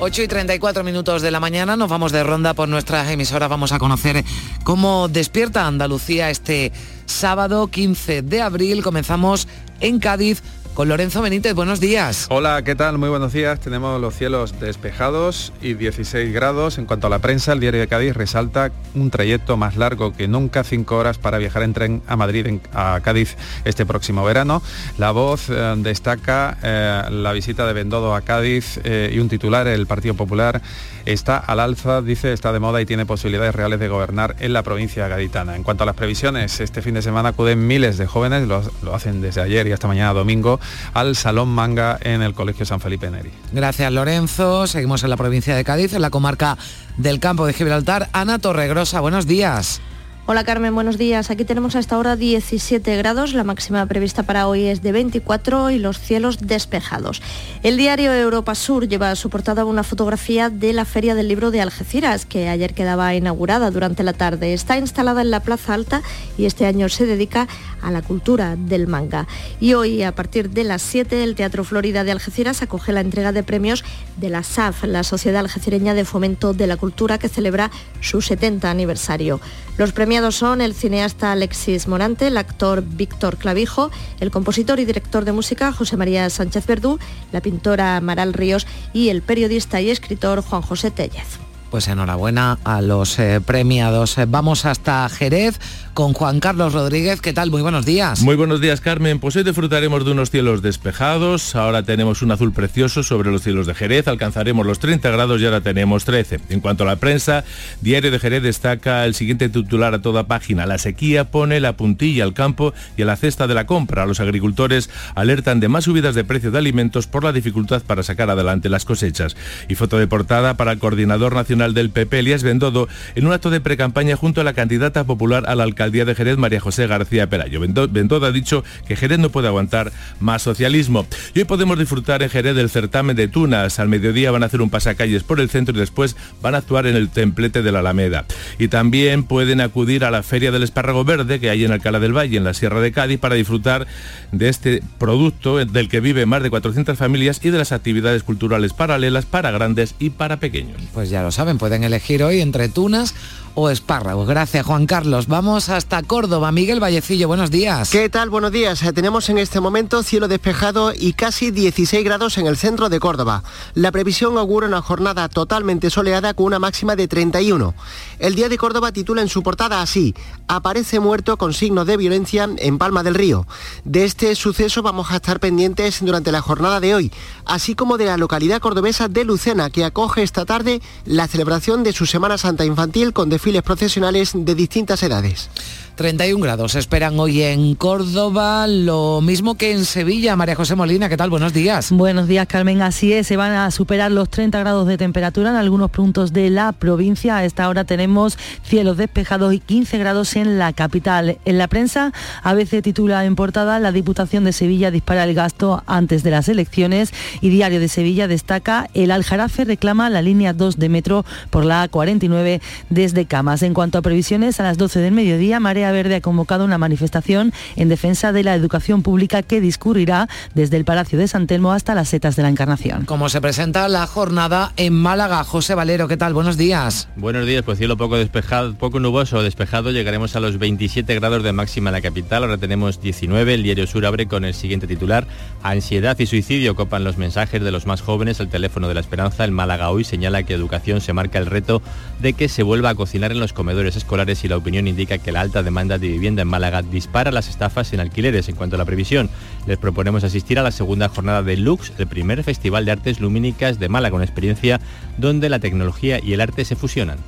8 0.00 0.22
y 0.22 0.26
34 0.26 0.82
minutos 0.82 1.22
de 1.22 1.30
la 1.30 1.38
mañana 1.38 1.76
nos 1.76 1.88
vamos 1.88 2.10
de 2.10 2.24
ronda 2.24 2.52
por 2.52 2.68
nuestras 2.68 3.08
emisoras. 3.10 3.48
Vamos 3.48 3.70
a 3.70 3.78
conocer 3.78 4.24
cómo 4.64 5.06
despierta 5.06 5.68
Andalucía 5.68 6.28
este 6.28 6.72
sábado 7.06 7.68
15 7.68 8.22
de 8.22 8.42
abril. 8.42 8.82
Comenzamos 8.82 9.46
en 9.78 10.00
Cádiz 10.00 10.42
con 10.76 10.88
Lorenzo 10.90 11.22
Benítez. 11.22 11.54
Buenos 11.54 11.80
días. 11.80 12.26
Hola, 12.28 12.62
¿qué 12.62 12.74
tal? 12.74 12.98
Muy 12.98 13.08
buenos 13.08 13.32
días. 13.32 13.58
Tenemos 13.58 13.98
los 13.98 14.14
cielos 14.14 14.60
despejados 14.60 15.54
y 15.62 15.72
16 15.72 16.34
grados. 16.34 16.76
En 16.76 16.84
cuanto 16.84 17.06
a 17.06 17.10
la 17.10 17.18
prensa, 17.18 17.54
el 17.54 17.60
diario 17.60 17.80
de 17.80 17.88
Cádiz 17.88 18.14
resalta 18.14 18.70
un 18.94 19.10
trayecto 19.10 19.56
más 19.56 19.76
largo 19.76 20.12
que 20.12 20.28
nunca, 20.28 20.64
5 20.64 20.94
horas 20.94 21.16
para 21.16 21.38
viajar 21.38 21.62
en 21.62 21.72
tren 21.72 22.02
a 22.06 22.16
Madrid, 22.16 22.60
a 22.74 23.00
Cádiz 23.02 23.36
este 23.64 23.86
próximo 23.86 24.22
verano. 24.22 24.62
La 24.98 25.12
voz 25.12 25.48
eh, 25.48 25.74
destaca 25.78 26.58
eh, 26.62 27.04
la 27.10 27.32
visita 27.32 27.66
de 27.66 27.72
Bendodo 27.72 28.14
a 28.14 28.20
Cádiz 28.20 28.78
eh, 28.84 29.10
y 29.14 29.18
un 29.18 29.30
titular, 29.30 29.66
el 29.66 29.86
Partido 29.86 30.14
Popular 30.14 30.60
está 31.06 31.38
al 31.38 31.60
alza, 31.60 32.02
dice, 32.02 32.32
está 32.32 32.52
de 32.52 32.60
moda 32.60 32.80
y 32.80 32.86
tiene 32.86 33.06
posibilidades 33.06 33.54
reales 33.54 33.80
de 33.80 33.88
gobernar 33.88 34.36
en 34.40 34.52
la 34.52 34.62
provincia 34.62 35.08
gaditana. 35.08 35.56
En 35.56 35.62
cuanto 35.62 35.84
a 35.84 35.86
las 35.86 35.94
previsiones, 35.94 36.60
este 36.60 36.82
fin 36.82 36.94
de 36.94 37.02
semana 37.02 37.30
acuden 37.30 37.66
miles 37.66 37.96
de 37.96 38.06
jóvenes, 38.06 38.46
lo, 38.46 38.62
lo 38.82 38.94
hacen 38.94 39.20
desde 39.22 39.40
ayer 39.40 39.66
y 39.66 39.72
hasta 39.72 39.88
mañana 39.88 40.12
domingo, 40.12 40.60
al 40.94 41.16
Salón 41.16 41.48
Manga 41.48 41.98
en 42.02 42.22
el 42.22 42.34
Colegio 42.34 42.66
San 42.66 42.80
Felipe 42.80 43.10
Neri. 43.10 43.30
Gracias 43.52 43.90
Lorenzo. 43.92 44.66
Seguimos 44.66 45.02
en 45.04 45.10
la 45.10 45.16
provincia 45.16 45.56
de 45.56 45.64
Cádiz, 45.64 45.92
en 45.92 46.02
la 46.02 46.10
comarca 46.10 46.58
del 46.96 47.20
Campo 47.20 47.46
de 47.46 47.52
Gibraltar. 47.52 48.08
Ana 48.12 48.38
Torregrosa, 48.38 49.00
buenos 49.00 49.26
días. 49.26 49.80
Hola 50.28 50.42
Carmen, 50.42 50.74
buenos 50.74 50.98
días. 50.98 51.30
Aquí 51.30 51.44
tenemos 51.44 51.76
a 51.76 51.78
esta 51.78 51.96
hora 51.96 52.16
17 52.16 52.96
grados, 52.96 53.32
la 53.32 53.44
máxima 53.44 53.86
prevista 53.86 54.24
para 54.24 54.48
hoy 54.48 54.64
es 54.64 54.82
de 54.82 54.90
24 54.90 55.70
y 55.70 55.78
los 55.78 56.00
cielos 56.00 56.38
despejados. 56.40 57.22
El 57.62 57.76
diario 57.76 58.12
Europa 58.12 58.56
Sur 58.56 58.88
lleva 58.88 59.12
a 59.12 59.14
su 59.14 59.30
portada 59.30 59.64
una 59.64 59.84
fotografía 59.84 60.50
de 60.50 60.72
la 60.72 60.84
Feria 60.84 61.14
del 61.14 61.28
Libro 61.28 61.52
de 61.52 61.60
Algeciras, 61.60 62.26
que 62.26 62.48
ayer 62.48 62.74
quedaba 62.74 63.14
inaugurada 63.14 63.70
durante 63.70 64.02
la 64.02 64.14
tarde. 64.14 64.52
Está 64.52 64.76
instalada 64.76 65.22
en 65.22 65.30
la 65.30 65.44
Plaza 65.44 65.74
Alta 65.74 66.02
y 66.36 66.46
este 66.46 66.66
año 66.66 66.88
se 66.88 67.06
dedica 67.06 67.46
a 67.86 67.92
la 67.92 68.02
cultura 68.02 68.56
del 68.56 68.88
manga. 68.88 69.28
Y 69.60 69.74
hoy, 69.74 70.02
a 70.02 70.12
partir 70.12 70.50
de 70.50 70.64
las 70.64 70.82
7, 70.82 71.22
el 71.22 71.36
Teatro 71.36 71.62
Florida 71.62 72.02
de 72.02 72.10
Algeciras 72.10 72.60
acoge 72.60 72.92
la 72.92 73.00
entrega 73.00 73.30
de 73.30 73.44
premios 73.44 73.84
de 74.16 74.28
la 74.28 74.42
SAF, 74.42 74.82
la 74.84 75.04
Sociedad 75.04 75.40
Algecireña 75.40 75.94
de 75.94 76.04
Fomento 76.04 76.52
de 76.52 76.66
la 76.66 76.76
Cultura, 76.76 77.18
que 77.18 77.28
celebra 77.28 77.70
su 78.00 78.20
70 78.20 78.68
aniversario. 78.68 79.40
Los 79.78 79.92
premiados 79.92 80.34
son 80.34 80.60
el 80.60 80.74
cineasta 80.74 81.30
Alexis 81.30 81.86
Morante, 81.86 82.26
el 82.26 82.38
actor 82.38 82.82
Víctor 82.82 83.36
Clavijo, 83.36 83.92
el 84.18 84.32
compositor 84.32 84.80
y 84.80 84.84
director 84.84 85.24
de 85.24 85.32
música 85.32 85.72
José 85.72 85.96
María 85.96 86.28
Sánchez 86.28 86.66
Verdú, 86.66 86.98
la 87.30 87.40
pintora 87.40 88.00
Maral 88.00 88.32
Ríos 88.32 88.66
y 88.92 89.10
el 89.10 89.22
periodista 89.22 89.80
y 89.80 89.90
escritor 89.90 90.42
Juan 90.42 90.62
José 90.62 90.90
Tellez. 90.90 91.45
Pues 91.76 91.88
enhorabuena 91.88 92.58
a 92.64 92.80
los 92.80 93.18
eh, 93.18 93.42
premiados. 93.44 94.16
Vamos 94.28 94.64
hasta 94.64 95.06
Jerez 95.10 95.60
con 95.92 96.14
Juan 96.14 96.40
Carlos 96.40 96.72
Rodríguez. 96.72 97.20
¿Qué 97.20 97.32
tal? 97.32 97.50
Muy 97.50 97.60
buenos 97.60 97.84
días. 97.84 98.22
Muy 98.22 98.34
buenos 98.36 98.62
días, 98.62 98.80
Carmen. 98.80 99.18
Pues 99.18 99.36
hoy 99.36 99.44
disfrutaremos 99.44 100.04
de 100.04 100.12
unos 100.12 100.30
cielos 100.30 100.60
despejados. 100.60 101.54
Ahora 101.54 101.82
tenemos 101.82 102.20
un 102.22 102.32
azul 102.32 102.52
precioso 102.52 103.02
sobre 103.02 103.30
los 103.30 103.42
cielos 103.42 103.66
de 103.66 103.74
Jerez. 103.74 104.08
Alcanzaremos 104.08 104.64
los 104.66 104.78
30 104.78 105.10
grados 105.10 105.40
y 105.40 105.44
ahora 105.44 105.60
tenemos 105.60 106.06
13. 106.06 106.40
En 106.48 106.60
cuanto 106.60 106.84
a 106.84 106.86
la 106.86 106.96
prensa, 106.96 107.44
Diario 107.82 108.10
de 108.10 108.18
Jerez 108.18 108.42
destaca 108.42 109.04
el 109.04 109.14
siguiente 109.14 109.50
titular 109.50 109.92
a 109.92 110.00
toda 110.00 110.26
página. 110.26 110.64
La 110.64 110.78
sequía 110.78 111.30
pone 111.30 111.60
la 111.60 111.76
puntilla 111.76 112.24
al 112.24 112.32
campo 112.32 112.72
y 112.96 113.02
a 113.02 113.06
la 113.06 113.16
cesta 113.16 113.46
de 113.46 113.54
la 113.54 113.66
compra. 113.66 114.06
Los 114.06 114.20
agricultores 114.20 114.88
alertan 115.14 115.60
de 115.60 115.68
más 115.68 115.84
subidas 115.84 116.14
de 116.14 116.24
precios 116.24 116.54
de 116.54 116.58
alimentos 116.58 117.06
por 117.06 117.24
la 117.24 117.32
dificultad 117.32 117.82
para 117.82 118.02
sacar 118.02 118.30
adelante 118.30 118.70
las 118.70 118.86
cosechas. 118.86 119.36
Y 119.68 119.74
foto 119.74 119.98
de 119.98 120.06
portada 120.06 120.56
para 120.56 120.72
el 120.72 120.78
coordinador 120.78 121.34
nacional 121.34 121.65
del 121.74 121.90
PP, 121.90 122.18
Elías 122.18 122.42
Bendodo, 122.42 122.88
en 123.14 123.26
un 123.26 123.32
acto 123.32 123.50
de 123.50 123.60
precampaña 123.60 124.16
junto 124.16 124.40
a 124.40 124.44
la 124.44 124.52
candidata 124.52 125.04
popular 125.04 125.44
a 125.46 125.54
la 125.54 125.64
alcaldía 125.64 125.86
día 125.90 126.04
de 126.04 126.14
Jerez, 126.14 126.36
María 126.36 126.60
José 126.60 126.86
García 126.86 127.28
Pelayo. 127.28 127.60
Bendodo 127.60 128.26
ha 128.26 128.32
dicho 128.32 128.64
que 128.86 128.96
Jerez 128.96 129.18
no 129.18 129.30
puede 129.30 129.48
aguantar 129.48 129.92
más 130.20 130.42
socialismo. 130.42 131.06
Y 131.34 131.40
hoy 131.40 131.44
podemos 131.44 131.78
disfrutar 131.78 132.22
en 132.22 132.30
Jerez 132.30 132.54
del 132.54 132.70
certamen 132.70 133.16
de 133.16 133.28
Tunas. 133.28 133.78
Al 133.78 133.88
mediodía 133.88 134.30
van 134.30 134.42
a 134.42 134.46
hacer 134.46 134.60
un 134.60 134.70
pasacalles 134.70 135.22
por 135.22 135.40
el 135.40 135.48
centro 135.48 135.74
y 135.74 135.78
después 135.78 136.16
van 136.42 136.54
a 136.54 136.58
actuar 136.58 136.86
en 136.86 136.96
el 136.96 137.08
templete 137.08 137.62
de 137.62 137.72
la 137.72 137.78
Alameda. 137.78 138.24
Y 138.58 138.68
también 138.68 139.24
pueden 139.24 139.60
acudir 139.60 140.04
a 140.04 140.10
la 140.10 140.22
Feria 140.22 140.50
del 140.50 140.62
Espárrago 140.62 141.04
Verde 141.04 141.40
que 141.40 141.50
hay 141.50 141.64
en 141.64 141.72
Alcalá 141.72 142.00
del 142.00 142.16
Valle, 142.16 142.36
en 142.36 142.44
la 142.44 142.54
Sierra 142.54 142.80
de 142.80 142.92
Cádiz, 142.92 143.18
para 143.18 143.34
disfrutar 143.34 143.86
de 144.32 144.48
este 144.48 144.82
producto 144.98 145.64
del 145.64 145.88
que 145.88 146.00
viven 146.00 146.28
más 146.28 146.42
de 146.42 146.50
400 146.50 146.98
familias 146.98 147.40
y 147.42 147.50
de 147.50 147.58
las 147.58 147.72
actividades 147.72 148.22
culturales 148.22 148.72
paralelas 148.72 149.24
para 149.24 149.50
grandes 149.50 149.94
y 149.98 150.10
para 150.10 150.38
pequeños. 150.38 150.82
Pues 150.92 151.10
ya 151.10 151.22
lo 151.22 151.30
saben, 151.30 151.45
pueden 151.58 151.84
elegir 151.84 152.22
hoy 152.22 152.40
entre 152.40 152.68
tunas 152.68 153.14
o 153.56 153.70
espárragos. 153.70 154.28
Gracias, 154.28 154.64
Juan 154.64 154.86
Carlos. 154.86 155.26
Vamos 155.28 155.70
hasta 155.70 156.02
Córdoba. 156.02 156.52
Miguel 156.52 156.78
Vallecillo, 156.78 157.26
buenos 157.26 157.50
días. 157.50 157.90
¿Qué 157.90 158.08
tal? 158.10 158.28
Buenos 158.28 158.52
días. 158.52 158.82
Eh, 158.82 158.92
tenemos 158.92 159.30
en 159.30 159.38
este 159.38 159.60
momento 159.60 160.02
cielo 160.02 160.28
despejado 160.28 160.92
y 160.94 161.14
casi 161.14 161.50
16 161.50 162.04
grados 162.04 162.36
en 162.36 162.46
el 162.46 162.58
centro 162.58 162.90
de 162.90 163.00
Córdoba. 163.00 163.42
La 163.72 163.90
previsión 163.90 164.36
augura 164.36 164.68
una 164.68 164.82
jornada 164.82 165.30
totalmente 165.30 165.88
soleada 165.88 166.34
con 166.34 166.46
una 166.46 166.58
máxima 166.58 166.96
de 166.96 167.08
31. 167.08 167.74
El 168.18 168.34
Día 168.34 168.50
de 168.50 168.58
Córdoba 168.58 168.92
titula 168.92 169.22
en 169.22 169.28
su 169.28 169.42
portada 169.42 169.80
así, 169.80 170.14
aparece 170.48 171.00
muerto 171.00 171.38
con 171.38 171.54
signos 171.54 171.86
de 171.86 171.96
violencia 171.96 172.48
en 172.58 172.76
Palma 172.76 173.02
del 173.02 173.14
Río. 173.14 173.46
De 173.84 174.04
este 174.04 174.34
suceso 174.34 174.82
vamos 174.82 175.10
a 175.10 175.16
estar 175.16 175.40
pendientes 175.40 176.04
durante 176.04 176.30
la 176.30 176.42
jornada 176.42 176.78
de 176.78 176.94
hoy, 176.94 177.12
así 177.46 177.74
como 177.74 177.96
de 177.96 178.04
la 178.04 178.18
localidad 178.18 178.60
cordobesa 178.60 179.08
de 179.08 179.24
Lucena, 179.24 179.70
que 179.70 179.84
acoge 179.84 180.22
esta 180.22 180.44
tarde 180.44 180.82
la 181.06 181.26
celebración 181.26 181.82
de 181.82 181.94
su 181.94 182.04
Semana 182.04 182.36
Santa 182.36 182.66
Infantil 182.66 183.14
con 183.14 183.30
desfiles 183.30 183.45
profesionales 183.62 184.32
de 184.34 184.54
distintas 184.54 185.02
edades. 185.02 185.48
31 185.96 186.42
grados 186.42 186.74
esperan 186.74 187.18
hoy 187.18 187.42
en 187.42 187.74
Córdoba, 187.74 188.66
lo 188.66 189.22
mismo 189.22 189.56
que 189.56 189.72
en 189.72 189.86
Sevilla. 189.86 190.36
María 190.36 190.54
José 190.54 190.74
Molina, 190.74 191.08
¿qué 191.08 191.16
tal? 191.16 191.30
Buenos 191.30 191.54
días. 191.54 191.90
Buenos 191.90 192.28
días, 192.28 192.46
Carmen. 192.46 192.82
Así 192.82 193.14
es, 193.14 193.26
se 193.26 193.38
van 193.38 193.52
a 193.52 193.70
superar 193.70 194.10
los 194.12 194.28
30 194.28 194.58
grados 194.60 194.86
de 194.86 194.98
temperatura 194.98 195.48
en 195.48 195.56
algunos 195.56 195.90
puntos 195.90 196.34
de 196.34 196.50
la 196.50 196.72
provincia. 196.72 197.38
A 197.38 197.46
esta 197.46 197.66
hora 197.70 197.84
tenemos 197.84 198.36
cielos 198.62 198.98
despejados 198.98 199.54
y 199.54 199.58
15 199.58 199.96
grados 199.96 200.36
en 200.36 200.58
la 200.58 200.74
capital. 200.74 201.38
En 201.46 201.56
la 201.56 201.66
prensa, 201.66 202.12
a 202.42 202.52
veces 202.52 202.82
titula 202.82 203.24
en 203.24 203.34
portada, 203.34 203.78
la 203.78 203.90
Diputación 203.90 204.44
de 204.44 204.52
Sevilla 204.52 204.90
dispara 204.90 205.24
el 205.24 205.32
gasto 205.32 205.82
antes 205.86 206.22
de 206.22 206.30
las 206.30 206.50
elecciones 206.50 207.14
y 207.40 207.48
Diario 207.48 207.80
de 207.80 207.88
Sevilla 207.88 208.28
destaca, 208.28 208.90
el 208.92 209.10
Aljarafe 209.10 209.64
reclama 209.64 210.10
la 210.10 210.20
línea 210.20 210.52
2 210.52 210.78
de 210.78 210.90
metro 210.90 211.24
por 211.48 211.64
la 211.64 211.90
A49 211.90 212.60
desde 212.90 213.24
Camas. 213.24 213.62
En 213.62 213.72
cuanto 213.72 213.96
a 213.96 214.02
previsiones, 214.02 214.60
a 214.60 214.62
las 214.62 214.76
12 214.76 215.00
del 215.00 215.12
mediodía, 215.12 215.58
Marea 215.58 215.85
Verde 215.92 216.16
ha 216.16 216.20
convocado 216.20 216.64
una 216.64 216.78
manifestación 216.78 217.52
en 217.76 217.88
defensa 217.88 218.32
de 218.32 218.42
la 218.42 218.54
educación 218.54 219.02
pública 219.02 219.42
que 219.42 219.60
discurrirá 219.60 220.28
desde 220.54 220.76
el 220.76 220.84
Palacio 220.84 221.18
de 221.18 221.28
San 221.28 221.46
Telmo 221.46 221.72
hasta 221.72 221.94
las 221.94 222.08
setas 222.08 222.36
de 222.36 222.42
la 222.42 222.48
Encarnación. 222.48 223.04
Como 223.04 223.28
se 223.28 223.40
presenta 223.40 223.88
la 223.88 224.06
jornada 224.06 224.72
en 224.76 224.92
Málaga, 224.94 225.44
José 225.44 225.74
Valero, 225.74 226.08
¿qué 226.08 226.16
tal? 226.16 226.34
Buenos 226.34 226.56
días. 226.56 227.08
Buenos 227.16 227.46
días, 227.46 227.62
pues 227.62 227.78
cielo 227.78 227.96
poco 227.96 228.16
despejado, 228.16 228.74
poco 228.74 229.00
nuboso, 229.00 229.42
despejado, 229.42 229.90
llegaremos 229.90 230.36
a 230.36 230.40
los 230.40 230.58
27 230.58 231.14
grados 231.14 231.42
de 231.42 231.52
máxima 231.52 231.90
en 231.90 231.94
la 231.94 232.00
capital, 232.00 232.44
ahora 232.44 232.58
tenemos 232.58 233.00
19, 233.00 233.54
el 233.54 233.62
diario 233.62 233.86
Sur 233.86 234.06
abre 234.06 234.26
con 234.26 234.44
el 234.44 234.54
siguiente 234.54 234.86
titular, 234.86 235.26
ansiedad 235.62 236.18
y 236.18 236.26
suicidio 236.26 236.74
copan 236.74 237.04
los 237.04 237.18
mensajes 237.18 237.62
de 237.62 237.70
los 237.70 237.86
más 237.86 238.00
jóvenes 238.00 238.40
al 238.40 238.48
teléfono 238.48 238.88
de 238.88 238.94
la 238.94 239.00
esperanza, 239.00 239.44
el 239.44 239.52
Málaga 239.52 239.90
hoy 239.90 240.04
señala 240.04 240.42
que 240.42 240.54
educación 240.54 241.00
se 241.00 241.12
marca 241.12 241.38
el 241.38 241.46
reto 241.46 241.82
de 242.20 242.32
que 242.32 242.48
se 242.48 242.62
vuelva 242.62 242.90
a 242.90 242.94
cocinar 242.94 243.32
en 243.32 243.40
los 243.40 243.52
comedores 243.52 243.96
escolares 243.96 244.44
y 244.44 244.48
la 244.48 244.56
opinión 244.56 244.88
indica 244.88 245.18
que 245.18 245.32
la 245.32 245.40
alta 245.40 245.62
demanda 245.62 245.75
de 245.76 246.08
vivienda 246.08 246.40
en 246.40 246.48
Málaga 246.48 246.80
dispara 246.80 247.30
las 247.30 247.50
estafas 247.50 247.92
en 247.92 248.00
alquileres. 248.00 248.48
En 248.48 248.56
cuanto 248.56 248.76
a 248.76 248.78
la 248.78 248.86
previsión, 248.86 249.28
les 249.66 249.76
proponemos 249.76 250.24
asistir 250.24 250.58
a 250.58 250.62
la 250.62 250.70
segunda 250.70 251.10
jornada 251.10 251.42
de 251.42 251.58
Lux, 251.58 251.92
el 251.98 252.06
primer 252.06 252.42
festival 252.42 252.86
de 252.86 252.92
artes 252.92 253.20
lumínicas 253.20 253.78
de 253.78 253.90
Málaga, 253.90 254.16
una 254.16 254.24
experiencia 254.24 254.80
donde 255.18 255.50
la 255.50 255.58
tecnología 255.58 256.18
y 256.22 256.32
el 256.32 256.40
arte 256.40 256.64
se 256.64 256.76
fusionan 256.76 257.18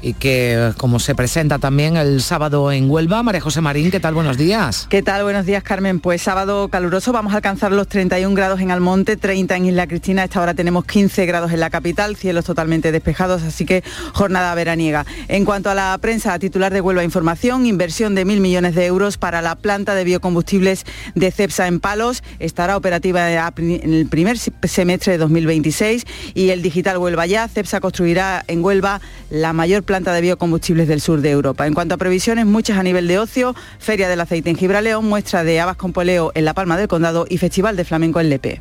y 0.00 0.14
que 0.14 0.72
como 0.76 0.98
se 0.98 1.14
presenta 1.14 1.58
también 1.58 1.96
el 1.96 2.22
sábado 2.22 2.70
en 2.72 2.90
Huelva. 2.90 3.22
María 3.22 3.40
José 3.40 3.60
Marín, 3.60 3.90
¿qué 3.90 4.00
tal? 4.00 4.14
Buenos 4.14 4.36
días. 4.36 4.86
¿Qué 4.88 5.02
tal? 5.02 5.22
Buenos 5.24 5.46
días, 5.46 5.62
Carmen. 5.62 6.00
Pues 6.00 6.22
sábado 6.22 6.68
caluroso, 6.68 7.12
vamos 7.12 7.32
a 7.32 7.36
alcanzar 7.36 7.72
los 7.72 7.88
31 7.88 8.34
grados 8.34 8.60
en 8.60 8.70
Almonte, 8.70 9.16
30 9.16 9.56
en 9.56 9.66
Isla 9.66 9.86
Cristina. 9.86 10.24
Esta 10.24 10.40
hora 10.40 10.54
tenemos 10.54 10.84
15 10.84 11.26
grados 11.26 11.52
en 11.52 11.60
la 11.60 11.70
capital, 11.70 12.16
cielos 12.16 12.44
totalmente 12.44 12.92
despejados, 12.92 13.42
así 13.42 13.64
que 13.64 13.82
jornada 14.12 14.54
veraniega. 14.54 15.04
En 15.28 15.44
cuanto 15.44 15.70
a 15.70 15.74
la 15.74 15.96
prensa, 16.00 16.38
titular 16.38 16.72
de 16.72 16.80
Huelva 16.80 17.04
Información, 17.04 17.66
inversión 17.66 18.14
de 18.14 18.24
mil 18.24 18.40
millones 18.40 18.74
de 18.74 18.86
euros 18.86 19.18
para 19.18 19.42
la 19.42 19.56
planta 19.56 19.94
de 19.94 20.04
biocombustibles 20.04 20.84
de 21.14 21.30
CEPSA 21.30 21.66
en 21.66 21.80
Palos. 21.80 22.22
Estará 22.38 22.76
operativa 22.76 23.30
en 23.30 23.94
el 23.94 24.06
primer 24.06 24.38
semestre 24.38 25.12
de 25.12 25.18
2026 25.18 26.04
y 26.34 26.50
el 26.50 26.62
digital 26.62 26.98
Huelva 26.98 27.26
ya. 27.26 27.48
CEPSA 27.48 27.80
construirá 27.80 28.44
en 28.46 28.64
Huelva 28.64 29.00
la 29.30 29.52
mayor 29.52 29.82
planta 29.88 30.12
de 30.12 30.20
biocombustibles 30.20 30.86
del 30.86 31.00
sur 31.00 31.22
de 31.22 31.30
Europa. 31.30 31.66
En 31.66 31.72
cuanto 31.72 31.94
a 31.94 31.96
previsiones, 31.96 32.44
muchas 32.44 32.76
a 32.76 32.82
nivel 32.82 33.08
de 33.08 33.18
ocio, 33.18 33.54
Feria 33.78 34.06
del 34.10 34.20
Aceite 34.20 34.50
en 34.50 34.56
Gibraleón, 34.56 35.08
muestra 35.08 35.44
de 35.44 35.60
habas 35.60 35.78
con 35.78 35.94
poleo 35.94 36.30
en 36.34 36.44
La 36.44 36.52
Palma 36.52 36.76
del 36.76 36.88
Condado 36.88 37.24
y 37.26 37.38
Festival 37.38 37.74
de 37.74 37.86
Flamenco 37.86 38.20
en 38.20 38.28
Lepe. 38.28 38.60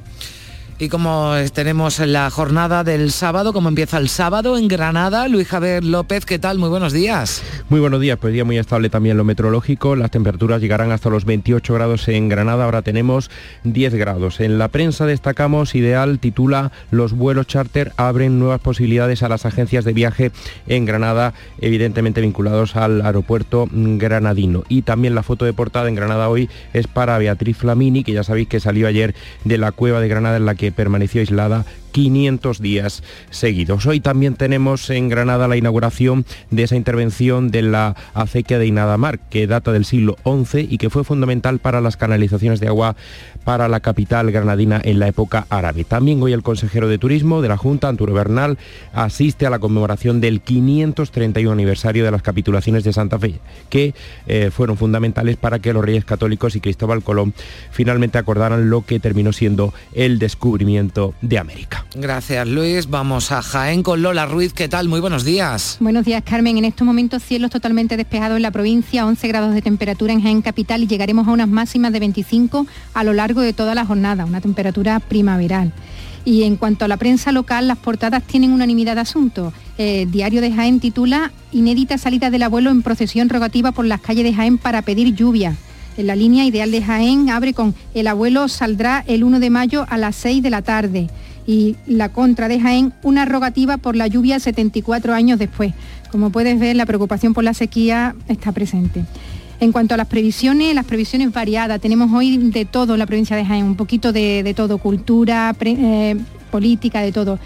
Y 0.79 0.89
como 0.89 1.33
tenemos 1.53 1.97
la 1.97 2.29
jornada 2.29 2.83
del 2.83 3.11
sábado, 3.11 3.51
como 3.51 3.67
empieza 3.67 3.97
el 3.97 4.09
sábado 4.09 4.59
en 4.59 4.67
Granada, 4.67 5.27
Luis 5.27 5.47
Javier 5.47 5.83
López, 5.83 6.23
¿qué 6.23 6.37
tal? 6.37 6.59
Muy 6.59 6.69
buenos 6.69 6.93
días. 6.93 7.41
Muy 7.69 7.79
buenos 7.79 7.99
días, 7.99 8.19
pues 8.21 8.31
día 8.31 8.45
muy 8.45 8.59
estable 8.59 8.91
también 8.91 9.17
lo 9.17 9.23
meteorológico, 9.23 9.95
las 9.95 10.11
temperaturas 10.11 10.61
llegarán 10.61 10.91
hasta 10.91 11.09
los 11.09 11.25
28 11.25 11.73
grados 11.73 12.07
en 12.09 12.29
Granada, 12.29 12.65
ahora 12.65 12.83
tenemos 12.83 13.31
10 13.63 13.95
grados. 13.95 14.39
En 14.39 14.59
la 14.59 14.67
prensa 14.67 15.07
destacamos, 15.07 15.73
Ideal 15.73 16.19
titula 16.19 16.71
Los 16.91 17.13
vuelos 17.13 17.47
charter 17.47 17.91
abren 17.97 18.37
nuevas 18.37 18.61
posibilidades 18.61 19.23
a 19.23 19.29
las 19.29 19.47
agencias 19.47 19.83
de 19.83 19.93
viaje 19.93 20.31
en 20.67 20.85
Granada, 20.85 21.33
evidentemente 21.59 22.21
vinculados 22.21 22.75
al 22.75 23.01
aeropuerto 23.01 23.67
granadino. 23.71 24.63
Y 24.69 24.83
también 24.83 25.15
la 25.15 25.23
foto 25.23 25.43
de 25.43 25.53
portada 25.53 25.89
en 25.89 25.95
Granada 25.95 26.29
hoy 26.29 26.51
es 26.73 26.85
para 26.85 27.17
Beatriz 27.17 27.57
Flamini, 27.57 28.03
que 28.03 28.13
ya 28.13 28.23
sabéis 28.23 28.47
que 28.47 28.59
salió 28.59 28.87
ayer 28.87 29.15
de 29.43 29.57
la 29.57 29.71
cueva 29.71 29.99
de 30.01 30.07
Granada 30.07 30.37
en 30.37 30.45
la 30.45 30.53
que 30.53 30.66
permaneció 30.71 31.21
aislada 31.21 31.65
500 31.97 32.61
días 32.61 33.01
seguidos. 33.31 33.87
Hoy 33.87 34.01
también 34.01 34.35
tenemos 34.35 34.91
en 34.91 35.09
Granada 35.09 35.47
la 35.47 35.57
inauguración 35.57 36.27
de 36.51 36.61
esa 36.61 36.75
intervención 36.75 37.49
de 37.49 37.63
la 37.63 37.95
acequia 38.13 38.59
de 38.59 38.67
Inadamar, 38.67 39.17
que 39.17 39.47
data 39.47 39.71
del 39.71 39.83
siglo 39.83 40.15
XI 40.23 40.67
y 40.69 40.77
que 40.77 40.91
fue 40.91 41.03
fundamental 41.03 41.57
para 41.57 41.81
las 41.81 41.97
canalizaciones 41.97 42.59
de 42.59 42.67
agua 42.67 42.95
para 43.43 43.67
la 43.67 43.79
capital 43.79 44.31
granadina 44.31 44.79
en 44.83 44.99
la 44.99 45.07
época 45.07 45.47
árabe. 45.49 45.85
También 45.85 46.21
hoy 46.21 46.33
el 46.33 46.43
consejero 46.43 46.87
de 46.87 46.99
Turismo 46.99 47.41
de 47.41 47.47
la 47.47 47.57
Junta, 47.57 47.87
Anturo 47.87 48.13
Bernal, 48.13 48.59
asiste 48.93 49.47
a 49.47 49.49
la 49.49 49.57
conmemoración 49.57 50.21
del 50.21 50.41
531 50.41 51.51
aniversario 51.51 52.05
de 52.05 52.11
las 52.11 52.21
capitulaciones 52.21 52.83
de 52.83 52.93
Santa 52.93 53.17
Fe, 53.17 53.39
que 53.71 53.95
eh, 54.27 54.51
fueron 54.51 54.77
fundamentales 54.77 55.37
para 55.37 55.57
que 55.57 55.73
los 55.73 55.83
reyes 55.83 56.05
católicos 56.05 56.55
y 56.55 56.61
Cristóbal 56.61 57.01
Colón 57.01 57.33
finalmente 57.71 58.19
acordaran 58.19 58.69
lo 58.69 58.85
que 58.85 58.99
terminó 58.99 59.33
siendo 59.33 59.73
el 59.95 60.19
descubrimiento 60.19 61.15
de 61.21 61.39
América. 61.39 61.86
Gracias 61.95 62.47
Luis. 62.47 62.89
Vamos 62.89 63.31
a 63.31 63.41
Jaén 63.41 63.81
con 63.81 64.01
Lola 64.01 64.25
Ruiz. 64.25 64.53
¿Qué 64.53 64.67
tal? 64.67 64.89
Muy 64.89 64.99
buenos 64.99 65.23
días. 65.23 65.77
Buenos 65.79 66.05
días 66.05 66.21
Carmen. 66.23 66.57
En 66.57 66.65
estos 66.65 66.85
momentos 66.85 67.23
cielos 67.23 67.49
totalmente 67.49 67.95
despejados 67.95 68.35
en 68.35 68.41
la 68.41 68.51
provincia, 68.51 69.05
11 69.05 69.27
grados 69.27 69.53
de 69.53 69.61
temperatura 69.61 70.11
en 70.11 70.21
Jaén 70.21 70.41
capital 70.41 70.83
y 70.83 70.87
llegaremos 70.87 71.27
a 71.27 71.31
unas 71.31 71.47
máximas 71.47 71.93
de 71.93 71.99
25 71.99 72.67
a 72.93 73.03
lo 73.03 73.13
largo 73.13 73.41
de 73.41 73.53
toda 73.53 73.73
la 73.73 73.85
jornada, 73.85 74.25
una 74.25 74.41
temperatura 74.41 74.99
primaveral. 74.99 75.71
Y 76.25 76.43
en 76.43 76.57
cuanto 76.57 76.83
a 76.83 76.89
la 76.89 76.97
prensa 76.97 77.31
local, 77.31 77.69
las 77.69 77.77
portadas 77.77 78.21
tienen 78.21 78.51
unanimidad 78.51 78.95
de 78.95 79.01
asunto. 79.01 79.53
El 79.77 80.11
Diario 80.11 80.41
de 80.41 80.51
Jaén 80.51 80.81
titula 80.81 81.31
Inédita 81.53 81.97
salida 81.97 82.29
del 82.29 82.43
abuelo 82.43 82.69
en 82.69 82.81
procesión 82.81 83.29
rogativa 83.29 83.71
por 83.71 83.85
las 83.85 84.01
calles 84.01 84.25
de 84.25 84.33
Jaén 84.33 84.57
para 84.57 84.81
pedir 84.81 85.15
lluvia. 85.15 85.55
En 85.95 86.05
la 86.05 86.17
línea 86.17 86.43
ideal 86.43 86.69
de 86.69 86.83
Jaén 86.83 87.29
abre 87.29 87.53
con 87.53 87.73
El 87.93 88.07
abuelo 88.07 88.49
saldrá 88.49 89.05
el 89.07 89.23
1 89.23 89.39
de 89.39 89.49
mayo 89.49 89.85
a 89.89 89.97
las 89.97 90.17
6 90.17 90.43
de 90.43 90.49
la 90.49 90.61
tarde 90.61 91.07
y 91.47 91.77
la 91.87 92.09
contra 92.09 92.49
de 92.49 92.59
Jaén 92.59 92.93
una 93.01 93.25
rogativa 93.25 93.77
por 93.77 93.95
la 93.95 94.05
lluvia 94.05 94.39
74 94.39 95.13
años 95.13 95.39
después. 95.39 95.73
Como 96.11 96.29
puedes 96.29 96.59
ver, 96.59 96.75
la 96.75 96.85
preocupación 96.85 97.33
por 97.33 97.43
la 97.43 97.53
sequía 97.53 98.15
está 98.27 98.51
presente. 98.51 99.05
En 99.59 99.71
cuanto 99.71 99.95
a 99.95 99.97
las 99.97 100.07
previsiones, 100.07 100.75
las 100.75 100.85
previsiones 100.85 101.31
variadas. 101.31 101.81
Tenemos 101.81 102.11
hoy 102.13 102.37
de 102.37 102.65
todo 102.65 102.93
en 102.93 102.99
la 102.99 103.07
provincia 103.07 103.35
de 103.35 103.45
Jaén, 103.45 103.65
un 103.65 103.75
poquito 103.75 104.11
de, 104.11 104.53
todo, 104.55 104.77
cultura, 104.77 105.55
eh, 105.61 106.15
política, 106.51 107.01
de 107.01 107.11
todo. 107.11 107.39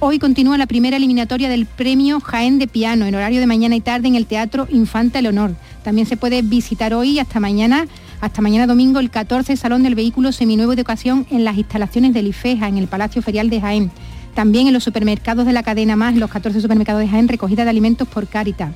Hoy 0.00 0.18
continúa 0.18 0.58
la 0.58 0.66
primera 0.66 0.96
eliminatoria 0.96 1.48
del 1.48 1.66
premio 1.66 2.20
Jaén 2.20 2.58
de 2.58 2.66
Piano 2.66 3.06
en 3.06 3.14
horario 3.14 3.40
de 3.40 3.46
mañana 3.46 3.76
y 3.76 3.80
tarde 3.80 4.08
en 4.08 4.16
el 4.16 4.26
Teatro 4.26 4.66
Infanta 4.70 5.22
Leonor. 5.22 5.54
También 5.84 6.06
se 6.06 6.16
puede 6.16 6.42
visitar 6.42 6.92
hoy 6.92 7.18
hasta 7.18 7.40
mañana 7.40 7.86
hasta 8.20 8.42
mañana 8.42 8.66
domingo 8.66 9.00
el 9.00 9.10
14 9.10 9.56
Salón 9.56 9.82
del 9.82 9.94
Vehículo 9.94 10.32
Seminuevo 10.32 10.74
de 10.76 10.82
Ocasión 10.82 11.26
en 11.30 11.44
las 11.44 11.56
instalaciones 11.56 12.14
del 12.14 12.28
IFEJA, 12.28 12.68
en 12.68 12.78
el 12.78 12.86
Palacio 12.86 13.22
Ferial 13.22 13.50
de 13.50 13.60
Jaén. 13.60 13.90
También 14.34 14.66
en 14.66 14.72
los 14.72 14.84
supermercados 14.84 15.46
de 15.46 15.52
la 15.52 15.62
cadena 15.62 15.96
Más, 15.96 16.16
los 16.16 16.30
14 16.30 16.60
supermercados 16.60 17.00
de 17.00 17.08
Jaén, 17.08 17.28
recogida 17.28 17.64
de 17.64 17.70
alimentos 17.70 18.08
por 18.08 18.26
Caritas 18.26 18.70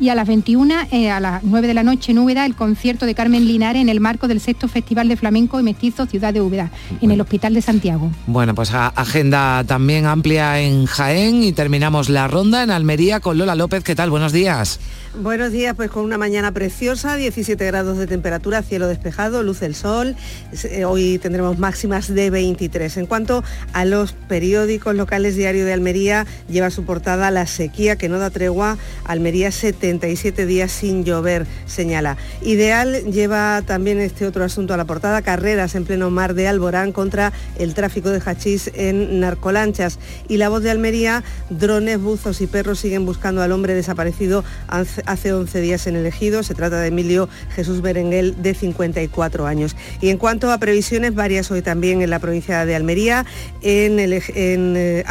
y 0.00 0.08
a 0.08 0.14
las 0.14 0.26
21, 0.26 0.74
eh, 0.90 1.10
a 1.10 1.20
las 1.20 1.42
9 1.42 1.66
de 1.66 1.74
la 1.74 1.82
noche 1.82 2.12
en 2.12 2.18
Úbeda, 2.18 2.46
el 2.46 2.54
concierto 2.54 3.06
de 3.06 3.14
Carmen 3.14 3.46
Linares 3.46 3.82
en 3.82 3.88
el 3.88 4.00
marco 4.00 4.28
del 4.28 4.40
sexto 4.40 4.68
Festival 4.68 5.08
de 5.08 5.16
Flamenco 5.16 5.58
y 5.58 5.62
Mestizo 5.62 6.06
Ciudad 6.06 6.32
de 6.32 6.40
Úbeda, 6.40 6.70
en 7.00 7.10
el 7.10 7.20
Hospital 7.20 7.54
de 7.54 7.62
Santiago. 7.62 8.10
Bueno, 8.26 8.54
pues 8.54 8.72
agenda 8.72 9.64
también 9.64 10.06
amplia 10.06 10.60
en 10.60 10.86
Jaén 10.86 11.42
y 11.42 11.52
terminamos 11.52 12.08
la 12.08 12.28
ronda 12.28 12.62
en 12.62 12.70
Almería 12.70 13.20
con 13.20 13.38
Lola 13.38 13.54
López. 13.54 13.82
¿Qué 13.84 13.94
tal? 13.94 14.10
Buenos 14.10 14.32
días. 14.32 14.80
Buenos 15.14 15.52
días, 15.52 15.74
pues 15.74 15.90
con 15.90 16.04
una 16.04 16.18
mañana 16.18 16.52
preciosa, 16.52 17.16
17 17.16 17.64
grados 17.66 17.98
de 17.98 18.06
temperatura, 18.06 18.62
cielo 18.62 18.86
despejado, 18.86 19.42
luz 19.42 19.58
del 19.58 19.74
sol. 19.74 20.14
Eh, 20.64 20.84
hoy 20.84 21.18
tendremos 21.18 21.58
máximas 21.58 22.14
de 22.14 22.30
23. 22.30 22.98
En 22.98 23.06
cuanto 23.06 23.42
a 23.72 23.84
los 23.84 24.12
periódicos 24.12 24.94
locales, 24.94 25.34
Diario 25.34 25.64
de 25.64 25.72
Almería 25.72 26.26
lleva 26.48 26.70
su 26.70 26.84
portada 26.84 27.30
La 27.30 27.46
sequía 27.46 27.96
que 27.96 28.08
no 28.08 28.18
da 28.18 28.30
tregua, 28.30 28.78
Almería 29.04 29.50
77 29.88 30.44
días 30.44 30.70
sin 30.70 31.04
llover, 31.04 31.46
señala. 31.66 32.18
Ideal 32.42 33.10
lleva 33.10 33.62
también 33.64 33.98
este 34.00 34.26
otro 34.26 34.44
asunto 34.44 34.74
a 34.74 34.76
la 34.76 34.84
portada, 34.84 35.22
carreras 35.22 35.74
en 35.74 35.84
pleno 35.84 36.10
mar 36.10 36.34
de 36.34 36.46
Alborán 36.46 36.92
contra 36.92 37.32
el 37.58 37.72
tráfico 37.72 38.10
de 38.10 38.20
hachís 38.20 38.70
en 38.74 39.20
narcolanchas. 39.20 39.98
Y 40.28 40.36
La 40.36 40.50
Voz 40.50 40.62
de 40.62 40.70
Almería, 40.70 41.24
drones, 41.48 42.00
buzos 42.00 42.40
y 42.42 42.46
perros 42.46 42.80
siguen 42.80 43.06
buscando 43.06 43.40
al 43.40 43.52
hombre 43.52 43.74
desaparecido 43.74 44.44
hace 44.66 45.32
11 45.32 45.60
días 45.60 45.86
en 45.86 45.96
el 45.96 46.04
ejido. 46.04 46.42
Se 46.42 46.54
trata 46.54 46.80
de 46.80 46.88
Emilio 46.88 47.28
Jesús 47.54 47.80
Berenguel, 47.80 48.42
de 48.42 48.54
54 48.54 49.46
años. 49.46 49.74
Y 50.02 50.10
en 50.10 50.18
cuanto 50.18 50.52
a 50.52 50.58
previsiones, 50.58 51.14
varias 51.14 51.50
hoy 51.50 51.62
también 51.62 52.02
en 52.02 52.10
la 52.10 52.18
provincia 52.18 52.66
de 52.66 52.76
Almería. 52.76 53.24
En, 53.62 53.98
el, 53.98 54.12
en 54.12 54.76
eh, 54.76 55.04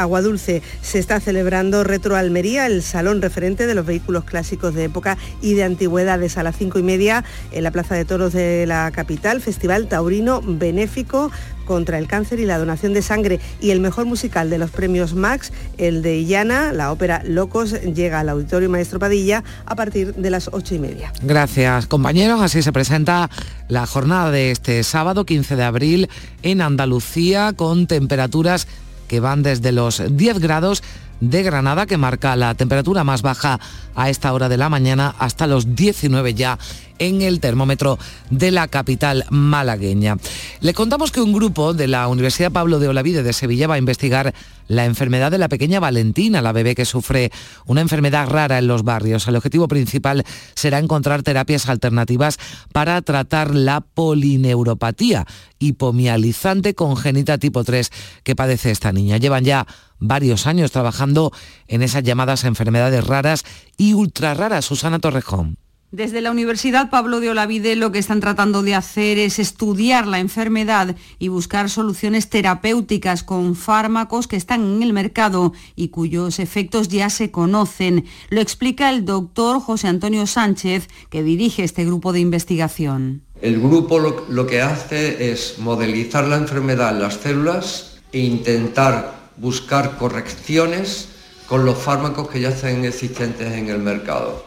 se 0.82 1.00
está 1.00 1.20
celebrando 1.20 1.84
Retro 1.84 2.16
Almería, 2.16 2.68
el 2.68 2.84
salón 2.84 3.22
referente 3.22 3.66
de 3.66 3.74
los 3.74 3.86
vehículos 3.86 4.24
clásicos 4.24 4.67
de 4.74 4.86
época 4.86 5.18
y 5.42 5.54
de 5.54 5.64
antigüedades 5.64 6.38
a 6.38 6.44
las 6.44 6.58
cinco 6.58 6.80
y 6.80 6.84
media 6.84 7.24
en 7.52 7.64
la 7.64 7.72
Plaza 7.72 7.96
de 7.96 8.06
Toros 8.06 8.34
de 8.34 8.66
la 8.66 8.92
capital. 8.92 9.42
Festival 9.42 9.88
taurino 9.88 10.42
benéfico 10.44 11.32
contra 11.68 12.00
el 12.00 12.08
cáncer 12.08 12.40
y 12.40 12.46
la 12.46 12.58
donación 12.58 12.94
de 12.94 13.04
sangre. 13.04 13.40
Y 13.60 13.70
el 13.70 13.80
mejor 13.80 14.06
musical 14.06 14.50
de 14.50 14.58
los 14.58 14.72
premios 14.72 15.14
Max, 15.14 15.52
el 15.78 16.02
de 16.02 16.18
Illana, 16.18 16.72
la 16.74 16.92
ópera 16.92 17.22
Locos, 17.24 17.74
llega 17.82 18.22
al 18.22 18.30
Auditorio 18.30 18.70
Maestro 18.70 18.98
Padilla 18.98 19.44
a 19.66 19.76
partir 19.76 20.16
de 20.16 20.30
las 20.32 20.50
ocho 20.52 20.74
y 20.74 20.80
media. 20.80 21.12
Gracias, 21.22 21.86
compañeros. 21.86 22.42
Así 22.42 22.64
se 22.64 22.72
presenta 22.72 23.30
la 23.68 23.86
jornada 23.86 24.32
de 24.32 24.52
este 24.52 24.82
sábado 24.84 25.26
15 25.26 25.56
de 25.56 25.64
abril 25.64 26.10
en 26.42 26.62
Andalucía 26.62 27.54
con 27.54 27.86
temperaturas 27.86 28.68
que 29.08 29.20
van 29.20 29.44
desde 29.44 29.72
los 29.72 30.02
10 30.10 30.40
grados 30.40 30.84
de 31.20 31.44
Granada, 31.44 31.86
que 31.86 31.98
marca 31.98 32.36
la 32.36 32.56
temperatura 32.56 33.04
más 33.04 33.22
baja 33.22 33.60
a 33.96 34.10
esta 34.10 34.34
hora 34.34 34.50
de 34.50 34.58
la 34.58 34.70
mañana, 34.70 35.16
hasta 35.20 35.48
los 35.48 35.76
19 35.76 36.34
ya 36.34 36.58
en 37.00 37.22
el 37.22 37.40
termómetro 37.40 37.98
de 38.30 38.52
la 38.52 38.68
capital 38.68 39.26
malagueña. 39.30 40.18
Le 40.62 40.74
contamos 40.74 41.12
que 41.12 41.22
un 41.22 41.34
grupo 41.34 41.74
de 41.74 41.88
la 41.88 42.08
Universidad 42.08 42.52
Pablo 42.52 42.80
de 42.80 42.88
Olavide 42.88 43.24
de 43.24 43.34
Sevilla 43.34 43.68
va 43.68 43.76
a 43.76 43.80
investigar 43.80 44.34
la 44.68 44.86
enfermedad 44.86 45.32
de 45.32 45.38
la 45.38 45.50
pequeña 45.50 45.80
Valentina, 45.80 46.42
la 46.42 46.52
bebé 46.52 46.76
que 46.76 46.86
sufre 46.86 47.32
una 47.66 47.82
enfermedad 47.82 48.28
rara 48.28 48.58
en 48.58 48.68
los 48.68 48.84
barrios. 48.84 49.28
El 49.28 49.36
objetivo 49.36 49.68
principal 49.68 50.24
será 50.56 50.80
encontrar 50.80 51.24
terapias 51.24 51.70
alternativas 51.70 52.38
para 52.74 53.02
tratar 53.02 53.56
la 53.56 53.82
polineuropatía 53.82 55.26
hipomializante 55.60 56.76
congénita 56.76 57.38
tipo 57.38 57.64
3 57.64 57.92
que 58.24 58.36
padece 58.36 58.72
esta 58.72 58.92
niña. 58.92 59.18
Llevan 59.18 59.44
ya 59.44 59.66
varios 60.00 60.48
años 60.48 60.72
trabajando 60.72 61.32
en 61.68 61.82
esas 61.82 62.04
llamadas 62.04 62.44
enfermedades 62.44 63.06
raras 63.06 63.44
y 63.78 63.94
ultra 63.94 64.34
raras. 64.34 64.66
Susana 64.66 65.00
Torrejón. 65.00 65.58
Desde 65.92 66.20
la 66.20 66.32
Universidad 66.32 66.90
Pablo 66.90 67.22
de 67.22 67.30
Olavide 67.30 67.78
lo 67.78 67.94
que 67.94 68.00
están 68.00 68.20
tratando 68.20 68.62
de 68.62 68.76
hacer 68.76 69.18
es 69.18 69.40
estudiar 69.40 70.06
la 70.06 70.20
enfermedad 70.20 70.98
y 71.18 71.30
buscar 71.30 71.70
soluciones 71.70 72.30
terapéuticas 72.30 73.24
con 73.24 73.56
fármacos 73.56 74.28
que 74.28 74.36
están 74.36 74.66
en 74.66 74.84
el 74.84 74.92
mercado 74.92 75.54
y 75.78 75.88
cuyos 75.88 76.40
efectos 76.40 76.90
ya 76.90 77.10
se 77.10 77.32
conocen. 77.32 78.04
Lo 78.30 78.42
explica 78.42 78.90
el 78.90 79.06
doctor 79.06 79.62
José 79.62 79.88
Antonio 79.88 80.28
Sánchez, 80.28 80.90
que 81.10 81.24
dirige 81.24 81.64
este 81.64 81.86
grupo 81.86 82.12
de 82.12 82.20
investigación. 82.20 83.22
El 83.42 83.62
grupo 83.62 83.98
lo, 84.00 84.46
que 84.46 84.62
hace 84.62 85.32
es 85.32 85.56
modelizar 85.58 86.28
la 86.28 86.36
enfermedad 86.36 86.96
en 86.96 87.02
las 87.02 87.14
células 87.14 88.02
e 88.12 88.20
intentar 88.20 89.30
buscar 89.38 89.98
correcciones 89.98 91.08
con 91.48 91.64
los 91.64 91.78
fármacos 91.78 92.28
que 92.28 92.42
ya 92.42 92.50
están 92.50 92.84
existentes 92.84 93.54
en 93.54 93.70
el 93.70 93.80
mercado. 93.80 94.44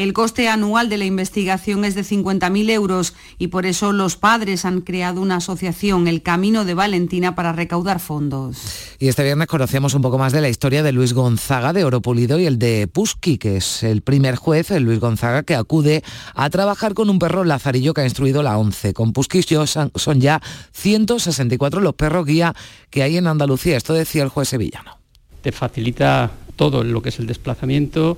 El 0.00 0.14
coste 0.14 0.48
anual 0.48 0.88
de 0.88 0.96
la 0.96 1.04
investigación 1.04 1.84
es 1.84 1.94
de 1.94 2.04
50.000 2.04 2.70
euros 2.70 3.12
y 3.36 3.48
por 3.48 3.66
eso 3.66 3.92
los 3.92 4.16
padres 4.16 4.64
han 4.64 4.80
creado 4.80 5.20
una 5.20 5.36
asociación, 5.36 6.08
El 6.08 6.22
Camino 6.22 6.64
de 6.64 6.72
Valentina, 6.72 7.34
para 7.34 7.52
recaudar 7.52 8.00
fondos. 8.00 8.94
Y 8.98 9.08
este 9.08 9.24
viernes 9.24 9.46
conocemos 9.46 9.92
un 9.92 10.00
poco 10.00 10.16
más 10.16 10.32
de 10.32 10.40
la 10.40 10.48
historia 10.48 10.82
de 10.82 10.92
Luis 10.92 11.12
Gonzaga 11.12 11.74
de 11.74 11.84
Oro 11.84 12.00
Pulido 12.00 12.38
y 12.38 12.46
el 12.46 12.58
de 12.58 12.88
Pusky, 12.90 13.36
que 13.36 13.58
es 13.58 13.82
el 13.82 14.00
primer 14.00 14.36
juez, 14.36 14.70
el 14.70 14.84
Luis 14.84 15.00
Gonzaga, 15.00 15.42
que 15.42 15.54
acude 15.54 16.02
a 16.34 16.48
trabajar 16.48 16.94
con 16.94 17.10
un 17.10 17.18
perro 17.18 17.44
lazarillo 17.44 17.92
que 17.92 18.00
ha 18.00 18.04
instruido 18.04 18.42
la 18.42 18.56
ONCE. 18.56 18.94
Con 18.94 19.12
Pusky 19.12 19.42
son 19.42 20.18
ya 20.18 20.40
164 20.72 21.82
los 21.82 21.92
perros 21.92 22.24
guía 22.24 22.54
que 22.88 23.02
hay 23.02 23.18
en 23.18 23.26
Andalucía. 23.26 23.76
Esto 23.76 23.92
decía 23.92 24.22
el 24.22 24.30
juez 24.30 24.48
sevillano. 24.48 24.96
Te 25.42 25.52
facilita 25.52 26.30
todo 26.56 26.84
lo 26.84 27.02
que 27.02 27.10
es 27.10 27.18
el 27.18 27.26
desplazamiento, 27.26 28.16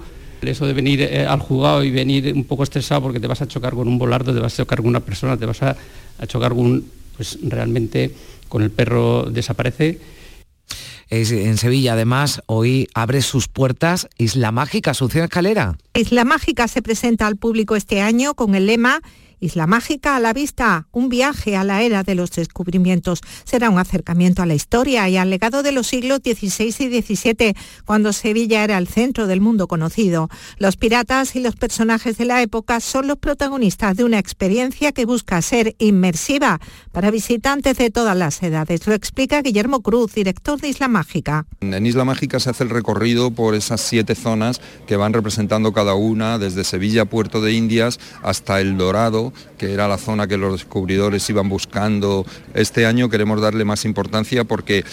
eso 0.48 0.66
de 0.66 0.72
venir 0.72 1.00
eh, 1.02 1.26
al 1.26 1.40
juzgado 1.40 1.84
y 1.84 1.90
venir 1.90 2.32
un 2.34 2.44
poco 2.44 2.62
estresado 2.62 3.02
porque 3.02 3.20
te 3.20 3.26
vas 3.26 3.42
a 3.42 3.48
chocar 3.48 3.74
con 3.74 3.88
un 3.88 3.98
volardo, 3.98 4.34
te 4.34 4.40
vas 4.40 4.54
a 4.54 4.56
chocar 4.58 4.78
con 4.78 4.88
una 4.88 5.00
persona, 5.00 5.36
te 5.36 5.46
vas 5.46 5.62
a, 5.62 5.76
chocar 6.26 6.50
con 6.50 6.60
un, 6.60 6.90
pues 7.16 7.38
realmente 7.42 8.10
con 8.48 8.62
el 8.62 8.70
perro 8.70 9.24
desaparece. 9.24 10.00
En 11.10 11.58
Sevilla, 11.58 11.92
además, 11.92 12.42
hoy 12.46 12.88
abre 12.94 13.20
sus 13.20 13.46
puertas 13.46 14.08
Isla 14.16 14.50
Mágica, 14.50 14.92
Asunción 14.92 15.24
Escalera. 15.24 15.76
Isla 15.92 16.24
Mágica 16.24 16.68
se 16.68 16.80
presenta 16.80 17.26
al 17.26 17.36
público 17.36 17.76
este 17.76 18.00
año 18.00 18.32
con 18.32 18.54
el 18.54 18.64
lema 18.64 19.02
Isla 19.42 19.66
Mágica 19.66 20.14
a 20.14 20.20
la 20.20 20.32
vista, 20.32 20.86
un 20.92 21.08
viaje 21.08 21.56
a 21.56 21.64
la 21.64 21.82
era 21.82 22.04
de 22.04 22.14
los 22.14 22.30
descubrimientos. 22.30 23.20
Será 23.42 23.70
un 23.70 23.78
acercamiento 23.78 24.40
a 24.40 24.46
la 24.46 24.54
historia 24.54 25.08
y 25.08 25.16
al 25.16 25.30
legado 25.30 25.64
de 25.64 25.72
los 25.72 25.88
siglos 25.88 26.20
XVI 26.24 26.74
y 26.78 27.02
XVII, 27.02 27.54
cuando 27.84 28.12
Sevilla 28.12 28.62
era 28.62 28.78
el 28.78 28.86
centro 28.86 29.26
del 29.26 29.40
mundo 29.40 29.66
conocido. 29.66 30.28
Los 30.58 30.76
piratas 30.76 31.34
y 31.34 31.40
los 31.40 31.56
personajes 31.56 32.18
de 32.18 32.24
la 32.24 32.40
época 32.40 32.78
son 32.78 33.08
los 33.08 33.18
protagonistas 33.18 33.96
de 33.96 34.04
una 34.04 34.20
experiencia 34.20 34.92
que 34.92 35.06
busca 35.06 35.42
ser 35.42 35.74
inmersiva 35.78 36.60
para 36.92 37.10
visitantes 37.10 37.76
de 37.78 37.90
todas 37.90 38.16
las 38.16 38.40
edades. 38.44 38.86
Lo 38.86 38.94
explica 38.94 39.42
Guillermo 39.42 39.82
Cruz, 39.82 40.14
director 40.14 40.60
de 40.60 40.68
Isla 40.68 40.86
Mágica. 40.86 41.46
En 41.60 41.84
Isla 41.84 42.04
Mágica 42.04 42.38
se 42.38 42.50
hace 42.50 42.62
el 42.62 42.70
recorrido 42.70 43.32
por 43.32 43.56
esas 43.56 43.80
siete 43.80 44.14
zonas 44.14 44.60
que 44.86 44.96
van 44.96 45.12
representando 45.12 45.72
cada 45.72 45.94
una, 45.94 46.38
desde 46.38 46.62
Sevilla, 46.62 47.06
Puerto 47.06 47.40
de 47.40 47.52
Indias, 47.54 47.98
hasta 48.22 48.60
El 48.60 48.76
Dorado, 48.76 49.31
que 49.58 49.72
era 49.72 49.88
la 49.88 49.98
zona 49.98 50.26
que 50.26 50.36
los 50.36 50.52
descubridores 50.52 51.28
iban 51.30 51.48
buscando. 51.48 52.24
Este 52.54 52.86
año 52.86 53.08
queremos 53.08 53.40
darle 53.40 53.64
más 53.64 53.84
importancia 53.84 54.44
porque 54.44 54.84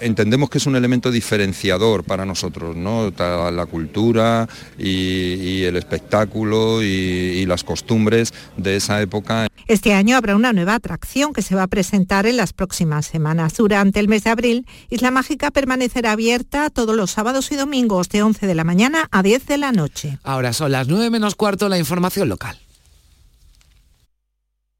entendemos 0.00 0.50
que 0.50 0.58
es 0.58 0.66
un 0.66 0.76
elemento 0.76 1.10
diferenciador 1.10 2.04
para 2.04 2.24
nosotros, 2.24 2.76
¿no? 2.76 3.10
la 3.10 3.66
cultura 3.66 4.48
y, 4.78 5.62
el 5.64 5.76
espectáculo 5.76 6.82
y, 6.82 7.44
las 7.46 7.64
costumbres 7.64 8.32
de 8.56 8.76
esa 8.76 9.02
época. 9.02 9.48
Este 9.66 9.92
año 9.92 10.16
habrá 10.16 10.36
una 10.36 10.52
nueva 10.52 10.74
atracción 10.74 11.32
que 11.32 11.42
se 11.42 11.56
va 11.56 11.64
a 11.64 11.66
presentar 11.66 12.26
en 12.26 12.36
las 12.36 12.52
próximas 12.52 13.06
semanas. 13.06 13.54
Durante 13.54 13.98
el 13.98 14.08
mes 14.08 14.24
de 14.24 14.30
abril, 14.30 14.66
Isla 14.88 15.10
Mágica 15.10 15.50
permanecerá 15.50 16.12
abierta 16.12 16.70
todos 16.70 16.94
los 16.94 17.10
sábados 17.10 17.50
y 17.50 17.56
domingos 17.56 18.08
de 18.08 18.22
11 18.22 18.46
de 18.46 18.54
la 18.54 18.64
mañana 18.64 19.08
a 19.10 19.22
10 19.22 19.46
de 19.46 19.58
la 19.58 19.72
noche. 19.72 20.18
Ahora 20.22 20.52
son 20.52 20.72
las 20.72 20.86
9 20.86 21.10
menos 21.10 21.34
cuarto 21.34 21.68
la 21.68 21.78
información 21.78 22.28
local. 22.28 22.56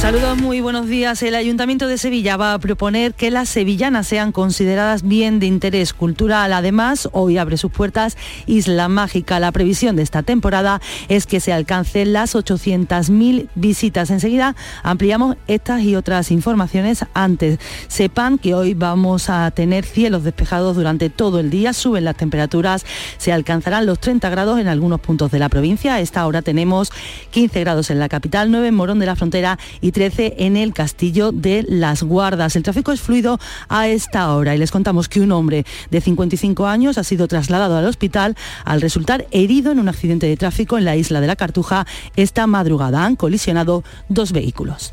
Saludos, 0.00 0.38
muy 0.38 0.60
buenos 0.60 0.86
días. 0.86 1.20
El 1.24 1.34
Ayuntamiento 1.34 1.88
de 1.88 1.98
Sevilla 1.98 2.36
va 2.36 2.54
a 2.54 2.58
proponer 2.60 3.14
que 3.14 3.32
las 3.32 3.48
sevillanas 3.48 4.06
sean 4.06 4.30
consideradas 4.30 5.02
bien 5.02 5.40
de 5.40 5.46
interés 5.46 5.92
cultural. 5.92 6.52
Además, 6.52 7.08
hoy 7.12 7.36
abre 7.36 7.56
sus 7.56 7.72
puertas 7.72 8.16
Isla 8.46 8.86
Mágica. 8.88 9.40
La 9.40 9.50
previsión 9.50 9.96
de 9.96 10.04
esta 10.04 10.22
temporada 10.22 10.80
es 11.08 11.26
que 11.26 11.40
se 11.40 11.52
alcancen 11.52 12.12
las 12.12 12.36
800.000 12.36 13.48
visitas. 13.56 14.10
Enseguida 14.10 14.54
ampliamos 14.84 15.36
estas 15.48 15.82
y 15.82 15.96
otras 15.96 16.30
informaciones. 16.30 17.04
Antes, 17.12 17.58
sepan 17.88 18.38
que 18.38 18.54
hoy 18.54 18.74
vamos 18.74 19.28
a 19.28 19.50
tener 19.50 19.84
cielos 19.84 20.22
despejados 20.22 20.76
durante 20.76 21.10
todo 21.10 21.40
el 21.40 21.50
día. 21.50 21.72
Suben 21.72 22.04
las 22.04 22.16
temperaturas, 22.16 22.86
se 23.18 23.32
alcanzarán 23.32 23.84
los 23.84 23.98
30 23.98 24.30
grados 24.30 24.60
en 24.60 24.68
algunos 24.68 25.00
puntos 25.00 25.32
de 25.32 25.40
la 25.40 25.48
provincia. 25.48 25.98
Esta 25.98 26.24
hora 26.24 26.40
tenemos 26.40 26.92
15 27.32 27.60
grados 27.60 27.90
en 27.90 27.98
la 27.98 28.08
capital, 28.08 28.52
9 28.52 28.68
en 28.68 28.74
Morón 28.76 29.00
de 29.00 29.06
la 29.06 29.16
Frontera 29.16 29.58
y 29.80 29.87
13 29.92 30.36
en 30.38 30.56
el 30.56 30.72
Castillo 30.72 31.32
de 31.32 31.64
las 31.68 32.02
Guardas. 32.02 32.56
El 32.56 32.62
tráfico 32.62 32.92
es 32.92 33.00
fluido 33.00 33.38
a 33.68 33.88
esta 33.88 34.34
hora 34.34 34.54
y 34.54 34.58
les 34.58 34.70
contamos 34.70 35.08
que 35.08 35.20
un 35.20 35.32
hombre 35.32 35.64
de 35.90 36.00
55 36.00 36.66
años 36.66 36.98
ha 36.98 37.04
sido 37.04 37.28
trasladado 37.28 37.76
al 37.76 37.86
hospital 37.86 38.36
al 38.64 38.80
resultar 38.80 39.26
herido 39.30 39.72
en 39.72 39.78
un 39.78 39.88
accidente 39.88 40.26
de 40.26 40.36
tráfico 40.36 40.78
en 40.78 40.84
la 40.84 40.96
isla 40.96 41.20
de 41.20 41.26
la 41.26 41.36
Cartuja. 41.36 41.86
Esta 42.16 42.46
madrugada 42.46 43.04
han 43.04 43.16
colisionado 43.16 43.84
dos 44.08 44.32
vehículos. 44.32 44.92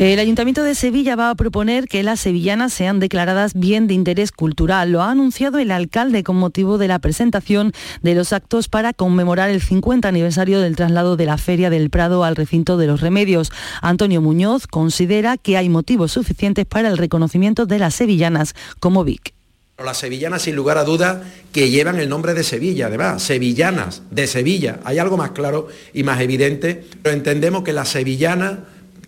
El 0.00 0.18
Ayuntamiento 0.18 0.62
de 0.62 0.74
Sevilla 0.74 1.14
va 1.14 1.28
a 1.28 1.34
proponer 1.34 1.86
que 1.86 2.02
las 2.02 2.20
sevillanas 2.20 2.72
sean 2.72 3.00
declaradas 3.00 3.52
bien 3.52 3.86
de 3.86 3.92
interés 3.92 4.32
cultural. 4.32 4.90
Lo 4.90 5.02
ha 5.02 5.10
anunciado 5.10 5.58
el 5.58 5.70
alcalde 5.70 6.24
con 6.24 6.36
motivo 6.36 6.78
de 6.78 6.88
la 6.88 7.00
presentación 7.00 7.74
de 8.00 8.14
los 8.14 8.32
actos 8.32 8.68
para 8.68 8.94
conmemorar 8.94 9.50
el 9.50 9.60
50 9.60 10.08
aniversario 10.08 10.58
del 10.60 10.74
traslado 10.74 11.18
de 11.18 11.26
la 11.26 11.36
Feria 11.36 11.68
del 11.68 11.90
Prado 11.90 12.24
al 12.24 12.34
recinto 12.34 12.78
de 12.78 12.86
los 12.86 13.02
Remedios. 13.02 13.52
Antonio 13.82 14.22
Muñoz 14.22 14.66
considera 14.66 15.36
que 15.36 15.58
hay 15.58 15.68
motivos 15.68 16.12
suficientes 16.12 16.64
para 16.64 16.88
el 16.88 16.96
reconocimiento 16.96 17.66
de 17.66 17.78
las 17.78 17.94
sevillanas 17.94 18.54
como 18.78 19.04
VIC. 19.04 19.34
Las 19.84 19.98
sevillanas, 19.98 20.40
sin 20.40 20.56
lugar 20.56 20.78
a 20.78 20.84
dudas, 20.84 21.18
que 21.52 21.68
llevan 21.68 22.00
el 22.00 22.08
nombre 22.08 22.32
de 22.32 22.42
Sevilla, 22.42 22.86
además, 22.86 23.22
sevillanas, 23.22 24.02
de 24.10 24.26
Sevilla. 24.26 24.80
Hay 24.84 24.98
algo 24.98 25.18
más 25.18 25.32
claro 25.32 25.68
y 25.92 26.04
más 26.04 26.22
evidente, 26.22 26.84
pero 27.02 27.14
entendemos 27.14 27.64
que 27.64 27.74
las 27.74 27.90
sevillanas 27.90 28.60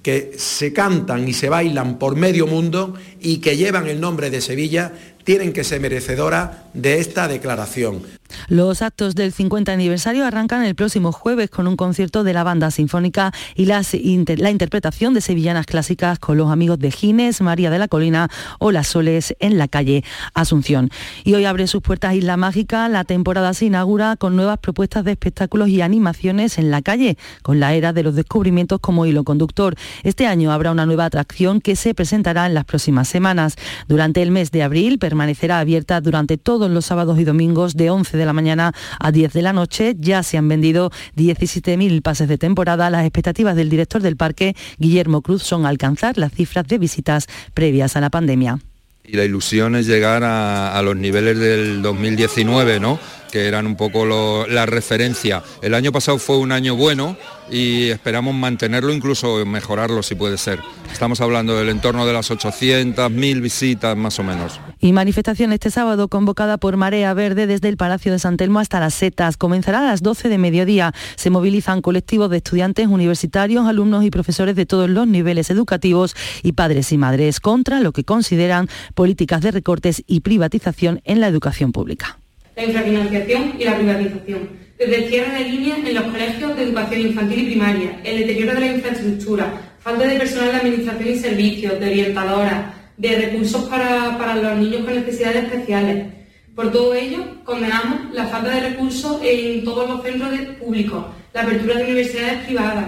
que 0.03 0.33
se 0.37 0.73
cantan 0.73 1.29
y 1.29 1.33
se 1.33 1.49
bailan 1.49 1.99
por 1.99 2.17
medio 2.17 2.47
mundo 2.47 2.95
y 3.21 3.39
que 3.39 3.57
llevan 3.57 3.87
el 3.87 4.01
nombre 4.01 4.31
de 4.31 4.41
Sevilla 4.41 4.93
tienen 5.25 5.53
que 5.53 5.65
ser 5.65 5.81
merecedoras 5.81 6.51
de 6.75 6.99
esta 6.99 7.29
declaración. 7.29 8.03
Los 8.49 8.83
actos 8.83 9.15
del 9.15 9.33
50 9.33 9.73
aniversario 9.73 10.25
arrancan 10.25 10.65
el 10.65 10.75
próximo 10.75 11.13
jueves 11.13 11.51
con 11.51 11.67
un 11.67 11.77
concierto 11.77 12.25
de 12.25 12.33
la 12.33 12.45
banda 12.45 12.71
sinfónica 12.71 13.33
y 13.55 13.67
la 13.67 14.51
interpretación 14.51 15.15
de 15.15 15.21
sevillanas 15.21 15.67
clásicas 15.67 16.19
con 16.19 16.37
los 16.37 16.51
amigos 16.51 16.79
de 16.79 16.91
Gines, 16.91 17.41
María 17.41 17.71
de 17.71 17.79
la 17.79 17.89
Colina 17.89 18.29
o 18.59 18.73
Las 18.73 18.89
Soles 18.89 19.35
en 19.41 19.59
la 19.59 19.69
calle 19.69 20.05
Asunción. 20.35 20.91
Y 21.25 21.35
hoy 21.35 21.45
abre 21.45 21.67
sus 21.67 21.83
puertas 21.83 22.15
Isla 22.15 22.37
Mágica, 22.37 22.89
la 22.89 23.05
temporada 23.05 23.55
se 23.55 23.67
inaugura 23.67 24.17
con 24.17 24.37
nuevas 24.37 24.59
propuestas 24.59 25.05
de 25.05 25.13
espectáculos 25.13 25.69
y 25.69 25.81
animaciones 25.81 26.59
en 26.59 26.71
la 26.71 26.83
calle, 26.83 27.17
con 27.43 27.61
la 27.61 27.75
era 27.75 27.93
de 27.93 28.03
los 28.03 28.15
descubrimientos 28.15 28.81
como 28.81 29.07
hilo 29.07 29.25
conductor. 29.25 29.75
Este 30.03 30.27
año 30.27 30.53
habrá 30.53 30.71
una 30.71 30.87
nueva 30.87 31.05
atracción 31.05 31.61
que 31.61 31.77
se 31.77 31.95
presentará 31.95 32.47
en 32.47 32.55
las 32.55 32.65
próximas 32.65 33.09
semanas. 33.09 33.57
Durante 33.89 34.23
el 34.23 34.31
mes 34.31 34.51
de 34.51 34.63
abril 34.63 34.99
permanecerá 34.99 35.59
abierta 35.59 36.01
durante 36.01 36.39
todos 36.39 36.71
los 36.71 36.85
sábados 36.85 37.19
y 37.19 37.25
domingos 37.25 37.75
de 37.75 37.91
11 37.91 38.17
de 38.17 38.22
la 38.27 38.33
mañana 38.33 38.73
a 38.99 39.13
10 39.13 39.33
de 39.33 39.43
la 39.43 39.53
noche. 39.53 39.95
Ya 39.99 40.23
se 40.23 40.39
han 40.39 40.49
vendido 40.49 40.91
17.000 41.17 42.03
pases 42.03 42.29
de 42.29 42.39
temporada. 42.39 42.91
Las 42.91 43.05
expectativas 43.05 43.57
del 43.57 43.71
director 43.71 44.03
del 44.03 44.17
parque, 44.17 44.55
Guillermo 44.79 45.23
Cruz, 45.23 45.43
son 45.43 45.67
alcanzar 45.67 46.19
las 46.19 46.33
cifras 46.33 46.67
de 46.67 46.79
visitas 46.79 47.27
previas 47.55 47.97
a 47.97 48.01
la 48.01 48.11
pandemia. 48.11 48.59
Y 49.05 49.17
la 49.17 49.25
ilusión 49.25 49.75
es 49.75 49.87
llegar 49.87 50.23
a, 50.25 50.81
los 50.83 50.97
niveles 50.97 51.39
del 51.39 51.83
2019, 51.83 52.79
¿no? 52.79 52.99
Que 53.33 53.47
eran 53.49 53.67
un 53.67 53.75
poco 53.77 54.05
lo- 54.05 54.47
la 54.47 54.67
referencia. 54.67 55.43
El 55.63 55.75
año 55.75 55.91
pasado 55.91 56.19
fue 56.19 56.37
un 56.39 56.53
año 56.53 56.77
bueno 56.77 57.17
y 57.51 57.89
esperamos 57.89 58.35
mantenerlo, 58.35 58.93
incluso 58.93 59.45
mejorarlo 59.47 60.03
si 60.03 60.15
puede 60.15 60.39
ser. 60.39 60.61
Estamos 60.93 61.21
hablando 61.23 61.57
del 61.57 61.71
entorno 61.71 62.07
de 62.07 62.13
las 62.13 62.31
800, 62.31 63.11
1000 63.11 63.41
visitas 63.41 63.97
más 63.97 64.19
o 64.19 64.23
menos. 64.23 64.61
Y 64.79 64.93
manifestación 64.93 65.53
este 65.53 65.71
sábado 65.71 66.09
convocada 66.09 66.59
por 66.59 66.77
Marea 66.77 67.15
Verde 67.15 67.47
desde 67.47 67.69
el 67.69 67.77
Palacio 67.77 68.13
de 68.13 68.19
San 68.19 68.37
Telmo 68.37 68.61
hasta 68.61 68.81
las 68.81 68.95
Setas. 68.95 69.37
Comenzará 69.37 69.79
a 69.81 69.83
las 69.83 70.03
12 70.03 70.29
de 70.29 70.39
mediodía. 70.39 70.93
Se 71.17 71.31
movilizan 71.31 71.81
colectivos 71.83 72.29
de 72.31 72.37
estudiantes 72.39 72.87
universitarios, 72.87 73.67
alumnos 73.67 74.05
y 74.05 74.11
profesores 74.11 74.55
de 74.57 74.67
todos 74.67 74.91
los 74.91 75.07
niveles 75.07 75.49
educativos 75.51 76.15
y 76.43 76.53
padres 76.53 76.93
y 76.93 76.99
madres 76.99 77.41
contra 77.41 77.81
lo 77.81 77.93
que 77.93 78.05
consideran 78.05 78.69
políticas 78.95 79.41
de 79.41 79.51
recortes 79.53 80.03
y 80.07 80.21
privatización 80.21 81.01
en 81.05 81.21
la 81.21 81.29
educación 81.29 81.73
pública. 81.73 82.19
La 82.57 82.65
infrafinanciación 82.65 83.55
y 83.59 83.65
la 83.65 83.77
privatización, 83.77 84.49
desde 84.79 84.97
el 84.97 85.09
cierre 85.09 85.39
de 85.39 85.51
líneas 85.51 85.79
en 85.79 85.95
los 85.95 86.05
colegios 86.05 86.57
de 86.57 86.63
educación 86.65 87.01
infantil 87.01 87.39
y 87.39 87.47
primaria, 87.47 88.01
el 88.05 88.19
deterioro 88.19 88.55
de 88.55 88.61
la 88.61 88.73
infraestructura, 88.75 89.75
falta 89.81 90.05
de 90.05 90.19
personal 90.19 90.51
de 90.51 90.57
administración 90.57 91.09
y 91.09 91.17
servicios, 91.17 91.81
de 91.81 91.87
orientadoras, 91.87 92.75
de 92.97 93.17
recursos 93.17 93.69
para, 93.69 94.17
para 94.19 94.37
los 94.37 94.59
niños 94.59 94.85
con 94.85 94.95
necesidades 94.95 95.45
especiales. 95.45 96.07
Por 96.55 96.71
todo 96.71 96.95
ello, 96.95 97.25
condenamos 97.45 98.13
la 98.13 98.27
falta 98.27 98.51
de 98.51 98.69
recursos 98.71 99.21
en 99.23 99.65
todos 99.65 99.89
los 99.89 100.03
centros 100.03 100.31
públicos, 100.61 101.07
la 101.33 101.43
apertura 101.43 101.77
de 101.77 101.85
universidades 101.85 102.45
privadas, 102.45 102.87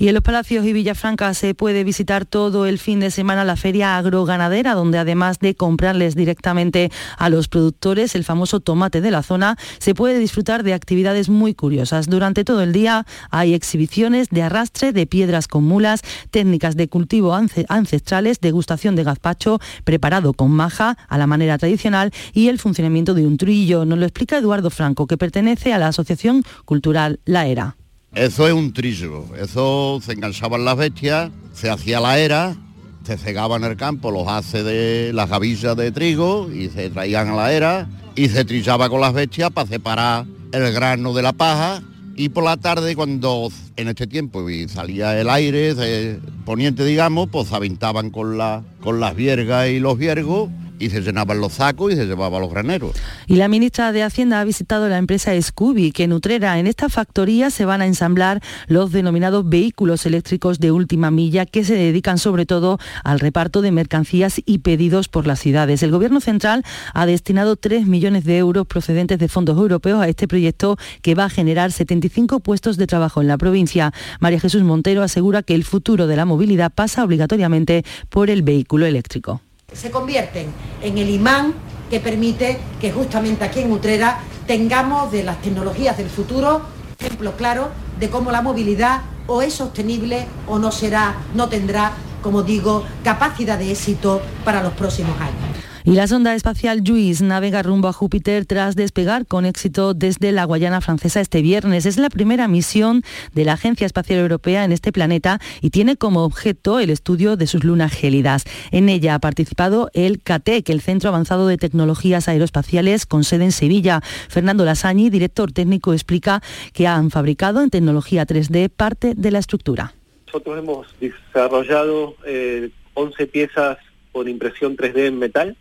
Y 0.00 0.08
en 0.08 0.14
los 0.14 0.22
Palacios 0.22 0.64
y 0.64 0.72
Villafranca 0.72 1.34
se 1.34 1.54
puede 1.54 1.84
visitar 1.84 2.24
todo 2.24 2.64
el 2.64 2.78
fin 2.78 3.00
de 3.00 3.10
semana 3.10 3.44
la 3.44 3.54
feria 3.54 3.98
agroganadera, 3.98 4.72
donde 4.72 4.96
además 4.96 5.40
de 5.40 5.54
comprarles 5.54 6.14
directamente 6.14 6.90
a 7.18 7.28
los 7.28 7.48
productores 7.48 8.14
el 8.14 8.24
famoso 8.24 8.60
tomate 8.60 9.02
de 9.02 9.10
la 9.10 9.22
zona, 9.22 9.58
se 9.78 9.94
puede 9.94 10.18
disfrutar 10.18 10.62
de 10.62 10.72
actividades 10.72 11.28
muy 11.28 11.52
curiosas. 11.52 12.06
Durante 12.06 12.44
todo 12.44 12.62
el 12.62 12.72
día 12.72 13.04
hay 13.30 13.52
exhibiciones 13.52 14.30
de 14.30 14.40
arrastre 14.40 14.94
de 14.94 15.06
piedras 15.06 15.48
con 15.48 15.64
mulas, 15.64 16.00
técnicas 16.30 16.76
de 16.76 16.88
cultivo 16.88 17.34
ance- 17.34 17.66
ancestrales, 17.68 18.40
degustación 18.40 18.96
de 18.96 19.04
gazpacho 19.04 19.60
preparado 19.84 20.32
con 20.32 20.50
maja 20.50 20.96
a 21.08 21.18
la 21.18 21.26
manera 21.26 21.58
tradicional 21.58 22.10
y 22.32 22.48
el 22.48 22.58
funcionamiento 22.58 23.12
de 23.12 23.26
un 23.26 23.36
trillo. 23.36 23.84
Nos 23.84 23.98
lo 23.98 24.06
explica 24.06 24.38
Eduardo 24.38 24.70
Franco, 24.70 25.06
que 25.06 25.18
pertenece 25.18 25.74
a 25.74 25.78
la 25.78 25.88
Asociación 25.88 26.42
Cultural 26.64 27.20
La 27.26 27.46
Era. 27.48 27.76
Eso 28.14 28.48
es 28.48 28.52
un 28.52 28.72
trillo, 28.72 29.24
eso 29.40 30.00
se 30.04 30.14
enganchaban 30.14 30.64
las 30.64 30.76
bestias, 30.76 31.30
se 31.52 31.70
hacía 31.70 32.00
la 32.00 32.18
era, 32.18 32.56
se 33.04 33.16
cegaba 33.16 33.56
en 33.56 33.62
el 33.62 33.76
campo 33.76 34.10
los 34.10 34.26
haces 34.26 34.64
de 34.64 35.12
las 35.14 35.30
gavillas 35.30 35.76
de 35.76 35.92
trigo 35.92 36.50
y 36.52 36.68
se 36.70 36.90
traían 36.90 37.28
a 37.28 37.36
la 37.36 37.52
era 37.52 37.88
y 38.16 38.28
se 38.28 38.44
trillaba 38.44 38.88
con 38.88 39.00
las 39.00 39.12
bestias 39.12 39.52
para 39.52 39.68
separar 39.68 40.26
el 40.50 40.72
grano 40.72 41.14
de 41.14 41.22
la 41.22 41.32
paja 41.32 41.82
y 42.16 42.30
por 42.30 42.42
la 42.42 42.56
tarde 42.56 42.96
cuando 42.96 43.48
en 43.76 43.86
este 43.86 44.08
tiempo 44.08 44.44
salía 44.66 45.18
el 45.18 45.30
aire 45.30 46.18
poniente 46.44 46.84
digamos, 46.84 47.28
pues 47.30 47.46
se 47.46 47.54
aventaban 47.54 48.10
con, 48.10 48.36
la, 48.36 48.64
con 48.80 48.98
las 48.98 49.14
viergas 49.14 49.68
y 49.68 49.78
los 49.78 49.96
viergos 49.96 50.50
y 50.80 50.90
se 50.90 51.02
llenaban 51.02 51.40
los 51.40 51.52
sacos 51.52 51.92
y 51.92 51.96
se 51.96 52.06
llevaban 52.06 52.40
los 52.40 52.50
graneros. 52.50 52.92
Y 53.26 53.36
la 53.36 53.48
ministra 53.48 53.92
de 53.92 54.02
Hacienda 54.02 54.40
ha 54.40 54.44
visitado 54.44 54.88
la 54.88 54.98
empresa 54.98 55.40
Scooby, 55.40 55.92
que 55.92 56.08
nutrera. 56.08 56.58
En 56.58 56.66
esta 56.66 56.88
factoría 56.88 57.50
se 57.50 57.64
van 57.64 57.82
a 57.82 57.86
ensamblar 57.86 58.42
los 58.66 58.90
denominados 58.90 59.48
vehículos 59.48 60.06
eléctricos 60.06 60.58
de 60.58 60.72
última 60.72 61.10
milla, 61.10 61.46
que 61.46 61.64
se 61.64 61.74
dedican 61.74 62.18
sobre 62.18 62.46
todo 62.46 62.78
al 63.04 63.20
reparto 63.20 63.62
de 63.62 63.70
mercancías 63.70 64.40
y 64.44 64.58
pedidos 64.58 65.08
por 65.08 65.26
las 65.26 65.38
ciudades. 65.38 65.82
El 65.82 65.90
Gobierno 65.90 66.20
central 66.20 66.64
ha 66.94 67.06
destinado 67.06 67.56
3 67.56 67.86
millones 67.86 68.24
de 68.24 68.38
euros 68.38 68.66
procedentes 68.66 69.18
de 69.18 69.28
fondos 69.28 69.58
europeos 69.58 70.00
a 70.00 70.08
este 70.08 70.26
proyecto 70.26 70.78
que 71.02 71.14
va 71.14 71.24
a 71.24 71.30
generar 71.30 71.72
75 71.72 72.40
puestos 72.40 72.76
de 72.76 72.86
trabajo 72.86 73.20
en 73.20 73.28
la 73.28 73.38
provincia. 73.38 73.92
María 74.18 74.40
Jesús 74.40 74.62
Montero 74.62 75.02
asegura 75.02 75.42
que 75.42 75.54
el 75.54 75.64
futuro 75.64 76.06
de 76.06 76.16
la 76.16 76.24
movilidad 76.24 76.72
pasa 76.72 77.04
obligatoriamente 77.04 77.84
por 78.08 78.30
el 78.30 78.42
vehículo 78.42 78.86
eléctrico. 78.86 79.42
Se 79.72 79.90
convierten 79.90 80.52
en 80.82 80.98
el 80.98 81.10
imán 81.10 81.54
que 81.90 82.00
permite 82.00 82.58
que 82.80 82.92
justamente 82.92 83.44
aquí 83.44 83.60
en 83.60 83.72
Utrera 83.72 84.20
tengamos 84.46 85.10
de 85.12 85.24
las 85.24 85.40
tecnologías 85.42 85.96
del 85.96 86.08
futuro 86.08 86.62
ejemplo 86.98 87.36
claro 87.36 87.70
de 87.98 88.10
cómo 88.10 88.30
la 88.30 88.42
movilidad 88.42 89.00
o 89.26 89.42
es 89.42 89.54
sostenible 89.54 90.26
o 90.46 90.58
no 90.58 90.70
será, 90.70 91.16
no 91.34 91.48
tendrá, 91.48 91.92
como 92.22 92.42
digo, 92.42 92.84
capacidad 93.02 93.58
de 93.58 93.70
éxito 93.70 94.20
para 94.44 94.62
los 94.62 94.72
próximos 94.72 95.18
años. 95.20 95.49
Y 95.90 95.94
la 95.94 96.06
sonda 96.06 96.36
espacial 96.36 96.82
JUICE 96.86 97.24
navega 97.24 97.64
rumbo 97.64 97.88
a 97.88 97.92
Júpiter 97.92 98.46
tras 98.46 98.76
despegar 98.76 99.26
con 99.26 99.44
éxito 99.44 99.92
desde 99.92 100.30
la 100.30 100.44
Guayana 100.44 100.80
francesa 100.80 101.20
este 101.20 101.42
viernes. 101.42 101.84
Es 101.84 101.98
la 101.98 102.10
primera 102.10 102.46
misión 102.46 103.02
de 103.34 103.44
la 103.44 103.54
Agencia 103.54 103.88
Espacial 103.88 104.20
Europea 104.20 104.64
en 104.64 104.70
este 104.70 104.92
planeta 104.92 105.40
y 105.60 105.70
tiene 105.70 105.96
como 105.96 106.22
objeto 106.22 106.78
el 106.78 106.90
estudio 106.90 107.34
de 107.34 107.48
sus 107.48 107.64
lunas 107.64 107.92
gélidas. 107.92 108.44
En 108.70 108.88
ella 108.88 109.16
ha 109.16 109.18
participado 109.18 109.90
el 109.92 110.22
CATEC, 110.22 110.68
el 110.68 110.80
Centro 110.80 111.08
Avanzado 111.08 111.48
de 111.48 111.56
Tecnologías 111.56 112.28
Aeroespaciales 112.28 113.04
con 113.04 113.24
sede 113.24 113.46
en 113.46 113.52
Sevilla. 113.52 114.00
Fernando 114.28 114.64
Lasañi, 114.64 115.10
director 115.10 115.50
técnico, 115.50 115.92
explica 115.92 116.40
que 116.72 116.86
han 116.86 117.10
fabricado 117.10 117.62
en 117.62 117.70
tecnología 117.70 118.28
3D 118.28 118.68
parte 118.68 119.14
de 119.16 119.30
la 119.32 119.40
estructura. 119.40 119.92
Nosotros 120.26 120.56
hemos 120.56 120.86
desarrollado 121.00 122.14
eh, 122.24 122.70
11 122.94 123.26
piezas 123.26 123.78
por 124.12 124.28
impresión 124.28 124.76
3D 124.76 125.06
en 125.06 125.18
metal, 125.18 125.56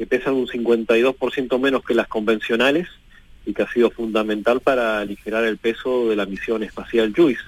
que 0.00 0.06
pesan 0.06 0.32
un 0.32 0.46
52% 0.46 1.60
menos 1.60 1.84
que 1.84 1.92
las 1.92 2.08
convencionales 2.08 2.88
y 3.44 3.52
que 3.52 3.64
ha 3.64 3.70
sido 3.70 3.90
fundamental 3.90 4.62
para 4.62 4.98
aligerar 4.98 5.44
el 5.44 5.58
peso 5.58 6.08
de 6.08 6.16
la 6.16 6.24
misión 6.24 6.62
espacial 6.62 7.12
JUICE. 7.14 7.42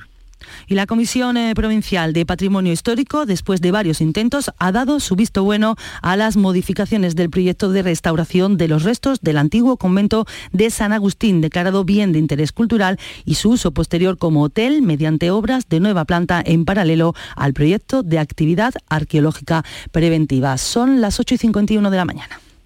Y 0.66 0.74
la 0.74 0.86
Comisión 0.86 1.36
eh, 1.36 1.54
Provincial 1.54 2.12
de 2.12 2.26
Patrimonio 2.26 2.72
Histórico, 2.72 3.26
después 3.26 3.60
de 3.60 3.70
varios 3.70 4.00
intentos, 4.00 4.50
ha 4.58 4.72
dado 4.72 5.00
su 5.00 5.16
visto 5.16 5.44
bueno 5.44 5.76
a 6.02 6.16
las 6.16 6.36
modificaciones 6.36 7.14
del 7.16 7.30
proyecto 7.30 7.70
de 7.70 7.82
restauración 7.82 8.56
de 8.56 8.68
los 8.68 8.82
restos 8.82 9.20
del 9.20 9.38
antiguo 9.38 9.76
convento 9.76 10.26
de 10.52 10.70
San 10.70 10.92
Agustín, 10.92 11.40
declarado 11.40 11.84
bien 11.84 12.12
de 12.12 12.18
interés 12.18 12.52
cultural, 12.52 12.98
y 13.24 13.34
su 13.34 13.50
uso 13.50 13.72
posterior 13.72 14.18
como 14.18 14.42
hotel 14.42 14.82
mediante 14.82 15.30
obras 15.30 15.68
de 15.68 15.80
nueva 15.80 16.04
planta 16.04 16.42
en 16.44 16.64
paralelo 16.64 17.14
al 17.36 17.52
proyecto 17.52 18.02
de 18.02 18.18
actividad 18.18 18.74
arqueológica 18.88 19.64
preventiva. 19.90 20.56
Son 20.58 21.00
las 21.00 21.20
8 21.20 21.34
y 21.34 21.38
51 21.38 21.90
de 21.90 21.96
la 21.96 22.04
mañana. 22.04 22.40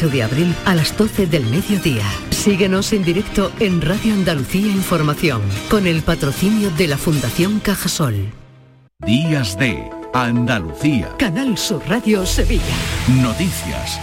de 0.00 0.22
abril 0.22 0.54
a 0.64 0.74
las 0.74 0.96
12 0.96 1.26
del 1.26 1.44
mediodía. 1.46 2.04
Síguenos 2.30 2.92
en 2.92 3.04
directo 3.04 3.52
en 3.60 3.80
Radio 3.80 4.14
Andalucía 4.14 4.66
Información 4.66 5.42
con 5.70 5.86
el 5.86 6.02
patrocinio 6.02 6.70
de 6.70 6.88
la 6.88 6.96
Fundación 6.96 7.60
Cajasol. 7.60 8.32
Días 9.04 9.56
de 9.58 9.90
Andalucía. 10.14 11.08
Canal 11.18 11.56
Sur 11.56 11.82
Radio 11.88 12.24
Sevilla. 12.26 12.62
Noticias. 13.22 14.00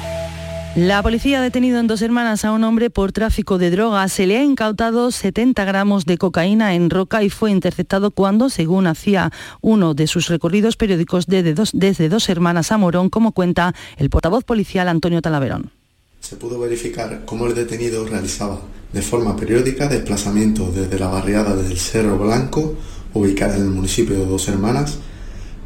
La 0.76 1.02
policía 1.02 1.40
ha 1.40 1.42
detenido 1.42 1.80
en 1.80 1.88
dos 1.88 2.02
hermanas 2.02 2.46
a 2.46 2.52
un 2.52 2.64
hombre 2.64 2.90
por 2.90 3.12
tráfico 3.12 3.58
de 3.58 3.72
drogas. 3.72 4.14
Se 4.14 4.28
le 4.28 4.38
ha 4.38 4.44
incautado 4.44 5.12
70 5.12 5.66
gramos 5.66 6.06
de 6.06 6.18
cocaína 6.18 6.76
en 6.76 6.90
roca 6.90 7.24
y 7.24 7.30
fue 7.30 7.50
interceptado 7.52 8.12
cuando, 8.12 8.50
según 8.50 8.86
hacía 8.86 9.32
uno 9.62 9.96
de 9.96 10.08
sus 10.08 10.28
recorridos 10.28 10.78
periódicos 10.78 11.26
desde 11.26 11.56
dos, 11.56 11.72
desde 11.74 12.08
dos 12.08 12.30
hermanas 12.30 12.72
a 12.72 12.78
Morón, 12.78 13.10
como 13.10 13.32
cuenta 13.34 13.74
el 13.98 14.10
portavoz 14.10 14.44
policial 14.44 14.88
Antonio 14.88 15.22
Talaverón. 15.22 15.79
Se 16.22 16.36
pudo 16.36 16.60
verificar 16.60 17.24
cómo 17.26 17.48
el 17.48 17.56
detenido 17.56 18.06
realizaba 18.06 18.60
de 18.94 19.02
forma 19.02 19.36
periódica 19.36 19.88
desplazamientos 19.88 20.76
desde 20.76 21.00
la 21.00 21.08
barriada 21.08 21.56
del 21.56 21.80
Cerro 21.80 22.18
Blanco, 22.20 22.76
ubicada 23.14 23.56
en 23.56 23.64
el 23.64 23.70
municipio 23.70 24.16
de 24.16 24.26
Dos 24.26 24.48
Hermanas, 24.48 25.00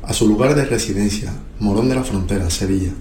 a 0.03 0.13
su 0.13 0.27
lugar 0.27 0.55
de 0.55 0.65
residencia, 0.65 1.33
Morón 1.59 1.89
de 1.89 1.95
la 1.95 2.03
Frontera, 2.03 2.49
Sevilla, 2.49 2.91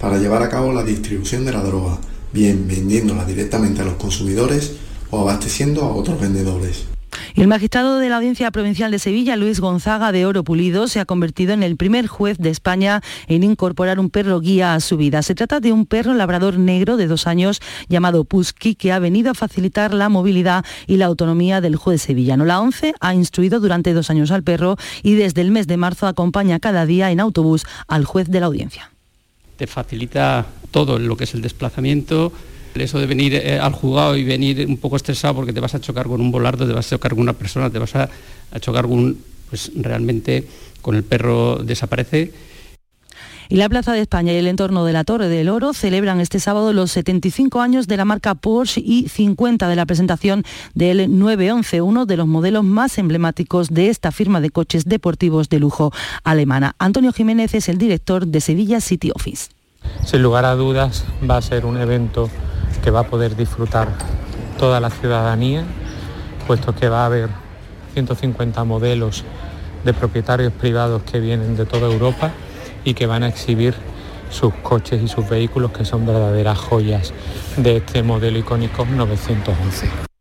para 0.00 0.18
llevar 0.18 0.42
a 0.42 0.48
cabo 0.48 0.72
la 0.72 0.82
distribución 0.82 1.44
de 1.44 1.52
la 1.52 1.62
droga, 1.62 1.98
bien 2.32 2.66
vendiéndola 2.66 3.24
directamente 3.24 3.82
a 3.82 3.84
los 3.84 3.94
consumidores 3.94 4.72
o 5.10 5.20
abasteciendo 5.20 5.82
a 5.82 5.94
otros 5.94 6.20
vendedores. 6.20 6.95
El 7.34 7.48
magistrado 7.48 7.98
de 7.98 8.08
la 8.08 8.16
Audiencia 8.16 8.50
Provincial 8.50 8.90
de 8.90 8.98
Sevilla, 8.98 9.36
Luis 9.36 9.60
Gonzaga 9.60 10.12
de 10.12 10.26
Oro 10.26 10.44
Pulido, 10.44 10.88
se 10.88 11.00
ha 11.00 11.04
convertido 11.04 11.52
en 11.52 11.62
el 11.62 11.76
primer 11.76 12.06
juez 12.06 12.38
de 12.38 12.50
España 12.50 13.02
en 13.26 13.42
incorporar 13.42 14.00
un 14.00 14.10
perro 14.10 14.40
guía 14.40 14.74
a 14.74 14.80
su 14.80 14.96
vida. 14.96 15.22
Se 15.22 15.34
trata 15.34 15.60
de 15.60 15.72
un 15.72 15.86
perro 15.86 16.14
labrador 16.14 16.58
negro 16.58 16.96
de 16.96 17.06
dos 17.06 17.26
años 17.26 17.60
llamado 17.88 18.24
Pusky, 18.24 18.74
que 18.74 18.92
ha 18.92 18.98
venido 18.98 19.30
a 19.30 19.34
facilitar 19.34 19.92
la 19.92 20.08
movilidad 20.08 20.64
y 20.86 20.96
la 20.96 21.06
autonomía 21.06 21.60
del 21.60 21.76
juez 21.76 22.02
sevillano. 22.02 22.44
La 22.44 22.60
ONCE 22.60 22.94
ha 23.00 23.14
instruido 23.14 23.60
durante 23.60 23.92
dos 23.92 24.10
años 24.10 24.30
al 24.30 24.42
perro 24.42 24.76
y 25.02 25.14
desde 25.14 25.40
el 25.40 25.50
mes 25.50 25.66
de 25.66 25.76
marzo 25.76 26.06
acompaña 26.06 26.60
cada 26.60 26.86
día 26.86 27.10
en 27.10 27.20
autobús 27.20 27.66
al 27.88 28.04
juez 28.04 28.28
de 28.28 28.40
la 28.40 28.46
audiencia. 28.46 28.90
Te 29.56 29.66
facilita 29.66 30.46
todo 30.70 30.98
lo 30.98 31.16
que 31.16 31.24
es 31.24 31.34
el 31.34 31.42
desplazamiento, 31.42 32.32
eso 32.80 32.98
de 32.98 33.06
venir 33.06 33.34
eh, 33.34 33.58
al 33.58 33.72
juzgado 33.72 34.16
y 34.16 34.24
venir 34.24 34.66
un 34.66 34.76
poco 34.76 34.96
estresado 34.96 35.34
porque 35.34 35.52
te 35.52 35.60
vas 35.60 35.74
a 35.74 35.80
chocar 35.80 36.06
con 36.06 36.20
un 36.20 36.30
volardo, 36.30 36.66
te 36.66 36.72
vas 36.72 36.86
a 36.86 36.96
chocar 36.96 37.12
con 37.12 37.20
una 37.20 37.32
persona, 37.32 37.70
te 37.70 37.78
vas 37.78 37.94
a, 37.96 38.08
chocar 38.60 38.86
con 38.86 39.16
pues 39.50 39.70
realmente 39.76 40.46
con 40.82 40.96
el 40.96 41.04
perro 41.04 41.56
desaparece. 41.56 42.32
Y 43.48 43.56
la 43.56 43.68
Plaza 43.68 43.92
de 43.92 44.00
España 44.00 44.32
y 44.32 44.36
el 44.36 44.48
entorno 44.48 44.84
de 44.84 44.92
la 44.92 45.04
Torre 45.04 45.28
del 45.28 45.48
Oro 45.48 45.72
celebran 45.72 46.20
este 46.20 46.40
sábado 46.40 46.72
los 46.72 46.90
75 46.90 47.60
años 47.60 47.86
de 47.86 47.96
la 47.96 48.04
marca 48.04 48.34
Porsche 48.34 48.82
y 48.84 49.08
50 49.08 49.68
de 49.68 49.76
la 49.76 49.86
presentación 49.86 50.42
del 50.74 51.16
911, 51.16 51.80
uno 51.80 52.06
de 52.06 52.16
los 52.16 52.26
modelos 52.26 52.64
más 52.64 52.98
emblemáticos 52.98 53.68
de 53.68 53.88
esta 53.88 54.10
firma 54.10 54.40
de 54.40 54.50
coches 54.50 54.84
deportivos 54.84 55.48
de 55.48 55.60
lujo 55.60 55.92
alemana. 56.24 56.74
Antonio 56.80 57.12
Jiménez 57.12 57.54
es 57.54 57.68
el 57.68 57.78
director 57.78 58.26
de 58.26 58.40
Sevilla 58.40 58.80
City 58.80 59.12
Office. 59.14 59.50
Sin 60.04 60.22
lugar 60.22 60.44
a 60.44 60.54
dudas 60.54 61.04
va 61.28 61.36
a 61.36 61.42
ser 61.42 61.66
un 61.66 61.76
evento 61.76 62.28
que 62.86 62.92
va 62.92 63.00
a 63.00 63.08
poder 63.08 63.34
disfrutar 63.34 63.88
toda 64.60 64.78
la 64.78 64.90
ciudadanía, 64.90 65.64
puesto 66.46 66.72
que 66.72 66.88
va 66.88 67.02
a 67.02 67.06
haber 67.06 67.30
150 67.94 68.62
modelos 68.62 69.24
de 69.84 69.92
propietarios 69.92 70.52
privados 70.52 71.02
que 71.02 71.18
vienen 71.18 71.56
de 71.56 71.66
toda 71.66 71.90
Europa 71.90 72.30
y 72.84 72.94
que 72.94 73.06
van 73.06 73.24
a 73.24 73.28
exhibir 73.28 73.74
sus 74.30 74.54
coches 74.62 75.02
y 75.02 75.08
sus 75.08 75.28
vehículos 75.28 75.72
que 75.72 75.84
son 75.84 76.06
verdaderas 76.06 76.58
joyas 76.58 77.12
de 77.56 77.78
este 77.78 78.04
modelo 78.04 78.38
icónico 78.38 78.86
911. 78.86 80.15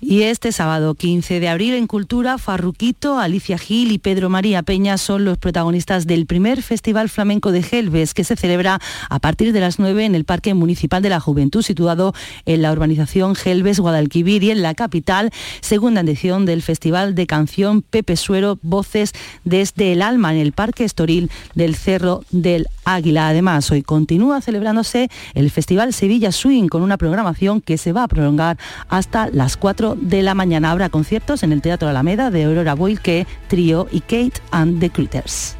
Y 0.00 0.22
este 0.22 0.50
sábado 0.50 0.96
15 0.96 1.38
de 1.38 1.48
abril 1.48 1.72
en 1.74 1.86
Cultura, 1.86 2.36
Farruquito, 2.36 3.20
Alicia 3.20 3.56
Gil 3.58 3.92
y 3.92 3.98
Pedro 3.98 4.28
María 4.28 4.64
Peña 4.64 4.98
son 4.98 5.24
los 5.24 5.38
protagonistas 5.38 6.08
del 6.08 6.26
primer 6.26 6.62
Festival 6.62 7.08
Flamenco 7.08 7.52
de 7.52 7.62
Gelbes 7.62 8.12
que 8.12 8.24
se 8.24 8.34
celebra 8.34 8.80
a 9.08 9.18
partir 9.20 9.52
de 9.52 9.60
las 9.60 9.78
9 9.78 10.04
en 10.04 10.16
el 10.16 10.24
Parque 10.24 10.52
Municipal 10.52 11.00
de 11.00 11.10
la 11.10 11.20
Juventud 11.20 11.62
situado 11.62 12.12
en 12.44 12.60
la 12.60 12.72
urbanización 12.72 13.36
Gelbes 13.36 13.78
Guadalquivir 13.78 14.42
y 14.42 14.50
en 14.50 14.62
la 14.62 14.74
capital, 14.74 15.30
segunda 15.60 16.00
edición 16.00 16.44
del 16.44 16.62
Festival 16.62 17.14
de 17.14 17.28
Canción 17.28 17.80
Pepe 17.82 18.16
Suero 18.16 18.58
Voces 18.62 19.12
desde 19.44 19.92
el 19.92 20.02
Alma 20.02 20.34
en 20.34 20.40
el 20.40 20.52
Parque 20.52 20.82
Estoril 20.82 21.30
del 21.54 21.76
Cerro 21.76 22.24
del 22.32 22.66
Águila. 22.84 23.28
Además, 23.28 23.70
hoy 23.70 23.82
continúa 23.82 24.40
celebrándose 24.40 25.08
el 25.34 25.50
Festival 25.50 25.92
Sevilla 25.92 26.32
Swing 26.32 26.68
con 26.68 26.82
una 26.82 26.96
programación 26.96 27.60
que 27.60 27.78
se 27.78 27.92
va 27.92 28.04
a 28.04 28.08
prolongar 28.08 28.58
hasta 28.88 29.28
las 29.30 29.56
4 29.56 29.96
de 30.00 30.22
la 30.22 30.34
mañana. 30.34 30.70
Habrá 30.70 30.88
conciertos 30.88 31.42
en 31.42 31.52
el 31.52 31.62
Teatro 31.62 31.88
Alameda 31.88 32.30
de 32.30 32.44
Aurora 32.44 32.74
Boilke, 32.74 33.26
Trio 33.48 33.88
y 33.90 34.00
Kate 34.00 34.40
and 34.50 34.80
the 34.80 34.90
Critters. 34.90 35.56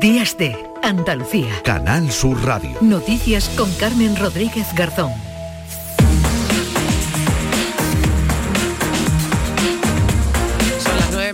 Días 0.00 0.36
de 0.36 0.54
Andalucía. 0.82 1.62
Canal 1.64 2.10
Sur 2.10 2.44
Radio. 2.44 2.76
Noticias 2.80 3.48
con 3.56 3.72
Carmen 3.74 4.14
Rodríguez 4.16 4.66
Garzón. 4.74 5.35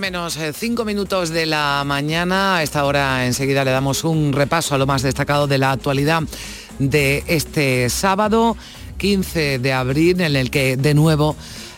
Menos 0.03 0.37
5 0.37 0.83
eh, 0.83 0.85
minutos 0.85 1.31
de 1.31 1.47
la 1.47 1.85
mañana. 1.87 2.57
A 2.57 2.65
esta 2.65 2.85
hora 2.85 3.25
enseguida 3.25 3.65
le 3.65 3.71
damos 3.71 4.03
un 4.03 4.33
repaso 4.33 4.75
a 4.75 4.79
lo 4.79 4.85
más 4.85 5.03
destacado 5.03 5.47
de 5.47 5.59
la 5.59 5.71
actualidad 5.71 6.25
de 6.81 7.23
este 7.29 7.89
sábado 7.89 8.57
15 8.97 9.61
de 9.61 9.73
abril 9.73 10.21
en 10.21 10.35
el 10.35 10.51
que 10.51 10.77
de 10.77 10.95
nuevo 10.95 11.37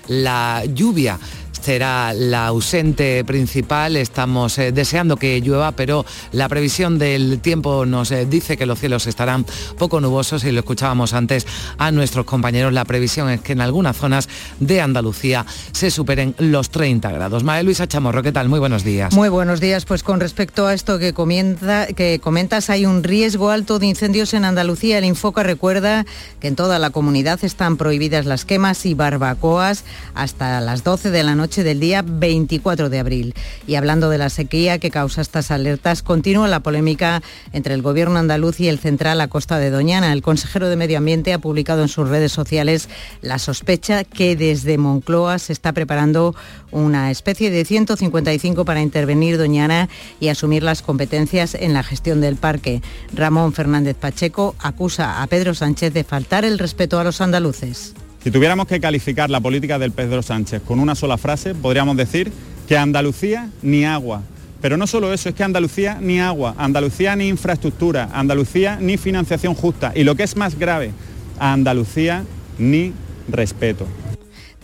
la 0.09 0.62
lluvia 0.64 1.18
será 1.65 2.12
la 2.12 2.49
ausente 2.49 3.25
principal. 3.25 3.97
Estamos 3.97 4.59
eh, 4.59 4.71
deseando 4.71 5.17
que 5.17 5.41
llueva, 5.41 5.73
pero 5.73 6.05
la 6.33 6.47
previsión 6.51 6.99
del 6.99 7.41
tiempo 7.41 7.87
nos 7.87 8.11
eh, 8.11 8.27
dice 8.27 8.59
que 8.59 8.67
los 8.67 8.79
cielos 8.79 9.07
estarán 9.07 9.47
poco 9.79 9.99
nubosos 10.03 10.45
y 10.45 10.53
lo 10.53 10.61
escuchábamos 10.61 11.15
antes 11.15 11.47
a 11.79 11.91
nuestros 11.91 12.27
compañeros. 12.27 12.75
La 12.75 12.85
previsión 12.85 13.31
es 13.31 13.41
que 13.41 13.53
en 13.53 13.62
algunas 13.62 13.97
zonas 13.97 14.29
de 14.61 14.83
Andalucía 14.83 15.47
se 15.73 15.91
superen 15.91 16.35
los 16.39 16.69
30 16.69 17.11
grados. 17.11 17.45
María 17.45 17.62
Luisa 17.62 17.89
Chamorro, 17.89 18.23
¿qué 18.23 18.33
tal? 18.33 18.51
Muy 18.51 18.61
buenos 18.61 18.85
días. 18.85 19.15
Muy 19.15 19.31
buenos 19.31 19.59
días. 19.59 19.87
Pues 19.87 20.03
con 20.03 20.21
respecto 20.21 20.67
a 20.67 20.75
esto 20.75 20.99
que, 20.99 21.15
comienza, 21.15 21.87
que 21.87 22.21
comentas, 22.23 22.69
hay 22.69 22.85
un 22.85 23.03
riesgo 23.03 23.49
alto 23.49 23.79
de 23.79 23.87
incendios 23.87 24.35
en 24.35 24.45
Andalucía. 24.45 24.99
El 24.99 25.07
Infoca 25.07 25.43
recuerda 25.43 26.05
que 26.41 26.49
en 26.49 26.57
toda 26.57 26.79
la 26.79 26.91
comunidad 26.91 27.43
están 27.43 27.79
prohibidas 27.79 28.27
las 28.27 28.45
quemas 28.45 28.85
y 28.85 28.93
barbacoas 28.93 29.85
hasta 30.15 30.61
las 30.61 30.85
12 30.85 31.11
de 31.11 31.23
la 31.23 31.35
noche 31.35 31.53
del 31.62 31.78
día 31.78 32.02
24 32.05 32.90
de 32.90 32.98
abril. 32.98 33.34
Y 33.66 33.76
hablando 33.76 34.11
de 34.11 34.18
la 34.18 34.30
sequía 34.30 34.78
que 34.78 34.90
causa 34.90 35.20
estas 35.20 35.50
alertas, 35.50 36.02
continúa 36.02 36.48
la 36.48 36.61
polémica 36.61 37.22
entre 37.52 37.74
el 37.74 37.82
gobierno 37.82 38.18
andaluz 38.18 38.61
y 38.61 38.68
el 38.68 38.78
central 38.78 39.20
a 39.20 39.28
costa 39.28 39.59
de 39.59 39.70
Doñana. 39.70 40.12
El 40.12 40.22
consejero 40.22 40.68
de 40.68 40.76
Medio 40.76 40.98
Ambiente 40.98 41.32
ha 41.32 41.38
publicado 41.38 41.82
en 41.82 41.88
sus 41.88 42.09
redes 42.09 42.32
sociales 42.32 42.88
la 43.20 43.38
sospecha 43.38 44.05
que 44.05 44.36
desde 44.36 44.78
Moncloa 44.78 45.38
se 45.38 45.52
está 45.52 45.72
preparando 45.72 46.34
una 46.70 47.11
especie 47.11 47.50
de 47.50 47.64
155 47.64 48.64
para 48.64 48.82
intervenir 48.82 49.38
Doñana 49.38 49.88
y 50.20 50.28
asumir 50.28 50.62
las 50.62 50.82
competencias 50.82 51.55
en 51.55 51.72
la 51.72 51.82
gestión 51.82 52.20
del 52.20 52.36
parque. 52.36 52.82
Ramón 53.12 53.52
Fernández 53.52 53.96
Pacheco 53.96 54.57
acusa 54.59 55.22
a 55.22 55.26
Pedro 55.26 55.55
Sánchez 55.55 55.92
de 55.92 56.05
faltar 56.05 56.44
el 56.44 56.59
respeto 56.59 56.98
a 56.98 57.05
los 57.05 57.20
andaluces. 57.20 57.94
Si 58.25 58.31
tuviéramos 58.31 58.66
que 58.66 58.81
calificar 58.81 59.29
la 59.29 59.39
política 59.39 59.79
del 59.79 59.93
Pedro 59.93 60.22
Sánchez 60.22 60.62
con 60.62 60.81
una 60.81 60.95
sola 60.95 61.18
frase, 61.18 61.55
podríamos 61.55 61.95
decir 61.95 62.33
que 62.66 62.75
Andalucía 62.75 63.51
ni 63.61 63.85
agua. 63.85 64.22
Pero 64.62 64.79
no 64.79 64.87
solo 64.87 65.12
eso, 65.12 65.29
es 65.29 65.35
que 65.35 65.45
Andalucía 65.45 65.99
ni 66.01 66.20
agua, 66.20 66.55
Andalucía 66.57 67.14
ni 67.16 67.29
infraestructura, 67.29 68.09
Andalucía 68.14 68.79
ni 68.81 68.97
financiación 68.97 69.53
justa. 69.53 69.93
Y 69.95 70.05
lo 70.05 70.14
que 70.14 70.22
es 70.22 70.39
más 70.39 70.59
grave, 70.59 70.93
Andalucía 71.39 72.25
ni 72.59 72.95
respeto. 73.29 73.87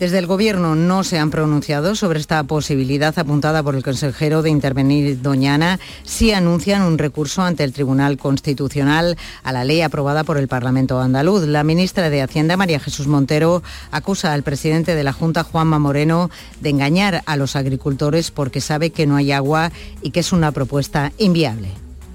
Desde 0.01 0.17
el 0.17 0.25
Gobierno 0.25 0.73
no 0.73 1.03
se 1.03 1.19
han 1.19 1.29
pronunciado 1.29 1.93
sobre 1.93 2.19
esta 2.19 2.43
posibilidad 2.43 3.13
apuntada 3.19 3.61
por 3.61 3.75
el 3.75 3.83
consejero 3.83 4.41
de 4.41 4.49
intervenir 4.49 5.21
Doñana. 5.21 5.79
Sí 6.01 6.31
anuncian 6.31 6.81
un 6.81 6.97
recurso 6.97 7.43
ante 7.43 7.63
el 7.63 7.71
Tribunal 7.71 8.17
Constitucional 8.17 9.15
a 9.43 9.51
la 9.51 9.63
ley 9.63 9.81
aprobada 9.81 10.23
por 10.23 10.39
el 10.39 10.47
Parlamento 10.47 10.99
andaluz. 10.99 11.45
La 11.45 11.63
ministra 11.63 12.09
de 12.09 12.23
Hacienda, 12.23 12.57
María 12.57 12.79
Jesús 12.79 13.05
Montero, 13.05 13.61
acusa 13.91 14.33
al 14.33 14.41
presidente 14.41 14.95
de 14.95 15.03
la 15.03 15.13
Junta, 15.13 15.43
Juanma 15.43 15.77
Moreno, 15.77 16.31
de 16.61 16.71
engañar 16.71 17.21
a 17.27 17.37
los 17.37 17.55
agricultores 17.55 18.31
porque 18.31 18.59
sabe 18.59 18.89
que 18.89 19.05
no 19.05 19.17
hay 19.17 19.31
agua 19.31 19.71
y 20.01 20.09
que 20.09 20.21
es 20.21 20.33
una 20.33 20.51
propuesta 20.51 21.11
inviable. 21.19 21.67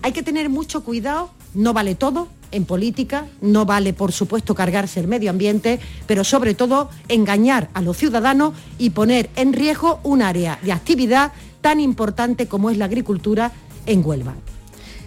Hay 0.02 0.10
que 0.10 0.24
tener 0.24 0.48
mucho 0.48 0.82
cuidado, 0.82 1.30
no 1.56 1.72
vale 1.72 1.94
todo, 1.94 2.28
en 2.52 2.64
política, 2.64 3.26
no 3.40 3.64
vale 3.64 3.92
por 3.92 4.12
supuesto 4.12 4.54
cargarse 4.54 5.00
el 5.00 5.08
medio 5.08 5.30
ambiente, 5.30 5.80
pero 6.06 6.22
sobre 6.22 6.54
todo 6.54 6.90
engañar 7.08 7.68
a 7.74 7.82
los 7.82 7.96
ciudadanos 7.96 8.54
y 8.78 8.90
poner 8.90 9.30
en 9.36 9.52
riesgo 9.52 9.98
un 10.04 10.22
área 10.22 10.58
de 10.62 10.72
actividad 10.72 11.32
tan 11.60 11.80
importante 11.80 12.46
como 12.46 12.70
es 12.70 12.76
la 12.76 12.84
agricultura 12.84 13.50
en 13.86 14.04
Huelva. 14.04 14.34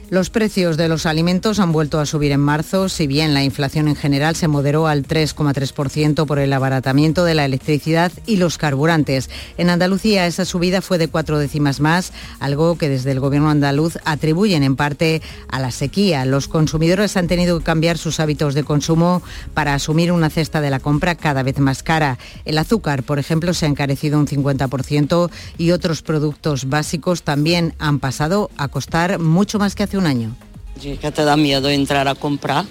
Los 0.10 0.32
precios 0.32 0.76
de 0.76 0.88
los 0.88 1.05
alimentos 1.05 1.60
han 1.60 1.72
vuelto 1.72 1.99
a 1.99 2.05
subir 2.07 2.32
en 2.32 2.39
marzo, 2.39 2.89
si 2.89 3.05
bien 3.05 3.36
la 3.36 3.43
inflación 3.43 3.88
en 3.88 3.95
general 3.95 4.36
se 4.36 4.47
moderó 4.47 4.88
al 4.88 5.05
3,3% 5.05 6.26
por 6.26 6.39
el 6.39 6.51
abaratamiento 6.51 7.26
de 7.26 7.36
la 7.36 7.45
electricidad 7.45 8.12
y 8.26 8.38
los 8.38 8.57
carburantes. 8.57 9.30
En 9.60 9.70
Andalucía 9.70 10.26
esa 10.26 10.45
subida 10.45 10.82
fue 10.82 10.97
de 10.97 11.10
cuatro 11.10 11.38
décimas 11.38 11.80
más, 11.80 12.12
algo 12.39 12.76
que 12.76 12.89
desde 12.89 13.12
el 13.12 13.20
gobierno 13.20 13.51
andaluz 13.51 13.99
atribuyen 14.03 14.64
en 14.64 14.76
parte 14.76 15.22
a 15.47 15.60
la 15.60 15.70
sequía. 15.70 16.26
Los 16.26 16.47
consumidores 16.47 17.16
han 17.16 17.28
tenido 17.28 17.60
que 17.60 17.66
cambiar 17.66 17.99
sus 17.99 18.20
hábitos 18.20 18.55
de 18.55 18.64
consumo 18.64 19.22
para 19.53 19.76
asumir 19.76 20.12
una 20.12 20.32
cesta 20.32 20.60
de 20.60 20.72
la 20.72 20.80
compra 20.80 21.14
cada 21.14 21.43
vez 21.43 21.60
más 21.60 21.84
cara. 21.84 22.18
El 22.45 22.57
azúcar, 22.57 23.03
por 23.03 23.20
ejemplo, 23.20 23.53
se 23.53 23.68
ha 23.68 23.70
encarecido 23.70 24.18
un 24.18 24.26
50% 24.26 25.30
y 25.60 25.70
otros 25.70 26.01
productos 26.01 26.68
básicos 26.68 27.22
también 27.22 27.76
han 27.78 27.99
pasado 27.99 28.49
a 28.57 28.70
costar 28.70 29.20
mucho 29.20 29.60
más 29.60 29.76
que 29.76 29.84
hace 29.84 29.99
un 30.00 30.08
año. 30.08 30.36
que 30.82 31.12
te 31.12 31.24
da 31.24 31.36
miedo 31.38 31.70
entrar 31.70 32.08
a 32.08 32.16
comprar. 32.16 32.66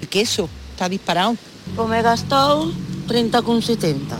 El 0.00 0.08
queso 0.08 0.48
está 0.70 0.88
disparado. 0.88 1.36
Pues 1.76 1.88
me 1.88 1.98
he 1.98 2.02
gastado 2.02 2.72
30,70. 3.08 4.16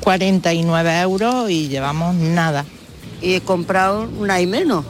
49 0.00 1.00
euros 1.00 1.50
y 1.50 1.68
llevamos 1.68 2.14
nada. 2.16 2.64
Y 3.22 3.34
he 3.34 3.40
comprado 3.40 4.08
una 4.18 4.40
y 4.40 4.46
menos. 4.46 4.84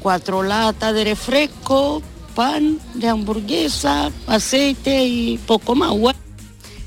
cuatro 0.00 0.42
latas 0.42 0.94
de 0.94 1.04
refresco, 1.04 2.02
pan 2.34 2.78
de 2.94 3.08
hamburguesa, 3.08 4.10
aceite 4.26 5.04
y 5.04 5.38
poco 5.38 5.74
más. 5.74 5.90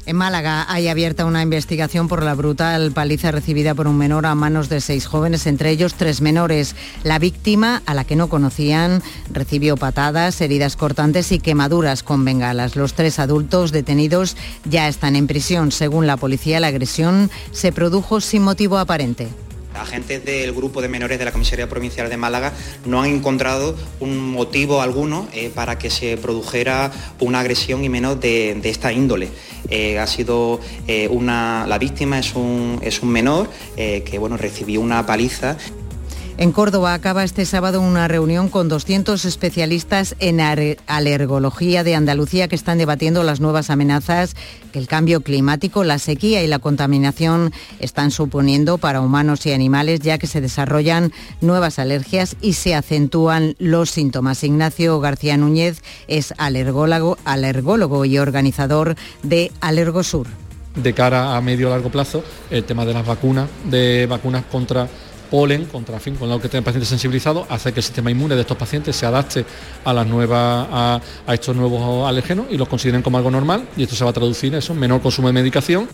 En 0.08 0.16
Málaga 0.16 0.66
hay 0.68 0.88
abierta 0.88 1.26
una 1.26 1.44
investigación 1.44 2.08
por 2.08 2.24
la 2.24 2.34
brutal 2.34 2.92
paliza 2.92 3.32
recibida 3.32 3.76
por 3.76 3.88
un 3.88 3.98
menor 3.98 4.26
a 4.26 4.34
manos 4.34 4.68
de 4.68 4.82
seis 4.82 5.06
jóvenes, 5.06 5.46
entre 5.46 5.70
ellos 5.70 5.94
tres 5.94 6.22
menores. 6.22 6.76
La 7.04 7.20
víctima, 7.20 7.84
a 7.86 7.94
la 7.94 8.04
que 8.04 8.16
no 8.16 8.28
conocían, 8.28 9.04
recibió 9.32 9.78
patadas, 9.78 10.42
heridas 10.42 10.76
cortantes 10.76 11.32
y 11.32 11.40
quemaduras 11.40 12.02
con 12.02 12.26
bengalas. 12.26 12.76
Los 12.76 12.94
tres 12.94 13.20
adultos 13.20 13.72
detenidos 13.72 14.36
ya 14.66 14.88
están 14.88 15.16
en 15.16 15.28
prisión. 15.28 15.72
Según 15.72 16.08
la 16.08 16.18
policía, 16.18 16.60
la 16.60 16.68
agresión 16.68 17.30
se 17.52 17.72
produjo 17.72 18.22
sin 18.22 18.42
motivo 18.42 18.80
aparente. 18.80 19.28
Agentes 19.74 20.24
del 20.26 20.54
grupo 20.54 20.82
de 20.82 20.88
menores 20.88 21.20
de 21.20 21.26
la 21.26 21.32
Comisaría 21.32 21.70
Provincial 21.70 22.10
de 22.10 22.18
Málaga 22.18 22.54
no 22.86 23.02
han 23.02 23.10
encontrado 23.10 23.76
un 24.00 24.32
motivo 24.32 24.82
alguno 24.82 25.28
eh, 25.34 25.52
para 25.54 25.78
que 25.78 25.90
se 25.90 26.18
produjera 26.18 26.92
una 27.20 27.40
agresión 27.40 27.84
y 27.84 27.90
menos 27.90 28.20
de, 28.20 28.60
esta 28.64 28.92
índole. 28.92 29.30
Eh, 29.70 30.00
ha 30.00 30.08
sido 30.08 30.60
eh, 30.88 31.08
una, 31.08 31.66
la 31.68 31.78
víctima 31.78 32.20
es 32.20 32.36
un, 32.36 32.80
es 32.82 33.02
un 33.02 33.10
menor 33.10 33.50
que 33.76 34.18
bueno, 34.20 34.38
recibió 34.38 34.82
una 34.82 35.06
paliza 35.06 35.58
en 36.42 36.54
Córdoba 36.54 36.96
acaba 36.96 37.24
este 37.24 37.46
sábado 37.46 37.82
una 37.82 38.08
reunión 38.08 38.50
con 38.50 38.68
200 38.68 39.26
especialistas 39.26 40.16
en 40.18 40.40
alergología 40.88 41.84
de 41.84 41.94
Andalucía 41.94 42.48
que 42.48 42.56
están 42.56 42.80
debatiendo 42.80 43.22
las 43.22 43.40
nuevas 43.40 43.70
amenazas 43.70 44.36
que 44.74 44.80
el 44.80 44.88
cambio 44.88 45.22
climático, 45.22 45.84
la 45.84 46.00
sequía 46.00 46.42
y 46.44 46.48
la 46.48 46.58
contaminación 46.58 47.54
están 47.80 48.10
suponiendo 48.10 48.80
para 48.80 49.02
humanos 49.02 49.46
y 49.46 49.52
animales, 49.52 50.00
ya 50.00 50.18
que 50.18 50.26
se 50.26 50.42
desarrollan 50.42 51.14
nuevas 51.42 51.78
alergias 51.78 52.36
y 52.42 52.54
se 52.54 52.74
acentúan 52.74 53.54
los 53.60 53.92
síntomas. 53.92 54.44
Ignacio 54.44 55.00
García 55.00 55.38
Núñez 55.38 55.84
es 56.08 56.34
alergólogo, 56.40 57.20
alergólogo 57.24 58.04
y 58.06 58.18
organizador 58.18 58.96
de 59.22 59.52
Alergosur. 59.62 60.26
De 60.74 60.94
cara 60.94 61.38
a 61.38 61.42
medio 61.42 61.70
largo 61.70 61.92
plazo, 61.92 62.24
el 62.50 62.64
tema 62.64 62.84
de 62.84 62.94
las 62.94 63.06
vacunas, 63.06 63.48
de 63.66 64.08
vacunas 64.08 64.46
contra 64.46 64.88
polen 65.32 65.66
contra 65.66 65.98
fin, 66.00 66.16
con 66.16 66.30
lo 66.30 66.40
que 66.40 66.50
tengan 66.50 66.66
pacientes 66.66 66.90
sensibilizados, 66.90 67.48
hace 67.50 67.72
que 67.72 67.80
el 67.80 67.84
sistema 67.84 68.12
inmune 68.12 68.36
de 68.36 68.42
estos 68.42 68.58
pacientes 68.58 68.96
se 68.96 69.06
adapte 69.06 69.46
a 69.86 69.94
las 69.94 70.06
nuevas, 70.06 70.68
a, 70.70 71.02
estos 71.34 71.56
nuevos 71.56 72.08
alérgenos 72.08 72.48
y 72.52 72.58
los 72.58 72.68
consideren 72.68 73.02
como 73.02 73.18
algo 73.18 73.32
normal 73.32 73.66
y 73.78 73.84
esto 73.84 73.96
se 73.96 74.04
va 74.04 74.10
a 74.10 74.14
traducir 74.14 74.52
en 74.52 74.60
eso, 74.60 74.76
menor 74.76 75.02
consumo 75.02 75.30
de 75.30 75.34
medicación. 75.34 75.88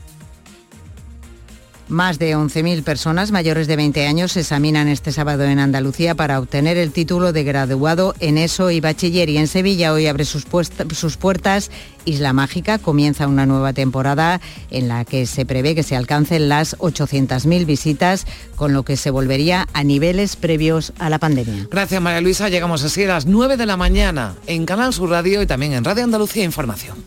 Más 1.90 2.20
de 2.20 2.36
11.000 2.36 2.84
personas 2.84 3.32
mayores 3.32 3.66
de 3.68 3.78
20 3.78 4.08
años 4.08 4.34
se 4.34 4.42
examinan 4.42 4.90
este 4.90 5.14
sábado 5.14 5.46
en 5.46 5.58
Andalucía 5.58 6.16
para 6.16 6.38
obtener 6.38 6.76
el 6.76 6.92
título 6.92 7.32
de 7.32 7.46
graduado 7.46 8.14
en 8.20 8.38
ESO 8.38 8.72
y 8.72 8.82
bachiller. 8.82 9.30
Y 9.30 9.38
en 9.38 9.48
Sevilla 9.48 9.94
hoy 9.94 10.08
abre 10.08 10.26
sus, 10.26 10.46
puertas 10.46 11.72
Isla 12.04 12.34
Mágica. 12.34 12.78
Comienza 12.78 13.28
una 13.28 13.46
nueva 13.46 13.72
temporada 13.72 14.42
en 14.70 14.90
la 14.90 15.06
que 15.06 15.26
se 15.26 15.46
prevé 15.46 15.76
que 15.76 15.84
se 15.84 15.96
alcancen 15.96 16.50
las 16.50 16.78
800.000 16.80 17.66
visitas, 17.66 18.26
con 18.58 18.74
lo 18.74 18.84
que 18.84 18.98
se 18.98 19.10
volvería 19.10 19.68
a 19.72 19.86
niveles 19.86 20.36
previos 20.36 20.92
a 21.00 21.10
la 21.10 21.20
pandemia. 21.20 21.68
Gracias 21.72 22.02
María 22.02 22.20
Luisa. 22.20 22.50
Llegamos 22.50 22.84
así 22.84 23.06
a 23.06 23.08
las 23.08 23.26
9 23.26 23.56
de 23.56 23.66
la 23.66 23.78
mañana 23.78 24.36
en 24.46 24.66
Canal 24.66 24.94
Sur 24.94 25.10
Radio 25.10 25.42
y 25.42 25.48
también 25.48 25.72
en 25.72 25.86
Radio 25.86 26.04
Andalucía 26.04 26.44
Información. 26.44 26.98